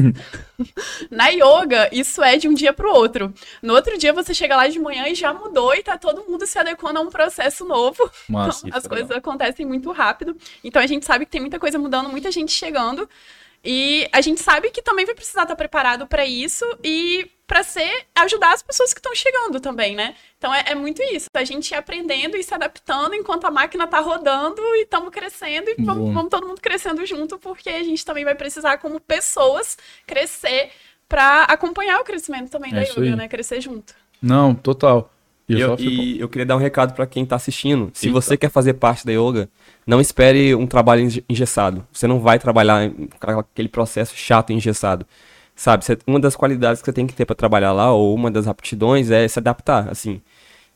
Na 1.10 1.30
yoga, 1.30 1.90
isso 1.92 2.24
é 2.24 2.38
de 2.38 2.48
um 2.48 2.54
dia 2.54 2.72
para 2.72 2.88
o 2.88 2.94
outro. 2.94 3.34
No 3.62 3.74
outro 3.74 3.98
dia, 3.98 4.14
você 4.14 4.34
chega 4.34 4.56
lá 4.56 4.68
de 4.68 4.80
manhã 4.80 5.08
e 5.08 5.16
já 5.16 5.34
mudou 5.34 5.74
e 5.74 5.84
tá 5.84 5.98
todo 5.98 6.24
mundo 6.30 6.46
se 6.46 6.58
adequando 6.58 7.00
a 7.00 7.02
um 7.02 7.10
processo 7.10 7.66
novo. 7.66 8.10
Então, 8.30 8.78
as 8.78 8.88
coisas 8.88 9.12
acontecem 9.12 9.66
muito 9.66 9.92
rápido. 9.92 10.38
Então 10.64 10.82
a 10.82 10.88
gente 10.88 11.06
sabe 11.06 11.26
que 11.26 11.32
tem 11.32 11.42
muita 11.42 11.60
coisa 11.60 11.78
mudando, 11.80 12.10
muita 12.10 12.32
gente 12.32 12.52
chegando. 12.52 13.10
E 13.66 14.08
a 14.12 14.22
gente 14.22 14.42
sabe 14.42 14.70
que 14.70 14.82
também 14.82 15.06
vai 15.06 15.16
precisar 15.16 15.42
estar 15.44 15.56
preparado 15.56 16.06
para 16.06 16.26
isso 16.26 16.64
e 16.84 17.32
para 17.48 17.64
ser 17.64 18.06
ajudar 18.16 18.54
as 18.54 18.62
pessoas 18.62 18.94
que 18.94 19.00
estão 19.00 19.14
chegando 19.16 19.60
também, 19.60 19.96
né? 19.96 20.16
Então 20.38 20.54
é, 20.54 20.66
é 20.68 20.76
muito 20.76 21.02
isso. 21.02 21.28
A 21.34 21.44
gente 21.44 21.72
ir 21.72 21.76
aprendendo 21.76 22.38
e 22.38 22.44
se 22.44 22.54
adaptando 22.54 23.16
enquanto 23.16 23.46
a 23.46 23.52
máquina 23.52 23.88
tá 23.88 24.00
rodando 24.00 24.62
e 24.76 24.84
estamos 24.84 25.10
crescendo 25.10 25.70
e 25.70 25.76
vamos, 25.84 26.14
vamos 26.14 26.30
todo 26.30 26.48
mundo 26.48 26.62
crescendo 26.62 27.06
junto, 27.06 27.38
porque 27.40 27.70
a 27.70 27.84
gente 27.84 28.06
também 28.06 28.24
vai 28.24 28.36
precisar, 28.36 28.78
como 28.78 29.00
pessoas, 29.00 29.78
crescer 30.06 30.72
para 31.08 31.44
acompanhar 31.44 32.00
o 32.00 32.04
crescimento 32.04 32.50
também 32.50 32.72
É 32.72 32.76
da 32.76 32.82
yoga, 32.82 33.16
né? 33.16 33.28
Crescer 33.28 33.62
junto. 33.62 33.96
Não, 34.22 34.56
total. 34.56 35.12
E 35.48 35.60
eu 35.60 35.76
e 35.80 36.20
eu 36.20 36.28
queria 36.28 36.46
dar 36.46 36.56
um 36.56 36.60
recado 36.60 36.94
pra 36.94 37.06
quem 37.06 37.26
tá 37.26 37.36
assistindo. 37.36 37.92
Se 37.94 38.08
Sim, 38.08 38.12
você 38.12 38.36
quer 38.36 38.50
fazer 38.50 38.74
parte 38.74 39.06
da 39.06 39.12
yoga, 39.12 39.48
não 39.86 40.02
espere 40.02 40.56
um 40.56 40.66
trabalho 40.66 41.02
enge- 41.02 41.24
engessado. 41.30 41.86
Você 41.92 42.08
não 42.08 42.20
vai 42.20 42.40
trabalhar 42.40 42.92
aquele 43.22 43.70
processo 43.70 44.16
chato 44.16 44.50
e 44.52 44.54
engessado. 44.56 45.06
Sabe, 45.56 45.86
Você- 45.86 45.98
uma 46.08 46.20
das 46.20 46.36
qualidades 46.36 46.82
que 46.82 46.86
você 46.86 46.94
tem 46.94 47.06
que 47.08 47.14
ter 47.14 47.26
pra 47.26 47.36
trabalhar 47.36 47.72
lá, 47.72 47.94
ou 47.94 48.14
uma 48.16 48.30
das 48.32 48.48
aptidões, 48.48 49.12
é 49.12 49.28
se 49.28 49.38
adaptar, 49.40 49.88
assim. 49.90 50.20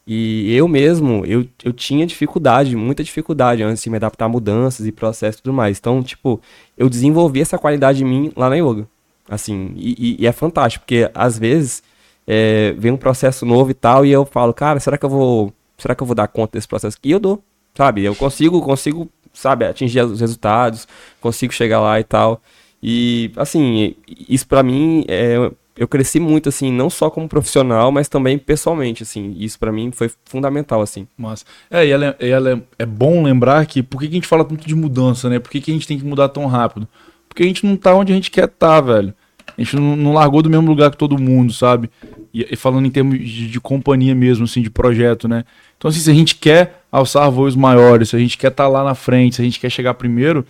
E 0.08 0.53
eu 0.55 0.67
mesmo, 0.67 1.23
eu, 1.25 1.45
eu 1.63 1.71
tinha 1.73 2.05
dificuldade, 2.05 2.75
muita 2.75 3.03
dificuldade 3.03 3.62
antes 3.62 3.84
de 3.84 3.89
me 3.89 3.97
adaptar 3.97 4.25
a 4.25 4.29
mudanças 4.29 4.88
e 4.88 4.91
processos 4.91 5.39
e 5.39 5.43
tudo 5.43 5.53
mais. 5.53 5.77
Então, 5.77 6.01
tipo, 6.01 6.41
eu 6.77 6.89
desenvolvi 6.89 7.41
essa 7.41 7.58
qualidade 7.60 8.03
em 8.03 8.08
mim 8.08 8.32
lá 8.36 8.49
na 8.49 8.55
yoga. 8.55 8.88
Assim, 9.27 9.71
e, 9.75 10.15
e- 10.17 10.23
e 10.23 10.27
é 10.27 10.32
fantástico, 10.32 10.84
porque 10.86 11.10
às 11.13 11.38
vezes 11.38 11.84
é, 12.32 12.74
vem 12.78 12.92
um 12.92 12.98
processo 12.98 13.44
novo 13.44 13.72
e 13.72 13.74
tal, 13.74 14.06
e 14.06 14.12
eu 14.12 14.24
falo, 14.24 14.54
cara, 14.54 14.80
será 14.80 15.00
que 15.00 15.04
eu 15.04 15.10
vou. 15.10 15.52
Será 15.80 15.96
que 15.96 16.04
eu 16.04 16.06
vou 16.06 16.15
dar 16.15 16.28
conta 16.28 16.60
desse 16.60 16.68
processo? 16.68 16.96
E 17.04 17.10
eu 17.10 17.20
dou, 17.20 17.44
sabe? 17.74 18.04
Eu 18.04 18.13
consigo, 18.13 18.62
consigo, 18.62 19.10
sabe, 19.34 19.65
atingir 19.65 20.02
os 20.02 20.22
resultados, 20.22 20.88
consigo 21.20 21.52
chegar 21.52 21.80
lá 21.80 22.00
e 22.00 22.04
tal. 22.04 22.39
E 22.84 23.32
assim, 23.36 23.96
isso 24.08 24.48
pra 24.48 24.62
mim 24.62 25.04
é. 25.08 25.52
Eu 25.76 25.88
cresci 25.88 26.20
muito, 26.20 26.50
assim, 26.50 26.72
não 26.72 26.89
só 26.89 27.10
como 27.10 27.28
profissional, 27.28 27.89
mas 27.89 28.10
também 28.10 28.38
pessoalmente, 28.38 29.02
assim. 29.02 29.34
Isso 29.39 29.58
pra 29.58 29.72
mim 29.72 29.92
foi 29.92 30.12
fundamental, 30.26 30.82
assim. 30.82 31.08
Massa. 31.18 31.46
É, 31.72 31.88
e 31.88 31.89
ela, 31.89 32.15
ela 32.20 32.52
é, 32.52 32.62
é 32.80 32.86
bom 32.86 33.24
lembrar 33.24 33.65
que 33.65 33.82
por 33.82 34.02
que, 34.02 34.08
que 34.08 34.13
a 34.13 34.18
gente 34.18 34.28
fala 34.28 34.46
tanto 34.46 34.68
de 34.68 34.76
mudança, 34.76 35.30
né? 35.30 35.39
Por 35.39 35.50
que, 35.50 35.62
que 35.62 35.72
a 35.72 35.74
gente 35.74 35.88
tem 35.88 35.98
que 35.98 36.06
mudar 36.06 36.30
tão 36.30 36.46
rápido? 36.46 36.88
Porque 37.28 37.44
a 37.44 37.46
gente 37.46 37.65
não 37.65 37.78
tá 37.78 37.96
onde 37.96 38.12
a 38.12 38.15
gente 38.15 38.30
quer 38.30 38.46
estar, 38.46 38.82
velho. 38.82 39.15
A 39.57 39.62
gente 39.62 39.75
não, 39.75 39.95
não 39.95 40.13
largou 40.13 40.41
do 40.41 40.49
mesmo 40.49 40.67
lugar 40.67 40.91
que 40.91 40.97
todo 40.97 41.17
mundo, 41.17 41.53
sabe? 41.53 41.89
E, 42.33 42.47
e 42.51 42.55
falando 42.55 42.85
em 42.85 42.91
termos 42.91 43.17
de, 43.19 43.49
de 43.49 43.59
companhia 43.59 44.15
mesmo, 44.15 44.45
assim, 44.45 44.62
de 44.62 44.69
projeto, 44.69 45.27
né? 45.27 45.43
Então, 45.77 45.89
assim, 45.89 45.99
se 45.99 46.12
a 46.12 46.13
gente 46.13 46.35
quer 46.35 46.83
alçar 46.91 47.29
voos 47.31 47.55
maiores, 47.55 48.09
se 48.09 48.15
a 48.15 48.19
gente 48.19 48.38
quer 48.38 48.51
estar 48.51 48.67
lá 48.67 48.83
na 48.83 48.95
frente, 48.95 49.35
se 49.35 49.41
a 49.41 49.45
gente 49.45 49.59
quer 49.59 49.69
chegar 49.69 49.93
primeiro, 49.93 50.45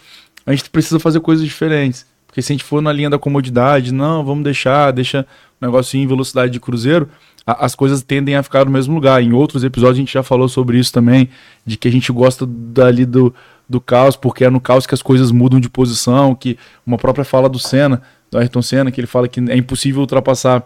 a 0.46 0.52
gente 0.52 0.70
precisa 0.70 1.00
fazer 1.00 1.20
coisas 1.20 1.46
diferentes. 1.46 2.06
Porque 2.26 2.42
se 2.42 2.52
a 2.52 2.56
gente 2.56 2.64
for 2.64 2.82
na 2.82 2.92
linha 2.92 3.10
da 3.10 3.18
comodidade, 3.18 3.92
não, 3.92 4.24
vamos 4.24 4.44
deixar, 4.44 4.92
deixa 4.92 5.26
o 5.60 5.66
negócio 5.66 5.98
em 6.00 6.06
velocidade 6.06 6.52
de 6.52 6.60
cruzeiro, 6.60 7.10
a, 7.46 7.66
as 7.66 7.74
coisas 7.74 8.04
tendem 8.04 8.36
a 8.36 8.44
ficar 8.44 8.66
no 8.66 8.72
mesmo 8.72 8.94
lugar. 8.94 9.22
Em 9.22 9.34
outros 9.34 9.64
episódios 9.64 9.98
a 9.98 10.02
gente 10.02 10.14
já 10.14 10.24
falou 10.24 10.48
sobre 10.48 10.78
isso 10.78 10.94
também, 10.94 11.30
de 11.66 11.78
que 11.78 11.88
a 11.88 11.92
gente 11.92 12.12
gosta 12.12 12.46
dali 12.46 13.06
do, 13.06 13.34
do 13.68 13.82
caos, 13.82 14.16
porque 14.16 14.46
é 14.46 14.50
no 14.50 14.60
caos 14.60 14.86
que 14.86 14.94
as 14.94 15.02
coisas 15.02 15.32
mudam 15.32 15.60
de 15.60 15.70
posição, 15.70 16.36
que 16.36 16.58
uma 16.86 16.98
própria 16.98 17.26
fala 17.26 17.50
do 17.50 17.60
Senna, 17.60 18.02
do 18.32 18.38
Ayrton 18.38 18.62
Senna, 18.62 18.92
que 18.92 19.00
ele 19.00 19.08
fala 19.08 19.28
que 19.28 19.40
é 19.40 19.56
impossível 19.56 20.02
ultrapassar 20.02 20.64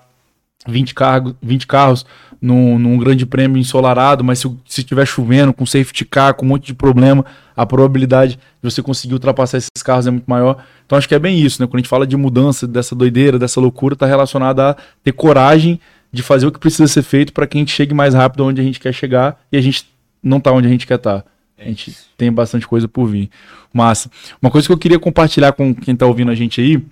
20, 0.67 0.93
cargo, 0.93 1.35
20 1.41 1.67
carros 1.67 2.05
num, 2.41 2.77
num 2.77 2.97
grande 2.97 3.25
prêmio 3.25 3.57
ensolarado, 3.57 4.23
mas 4.23 4.39
se 4.39 4.81
estiver 4.81 5.05
chovendo, 5.05 5.53
com 5.53 5.65
safety 5.65 6.03
car, 6.03 6.33
com 6.33 6.45
um 6.45 6.49
monte 6.49 6.67
de 6.67 6.73
problema, 6.73 7.25
a 7.55 7.65
probabilidade 7.65 8.33
de 8.33 8.69
você 8.69 8.81
conseguir 8.81 9.13
ultrapassar 9.13 9.57
esses 9.57 9.83
carros 9.83 10.07
é 10.07 10.11
muito 10.11 10.25
maior. 10.27 10.63
Então 10.85 10.97
acho 10.97 11.07
que 11.07 11.15
é 11.15 11.19
bem 11.19 11.39
isso, 11.39 11.61
né? 11.61 11.67
Quando 11.67 11.75
a 11.75 11.79
gente 11.79 11.89
fala 11.89 12.05
de 12.05 12.17
mudança, 12.17 12.67
dessa 12.67 12.93
doideira, 12.93 13.39
dessa 13.39 13.61
loucura, 13.61 13.93
está 13.93 14.05
relacionada 14.05 14.71
a 14.71 14.75
ter 15.03 15.13
coragem 15.13 15.79
de 16.11 16.21
fazer 16.21 16.45
o 16.45 16.51
que 16.51 16.59
precisa 16.59 16.87
ser 16.87 17.01
feito 17.01 17.33
para 17.33 17.47
que 17.47 17.57
a 17.57 17.59
gente 17.59 17.71
chegue 17.71 17.93
mais 17.93 18.13
rápido 18.13 18.45
onde 18.45 18.61
a 18.61 18.63
gente 18.63 18.79
quer 18.79 18.93
chegar 18.93 19.39
e 19.51 19.57
a 19.57 19.61
gente 19.61 19.87
não 20.21 20.39
tá 20.39 20.51
onde 20.51 20.67
a 20.67 20.69
gente 20.69 20.85
quer 20.85 20.95
estar. 20.95 21.21
Tá. 21.21 21.25
A 21.57 21.65
gente 21.65 21.95
tem 22.17 22.31
bastante 22.31 22.67
coisa 22.67 22.87
por 22.87 23.05
vir. 23.05 23.29
Massa. 23.73 24.11
Uma 24.41 24.51
coisa 24.51 24.67
que 24.67 24.73
eu 24.73 24.77
queria 24.77 24.99
compartilhar 24.99 25.53
com 25.53 25.73
quem 25.73 25.93
está 25.93 26.05
ouvindo 26.05 26.29
a 26.29 26.35
gente 26.35 26.59
aí, 26.59 26.83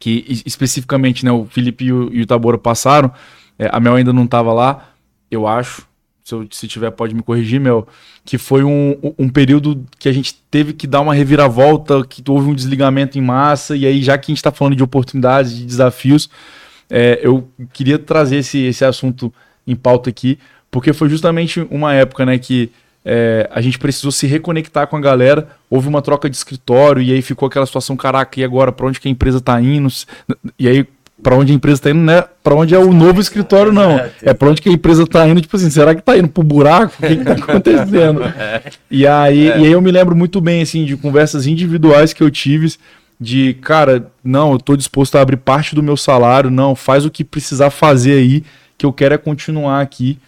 que 0.00 0.42
especificamente 0.46 1.24
né, 1.24 1.30
o 1.30 1.44
Felipe 1.44 1.84
e 1.84 1.92
o, 1.92 2.12
e 2.12 2.22
o 2.22 2.26
Tabora 2.26 2.56
passaram, 2.56 3.12
é, 3.58 3.68
a 3.70 3.78
Mel 3.78 3.94
ainda 3.94 4.12
não 4.12 4.24
estava 4.24 4.52
lá, 4.52 4.90
eu 5.30 5.46
acho. 5.46 5.86
Se, 6.24 6.34
eu, 6.34 6.46
se 6.50 6.66
tiver, 6.66 6.90
pode 6.90 7.14
me 7.14 7.22
corrigir, 7.22 7.60
Mel. 7.60 7.86
Que 8.24 8.38
foi 8.38 8.64
um, 8.64 8.96
um 9.18 9.28
período 9.28 9.84
que 9.98 10.08
a 10.08 10.12
gente 10.12 10.34
teve 10.50 10.72
que 10.72 10.86
dar 10.86 11.02
uma 11.02 11.12
reviravolta, 11.12 12.02
que 12.04 12.22
houve 12.28 12.48
um 12.48 12.54
desligamento 12.54 13.18
em 13.18 13.20
massa, 13.20 13.76
e 13.76 13.86
aí, 13.86 14.02
já 14.02 14.16
que 14.16 14.30
a 14.30 14.32
gente 14.32 14.38
está 14.38 14.50
falando 14.50 14.74
de 14.74 14.82
oportunidades, 14.82 15.54
de 15.54 15.66
desafios, 15.66 16.30
é, 16.88 17.20
eu 17.22 17.48
queria 17.72 17.98
trazer 17.98 18.36
esse, 18.36 18.58
esse 18.58 18.84
assunto 18.84 19.32
em 19.66 19.76
pauta 19.76 20.08
aqui, 20.08 20.38
porque 20.70 20.92
foi 20.94 21.10
justamente 21.10 21.66
uma 21.70 21.94
época 21.94 22.24
né, 22.24 22.38
que 22.38 22.70
é, 23.04 23.48
a 23.52 23.60
gente 23.60 23.78
precisou 23.78 24.10
se 24.10 24.26
reconectar 24.26 24.86
com 24.86 24.96
a 24.96 25.00
galera. 25.00 25.48
Houve 25.68 25.88
uma 25.88 26.02
troca 26.02 26.28
de 26.28 26.36
escritório 26.36 27.02
e 27.02 27.12
aí 27.12 27.22
ficou 27.22 27.46
aquela 27.46 27.66
situação: 27.66 27.96
caraca, 27.96 28.38
e 28.38 28.44
agora? 28.44 28.72
Para 28.72 28.86
onde 28.86 29.00
que 29.00 29.08
a 29.08 29.10
empresa 29.10 29.38
está 29.38 29.60
indo? 29.60 29.88
E 30.58 30.68
aí, 30.68 30.86
para 31.22 31.34
onde 31.34 31.52
a 31.52 31.54
empresa 31.54 31.78
está 31.78 31.90
indo, 31.90 32.00
né? 32.00 32.24
Para 32.42 32.54
onde 32.54 32.74
é 32.74 32.78
o 32.78 32.92
novo 32.92 33.20
escritório, 33.20 33.72
não. 33.72 34.00
É 34.22 34.34
para 34.34 34.50
onde 34.50 34.60
que 34.60 34.68
a 34.68 34.72
empresa 34.72 35.04
está 35.04 35.26
indo, 35.26 35.40
tipo 35.40 35.56
assim, 35.56 35.70
será 35.70 35.94
que 35.94 36.00
está 36.00 36.16
indo 36.16 36.28
pro 36.28 36.42
buraco? 36.42 36.94
O 36.98 37.06
que, 37.06 37.12
está 37.14 37.32
acontecendo? 37.40 38.20
E 38.90 39.06
aí, 39.06 39.46
e 39.46 39.52
aí 39.52 39.72
eu 39.72 39.80
me 39.80 39.90
lembro 39.90 40.14
muito 40.14 40.40
bem, 40.40 40.62
assim, 40.62 40.84
de 40.84 40.96
conversas 40.96 41.46
individuais 41.46 42.12
que 42.12 42.22
eu 42.22 42.30
tive 42.30 42.74
de, 43.20 43.54
cara, 43.60 44.10
não, 44.24 44.52
eu 44.52 44.56
estou 44.56 44.76
disposto 44.76 45.16
a 45.16 45.20
abrir 45.20 45.36
parte 45.36 45.74
do 45.74 45.82
meu 45.82 45.96
salário, 45.96 46.50
não, 46.50 46.74
faz 46.74 47.04
o 47.04 47.10
que 47.10 47.22
precisar 47.22 47.68
fazer 47.68 48.14
aí, 48.14 48.42
que 48.78 48.86
eu 48.86 48.92
quero 48.92 49.14
é 49.14 49.18
continuar 49.18 49.82
aqui. 49.82 50.18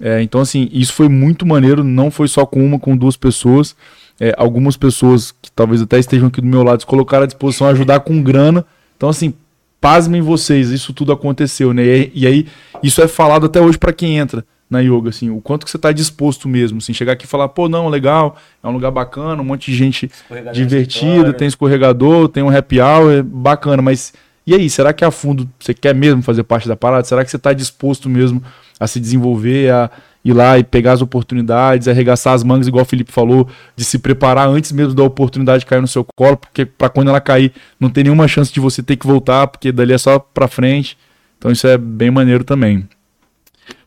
É, 0.00 0.22
então, 0.22 0.40
assim, 0.40 0.68
isso 0.72 0.94
foi 0.94 1.08
muito 1.08 1.44
maneiro, 1.44 1.84
não 1.84 2.10
foi 2.10 2.26
só 2.26 2.46
com 2.46 2.64
uma, 2.64 2.78
com 2.78 2.96
duas 2.96 3.16
pessoas. 3.16 3.76
É, 4.18 4.34
algumas 4.36 4.76
pessoas 4.76 5.30
que 5.30 5.50
talvez 5.52 5.82
até 5.82 5.98
estejam 5.98 6.28
aqui 6.28 6.40
do 6.40 6.46
meu 6.46 6.62
lado 6.62 6.80
se 6.80 6.86
colocaram 6.86 7.24
à 7.24 7.26
disposição 7.26 7.66
a 7.66 7.70
ajudar 7.70 8.00
com 8.00 8.22
grana. 8.22 8.64
Então, 8.96 9.08
assim, 9.08 9.34
pasmem 9.80 10.20
vocês, 10.20 10.70
isso 10.70 10.92
tudo 10.92 11.12
aconteceu, 11.12 11.72
né? 11.72 11.84
E, 11.84 12.12
e 12.14 12.26
aí, 12.26 12.46
isso 12.82 13.02
é 13.02 13.08
falado 13.08 13.46
até 13.46 13.60
hoje 13.60 13.78
para 13.78 13.92
quem 13.92 14.18
entra 14.18 14.44
na 14.70 14.78
yoga, 14.78 15.10
assim, 15.10 15.30
o 15.30 15.40
quanto 15.40 15.64
que 15.64 15.70
você 15.70 15.76
está 15.76 15.90
disposto 15.90 16.48
mesmo, 16.48 16.78
assim, 16.78 16.92
chegar 16.94 17.14
aqui 17.14 17.24
e 17.24 17.28
falar, 17.28 17.48
pô, 17.48 17.68
não, 17.68 17.88
legal, 17.88 18.36
é 18.62 18.68
um 18.68 18.70
lugar 18.70 18.92
bacana, 18.92 19.42
um 19.42 19.44
monte 19.44 19.68
de 19.72 19.76
gente 19.76 20.08
divertida, 20.52 21.32
tem 21.32 21.48
escorregador, 21.48 22.28
tem 22.28 22.40
um 22.40 22.56
happy 22.56 22.80
hour, 22.80 23.12
é 23.12 23.22
bacana, 23.22 23.82
mas 23.82 24.12
e 24.46 24.54
aí, 24.54 24.68
será 24.70 24.92
que 24.92 25.04
a 25.04 25.10
fundo 25.10 25.48
você 25.58 25.74
quer 25.74 25.94
mesmo 25.94 26.22
fazer 26.22 26.42
parte 26.42 26.66
da 26.66 26.76
parada? 26.76 27.04
Será 27.04 27.24
que 27.24 27.30
você 27.30 27.36
está 27.36 27.52
disposto 27.52 28.08
mesmo 28.08 28.42
a 28.78 28.86
se 28.86 28.98
desenvolver, 28.98 29.70
a 29.70 29.90
ir 30.24 30.32
lá 30.32 30.58
e 30.58 30.64
pegar 30.64 30.92
as 30.92 31.02
oportunidades, 31.02 31.88
arregaçar 31.88 32.34
as 32.34 32.42
mangas, 32.42 32.66
igual 32.66 32.82
o 32.82 32.86
Felipe 32.86 33.12
falou, 33.12 33.48
de 33.76 33.84
se 33.84 33.98
preparar 33.98 34.48
antes 34.48 34.72
mesmo 34.72 34.94
da 34.94 35.02
oportunidade 35.02 35.64
cair 35.66 35.80
no 35.80 35.88
seu 35.88 36.04
colo, 36.16 36.36
porque 36.36 36.64
para 36.66 36.88
quando 36.88 37.08
ela 37.08 37.20
cair, 37.20 37.52
não 37.78 37.90
tem 37.90 38.04
nenhuma 38.04 38.28
chance 38.28 38.52
de 38.52 38.60
você 38.60 38.82
ter 38.82 38.96
que 38.96 39.06
voltar, 39.06 39.46
porque 39.46 39.72
dali 39.72 39.92
é 39.92 39.98
só 39.98 40.18
para 40.18 40.48
frente. 40.48 40.96
Então 41.38 41.50
isso 41.50 41.66
é 41.66 41.78
bem 41.78 42.10
maneiro 42.10 42.44
também. 42.44 42.88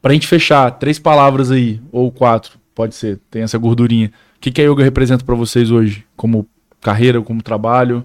Pra 0.02 0.14
gente 0.14 0.28
fechar, 0.28 0.72
três 0.72 0.98
palavras 0.98 1.52
aí, 1.52 1.80
ou 1.92 2.12
quatro, 2.12 2.58
pode 2.74 2.96
ser, 2.96 3.20
tem 3.30 3.44
essa 3.44 3.58
gordurinha. 3.58 4.12
O 4.38 4.40
que, 4.40 4.52
que 4.52 4.62
a 4.62 4.66
yoga 4.66 4.84
representa 4.84 5.24
para 5.24 5.36
vocês 5.36 5.72
hoje? 5.72 6.04
Como 6.16 6.48
carreira, 6.82 7.22
como 7.22 7.42
trabalho? 7.42 8.04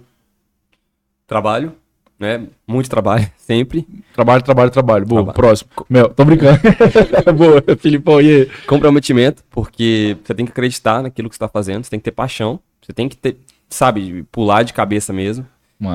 Trabalho, 1.27 1.75
né? 2.19 2.47
Muito 2.67 2.91
trabalho, 2.91 3.31
sempre. 3.39 3.87
Trabalho, 4.13 4.43
trabalho, 4.43 4.71
trabalho. 4.71 5.07
Boa, 5.07 5.23
trabalho. 5.23 5.37
próximo. 5.37 5.71
Mel, 5.89 6.09
tô 6.09 6.25
brincando. 6.25 6.59
Boa, 7.37 7.63
Filipão, 7.79 8.21
e 8.21 8.43
aí? 8.43 8.51
Comprometimento, 8.67 9.43
porque 9.51 10.17
você 10.25 10.35
tem 10.35 10.45
que 10.45 10.53
acreditar 10.53 11.03
naquilo 11.03 11.29
que 11.29 11.35
você 11.35 11.41
tá 11.41 11.49
fazendo, 11.49 11.85
você 11.85 11.91
tem 11.91 12.01
que 12.01 12.05
ter 12.05 12.13
paixão, 12.13 12.59
você 12.83 12.93
tem 12.93 13.09
que 13.09 13.17
ter, 13.17 13.37
sabe, 13.69 14.25
pular 14.33 14.63
de 14.63 14.73
cabeça 14.73 15.13
mesmo. 15.13 15.47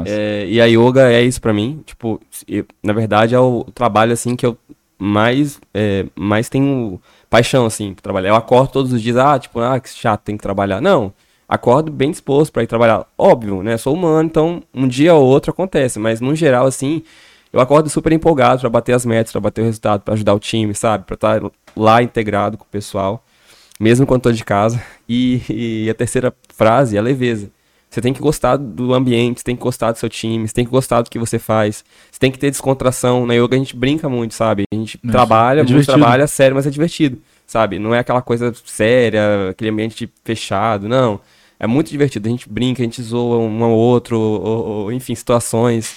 É, 0.06 0.46
e 0.48 0.62
a 0.62 0.66
yoga 0.66 1.12
é 1.12 1.22
isso 1.22 1.42
para 1.42 1.54
mim. 1.54 1.84
Tipo, 1.86 2.22
eu, 2.48 2.66
na 2.82 2.94
verdade 2.94 3.36
é 3.36 3.40
o 3.40 3.66
trabalho 3.76 4.14
assim 4.14 4.36
que 4.36 4.46
eu 4.46 4.58
mais, 4.98 5.60
é, 5.74 6.06
mais 6.16 6.48
tenho 6.48 7.02
paixão, 7.30 7.66
assim, 7.66 7.94
pra 7.94 8.02
trabalhar. 8.02 8.30
Eu 8.30 8.36
acordo 8.36 8.72
todos 8.72 8.94
os 8.94 9.02
dias, 9.02 9.18
ah, 9.18 9.38
tipo, 9.38 9.60
ah, 9.60 9.80
que 9.80 9.90
chato, 9.90 10.22
tem 10.22 10.38
que 10.38 10.44
trabalhar. 10.44 10.80
Não, 10.80 11.14
acordo 11.48 11.92
bem 11.92 12.12
disposto 12.12 12.52
para 12.52 12.64
ir 12.64 12.68
trabalhar. 12.68 13.06
Óbvio, 13.18 13.64
né? 13.64 13.78
Sou 13.78 13.94
humano, 13.94 14.28
então 14.28 14.64
um 14.74 14.88
dia 14.88 15.14
ou 15.14 15.26
outro 15.26 15.52
acontece, 15.52 16.00
mas 16.00 16.20
no 16.22 16.36
geral, 16.36 16.66
assim, 16.66 17.04
eu 17.52 17.60
acordo 17.60 17.90
super 17.90 18.12
empolgado 18.12 18.62
para 18.62 18.70
bater 18.70 18.94
as 18.94 19.06
metas, 19.06 19.32
para 19.32 19.42
bater 19.42 19.62
o 19.62 19.66
resultado, 19.66 20.02
para 20.02 20.16
ajudar 20.16 20.34
o 20.34 20.40
time, 20.40 20.74
sabe? 20.74 21.06
Para 21.06 21.16
estar 21.16 21.40
tá 21.40 21.52
lá 21.76 22.02
integrado 22.02 22.58
com 22.58 22.64
o 22.64 22.68
pessoal, 22.68 23.24
mesmo 23.80 24.06
quando 24.06 24.24
tô 24.24 24.32
de 24.32 24.44
casa. 24.44 24.82
E, 25.16 25.42
e 25.50 25.90
a 25.90 25.94
terceira 25.94 26.34
frase 26.56 26.96
é 26.96 27.00
a 27.00 27.04
leveza. 27.04 27.52
Você 27.90 28.02
tem 28.02 28.14
que 28.14 28.22
gostar 28.22 28.56
do 28.56 28.94
ambiente, 28.94 29.42
você 29.42 29.44
tem 29.44 29.56
que 29.56 29.62
gostar 29.62 29.92
do 29.92 30.00
seu 30.00 30.10
time, 30.10 30.48
você 30.48 30.54
tem 30.54 30.66
que 30.66 30.72
gostar 30.72 31.04
do 31.04 31.10
que 31.10 31.20
você 31.20 31.38
faz. 31.38 31.86
Você 32.10 32.20
tem 32.20 32.32
que 32.32 32.40
ter 32.40 32.50
descontração. 32.50 33.24
Na 33.28 33.36
yoga 33.36 33.56
a 33.56 33.60
gente 33.60 33.76
brinca 33.76 34.10
muito, 34.10 34.34
sabe? 34.34 34.64
A 34.74 34.76
gente 34.76 34.98
trabalha, 34.98 35.60
é 35.60 35.64
muito 35.64 35.86
trabalha 35.86 36.26
sério, 36.26 36.56
mas 36.56 36.66
é 36.66 36.72
divertido, 36.72 37.22
sabe? 37.54 37.78
Não 37.78 37.94
é 37.94 38.00
aquela 38.00 38.22
coisa 38.22 38.52
séria, 38.66 39.50
aquele 39.52 39.70
ambiente 39.70 40.12
fechado, 40.26 40.90
não. 40.90 41.20
É 41.60 41.68
muito 41.68 41.92
divertido. 41.92 42.28
A 42.28 42.32
gente 42.32 42.50
brinca, 42.50 42.82
a 42.82 42.86
gente 42.86 43.02
zoa 43.02 43.38
um 43.38 43.64
ao 43.64 43.72
outro, 43.72 44.20
ou, 44.20 44.68
ou, 44.68 44.92
enfim, 44.92 45.14
situações. 45.14 45.96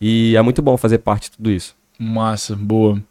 E 0.00 0.36
é 0.36 0.42
muito 0.42 0.62
bom 0.62 0.76
fazer 0.76 0.98
parte 0.98 1.24
de 1.24 1.32
tudo 1.32 1.50
isso. 1.50 1.74
Massa, 1.98 2.54
boa. 2.54 3.02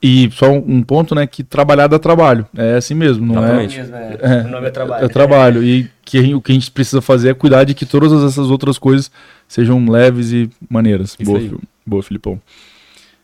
E 0.00 0.30
só 0.30 0.52
um 0.52 0.82
ponto, 0.82 1.16
né, 1.16 1.26
que 1.26 1.42
trabalhar 1.42 1.88
dá 1.88 1.98
trabalho. 1.98 2.46
É 2.56 2.76
assim 2.76 2.94
mesmo, 2.94 3.34
não 3.34 3.44
é? 3.44 3.66
Mesmo, 3.66 3.96
é. 3.96 4.18
é. 4.20 4.42
O 4.42 4.48
nome 4.48 4.68
é 4.68 4.70
trabalho. 4.70 5.04
É, 5.04 5.08
trabalho. 5.08 5.64
E 5.64 5.90
que, 6.04 6.34
o 6.34 6.40
que 6.40 6.52
a 6.52 6.54
gente 6.54 6.70
precisa 6.70 7.02
fazer 7.02 7.30
é 7.30 7.34
cuidar 7.34 7.64
de 7.64 7.74
que 7.74 7.84
todas 7.84 8.12
essas 8.22 8.50
outras 8.52 8.78
coisas 8.78 9.10
sejam 9.48 9.84
leves 9.84 10.30
e 10.30 10.48
maneiras. 10.70 11.16
Isso 11.18 11.24
boa, 11.24 11.38
aí. 11.40 11.52
boa, 11.84 12.02
Filipão. 12.04 12.40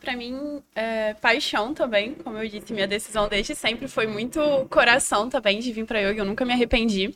Para 0.09 0.17
mim, 0.17 0.63
é, 0.75 1.13
paixão 1.21 1.75
também, 1.75 2.15
como 2.15 2.39
eu 2.39 2.49
disse, 2.49 2.73
minha 2.73 2.89
decisão 2.89 3.29
desde 3.29 3.55
sempre 3.55 3.87
foi 3.87 4.07
muito 4.07 4.41
coração 4.71 5.29
também 5.29 5.61
de 5.61 5.71
vir 5.71 5.85
para 5.85 5.99
yoga, 5.99 6.23
eu 6.23 6.25
nunca 6.25 6.47
me 6.47 6.55
arrependi. 6.55 7.15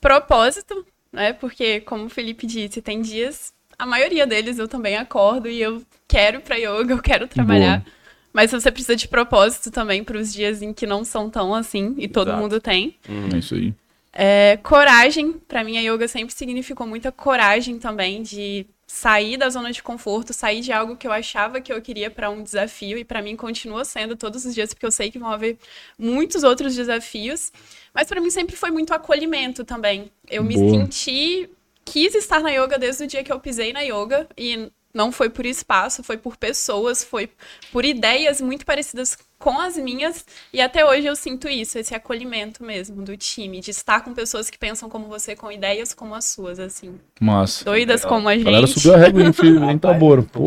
Propósito, 0.00 0.86
né? 1.12 1.34
Porque 1.34 1.82
como 1.82 2.06
o 2.06 2.08
Felipe 2.08 2.46
disse, 2.46 2.80
tem 2.80 3.02
dias, 3.02 3.52
a 3.78 3.84
maioria 3.84 4.26
deles 4.26 4.58
eu 4.58 4.66
também 4.66 4.96
acordo 4.96 5.46
e 5.46 5.60
eu 5.60 5.82
quero 6.08 6.40
para 6.40 6.56
yoga, 6.56 6.94
eu 6.96 7.02
quero 7.02 7.28
trabalhar. 7.28 7.80
Boa. 7.80 7.92
Mas 8.32 8.50
você 8.50 8.72
precisa 8.72 8.96
de 8.96 9.08
propósito 9.08 9.70
também 9.70 10.02
para 10.02 10.16
os 10.16 10.32
dias 10.32 10.62
em 10.62 10.72
que 10.72 10.86
não 10.86 11.04
são 11.04 11.28
tão 11.28 11.54
assim, 11.54 11.94
e 11.98 12.08
todo 12.08 12.32
mundo 12.32 12.58
tem. 12.62 12.96
Hum. 13.06 13.28
É 13.34 13.38
isso 13.40 13.54
aí. 13.54 13.74
É, 14.10 14.58
coragem, 14.62 15.34
para 15.34 15.62
mim 15.62 15.76
a 15.76 15.92
yoga 15.92 16.08
sempre 16.08 16.34
significou 16.34 16.86
muita 16.86 17.12
coragem 17.12 17.78
também 17.78 18.22
de 18.22 18.64
sair 18.92 19.38
da 19.38 19.48
zona 19.48 19.72
de 19.72 19.82
conforto, 19.82 20.34
sair 20.34 20.60
de 20.60 20.70
algo 20.70 20.98
que 20.98 21.06
eu 21.06 21.12
achava 21.12 21.62
que 21.62 21.72
eu 21.72 21.80
queria 21.80 22.10
para 22.10 22.28
um 22.28 22.42
desafio 22.42 22.98
e 22.98 23.04
para 23.04 23.22
mim 23.22 23.34
continua 23.34 23.86
sendo 23.86 24.14
todos 24.14 24.44
os 24.44 24.54
dias 24.54 24.74
porque 24.74 24.84
eu 24.84 24.90
sei 24.90 25.10
que 25.10 25.18
vão 25.18 25.30
haver 25.30 25.56
muitos 25.98 26.42
outros 26.42 26.76
desafios, 26.76 27.50
mas 27.94 28.06
para 28.06 28.20
mim 28.20 28.28
sempre 28.28 28.54
foi 28.54 28.70
muito 28.70 28.92
acolhimento 28.92 29.64
também. 29.64 30.12
Eu 30.28 30.44
Boa. 30.44 30.54
me 30.54 30.70
senti 30.70 31.48
quis 31.86 32.14
estar 32.14 32.42
na 32.42 32.50
yoga 32.50 32.78
desde 32.78 33.04
o 33.04 33.06
dia 33.06 33.24
que 33.24 33.32
eu 33.32 33.40
pisei 33.40 33.72
na 33.72 33.80
yoga 33.80 34.28
e 34.36 34.70
não 34.94 35.10
foi 35.10 35.30
por 35.30 35.46
espaço, 35.46 36.02
foi 36.02 36.16
por 36.16 36.36
pessoas, 36.36 37.02
foi 37.02 37.30
por 37.72 37.84
ideias 37.84 38.40
muito 38.40 38.64
parecidas 38.64 39.16
com 39.38 39.58
as 39.58 39.76
minhas. 39.76 40.24
E 40.52 40.60
até 40.60 40.84
hoje 40.84 41.06
eu 41.06 41.16
sinto 41.16 41.48
isso, 41.48 41.78
esse 41.78 41.94
acolhimento 41.94 42.62
mesmo 42.62 43.02
do 43.02 43.16
time, 43.16 43.60
de 43.60 43.70
estar 43.70 44.02
com 44.02 44.12
pessoas 44.12 44.50
que 44.50 44.58
pensam 44.58 44.88
como 44.88 45.06
você, 45.06 45.34
com 45.34 45.50
ideias 45.50 45.94
como 45.94 46.14
as 46.14 46.26
suas, 46.26 46.58
assim. 46.58 46.94
Massa. 47.20 47.64
Doidas 47.64 48.04
como 48.04 48.28
a 48.28 48.34
gente. 48.34 48.48
A 48.48 48.50
galera 48.50 48.66
subiu 48.66 48.94
a 48.94 48.98
régua 48.98 49.22
em, 49.22 49.32
filho, 49.32 49.64
em 49.70 49.78
Taboro, 49.78 50.22
pô. 50.24 50.44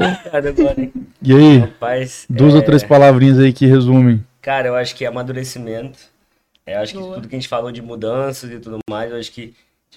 E 1.22 1.34
aí? 1.34 1.58
Rapaz, 1.58 2.26
duas 2.30 2.54
é... 2.54 2.58
ou 2.58 2.64
três 2.64 2.84
palavrinhas 2.84 3.40
aí 3.40 3.52
que 3.52 3.66
resumem. 3.66 4.24
Cara, 4.42 4.68
eu 4.68 4.76
acho 4.76 4.96
que 4.96 5.04
é 5.04 5.08
amadurecimento. 5.08 6.00
Eu 6.66 6.80
acho 6.80 6.94
Boa. 6.94 7.08
que 7.08 7.14
tudo 7.16 7.28
que 7.28 7.36
a 7.36 7.40
gente 7.40 7.48
falou 7.48 7.72
de 7.72 7.82
mudanças 7.82 8.50
e 8.50 8.60
tudo 8.60 8.80
mais, 8.90 9.12
eu 9.12 9.18
acho 9.18 9.32
que 9.32 9.54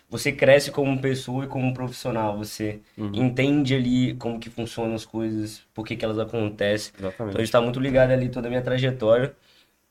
você 0.08 0.32
cresce 0.32 0.70
como 0.70 1.00
pessoa 1.00 1.44
e 1.44 1.48
como 1.48 1.72
profissional. 1.74 2.36
Você 2.38 2.80
Uhum. 2.98 3.10
entende 3.12 3.74
ali 3.74 4.14
como 4.14 4.38
que 4.40 4.50
funcionam 4.50 4.94
as 4.94 5.04
coisas, 5.06 5.62
por 5.74 5.86
que, 5.86 5.96
que 5.96 6.04
elas 6.04 6.18
acontecem. 6.18 6.92
Então 7.28 7.40
a 7.40 7.44
Exatamente. 7.44 7.44
gente 7.44 7.52
tá 7.52 7.60
muito 7.60 7.80
ligado 7.80 8.10
ali 8.12 8.28
toda 8.28 8.48
a 8.48 8.50
minha 8.50 8.62
trajetória. 8.62 9.34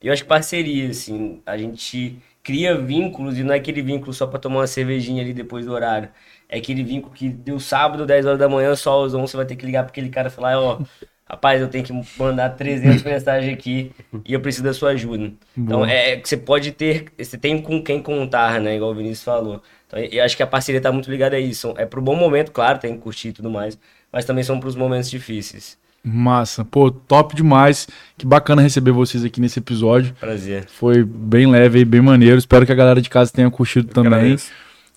E 0.00 0.06
eu 0.06 0.12
acho 0.12 0.22
que 0.22 0.28
parceria, 0.28 0.90
assim, 0.90 1.42
a 1.44 1.56
gente 1.58 2.18
cria 2.42 2.76
vínculos 2.76 3.38
e 3.38 3.42
não 3.44 3.52
é 3.54 3.58
aquele 3.58 3.82
vínculo 3.82 4.12
só 4.12 4.26
pra 4.26 4.38
tomar 4.38 4.60
uma 4.60 4.66
cervejinha 4.66 5.22
ali 5.22 5.34
depois 5.34 5.66
do 5.66 5.72
horário. 5.72 6.08
É 6.48 6.58
aquele 6.58 6.82
vínculo 6.84 7.12
que 7.14 7.28
deu 7.28 7.58
sábado, 7.60 8.06
10 8.06 8.24
horas 8.24 8.38
da 8.38 8.48
manhã, 8.48 8.74
só 8.76 9.04
às 9.04 9.12
11 9.14 9.32
você 9.32 9.36
vai 9.36 9.46
ter 9.46 9.56
que 9.56 9.66
ligar 9.66 9.82
pra 9.84 9.90
aquele 9.90 10.08
cara 10.08 10.28
e 10.28 10.30
falar, 10.30 10.58
ó, 10.60 10.82
rapaz, 11.28 11.60
eu 11.60 11.68
tenho 11.68 11.84
que 11.84 11.92
mandar 12.18 12.50
300 12.50 13.02
mensagens 13.04 13.52
aqui 13.52 13.92
e 14.24 14.32
eu 14.32 14.40
preciso 14.40 14.64
da 14.64 14.72
sua 14.72 14.90
ajuda. 14.90 15.32
Então, 15.56 15.80
Boa. 15.80 15.90
é 15.90 16.16
que 16.16 16.28
você 16.28 16.36
pode 16.36 16.72
ter, 16.72 17.06
você 17.18 17.36
tem 17.36 17.60
com 17.60 17.82
quem 17.82 18.00
contar, 18.00 18.60
né, 18.60 18.76
igual 18.76 18.92
o 18.92 18.94
Vinícius 18.94 19.24
falou. 19.24 19.62
Então, 19.86 19.98
eu 20.00 20.24
acho 20.24 20.36
que 20.36 20.42
a 20.42 20.46
parceria 20.46 20.80
tá 20.80 20.90
muito 20.90 21.10
ligada 21.10 21.36
a 21.36 21.40
isso. 21.40 21.74
É 21.76 21.84
pro 21.84 22.00
bom 22.00 22.16
momento, 22.16 22.52
claro, 22.52 22.78
tem 22.78 22.94
que 22.94 23.00
curtir 23.00 23.28
e 23.28 23.32
tudo 23.32 23.50
mais, 23.50 23.78
mas 24.12 24.24
também 24.24 24.44
são 24.44 24.58
pros 24.58 24.76
momentos 24.76 25.10
difíceis. 25.10 25.78
Massa. 26.02 26.64
Pô, 26.64 26.90
top 26.90 27.34
demais. 27.34 27.88
Que 28.16 28.24
bacana 28.24 28.62
receber 28.62 28.92
vocês 28.92 29.24
aqui 29.24 29.40
nesse 29.40 29.58
episódio. 29.58 30.14
Prazer. 30.18 30.64
Foi 30.68 31.04
bem 31.04 31.46
leve 31.46 31.80
e 31.80 31.84
bem 31.84 32.00
maneiro. 32.00 32.38
Espero 32.38 32.64
que 32.64 32.72
a 32.72 32.74
galera 32.74 33.02
de 33.02 33.10
casa 33.10 33.32
tenha 33.32 33.50
curtido 33.50 33.88
também. 33.88 34.12
Agradeço. 34.12 34.50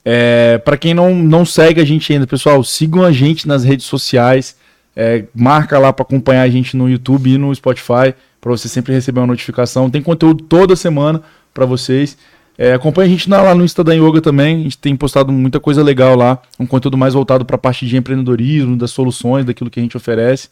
É, 0.04 0.58
para 0.60 0.78
quem 0.78 0.94
não, 0.94 1.14
não 1.14 1.46
segue 1.46 1.80
a 1.82 1.86
gente 1.86 2.12
ainda, 2.12 2.26
pessoal, 2.26 2.64
sigam 2.64 3.04
a 3.04 3.12
gente 3.12 3.48
nas 3.48 3.64
redes 3.64 3.86
sociais. 3.86 4.56
É, 4.96 5.26
marca 5.34 5.80
lá 5.80 5.94
para 5.94 6.04
acompanhar 6.04 6.42
a 6.42 6.50
gente 6.50 6.76
no 6.76 6.90
YouTube 6.90 7.32
e 7.32 7.38
no 7.38 7.54
Spotify 7.56 8.14
para 8.42 8.52
você 8.52 8.68
sempre 8.68 8.94
receber 8.94 9.20
uma 9.22 9.28
notificação. 9.28 9.90
Tem 9.90 10.02
conteúdo 10.02 10.44
toda 10.44 10.76
semana 10.76 11.22
para 11.54 11.66
vocês. 11.66 12.18
É, 12.58 12.74
acompanha 12.74 13.08
a 13.08 13.10
gente 13.10 13.30
na- 13.30 13.42
lá 13.42 13.56
no 13.56 13.64
Insta 13.64 13.84
da 13.84 13.94
Yoga 13.94 14.20
também. 14.22 14.60
A 14.60 14.64
gente 14.64 14.78
tem 14.78 14.96
postado 14.96 15.32
muita 15.32 15.60
coisa 15.60 15.82
legal 15.84 16.16
lá. 16.16 16.40
Um 16.60 16.66
conteúdo 16.66 16.98
mais 16.98 17.14
voltado 17.14 17.46
para 17.46 17.56
a 17.56 17.60
parte 17.60 17.88
de 17.88 17.96
empreendedorismo, 17.98 18.76
das 18.76 18.92
soluções, 18.92 19.46
daquilo 19.46 19.70
que 19.70 19.80
a 19.80 19.84
gente 19.84 19.96
oferece. 19.96 20.50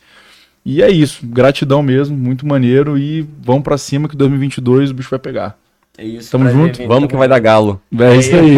E 0.65 0.81
é 0.81 0.89
isso. 0.89 1.25
Gratidão 1.25 1.83
mesmo. 1.83 2.15
Muito 2.17 2.47
maneiro. 2.47 2.97
E 2.97 3.27
vamos 3.41 3.63
para 3.63 3.77
cima 3.77 4.07
que 4.07 4.15
2022 4.15 4.91
o 4.91 4.93
bicho 4.93 5.09
vai 5.09 5.19
pegar. 5.19 5.57
É 5.97 6.05
isso. 6.05 6.31
Tamo 6.31 6.49
junto. 6.49 6.87
Vamos 6.87 7.09
que 7.09 7.15
vai 7.17 7.27
dar 7.27 7.39
galo. 7.39 7.81
É 7.99 8.15
isso 8.15 8.33
aí. 8.35 8.55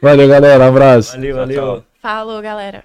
Valeu, 0.00 0.28
galera. 0.28 0.66
Abraço. 0.68 1.12
Valeu, 1.16 1.34
valeu. 1.36 1.84
Falou, 2.00 2.40
galera. 2.40 2.82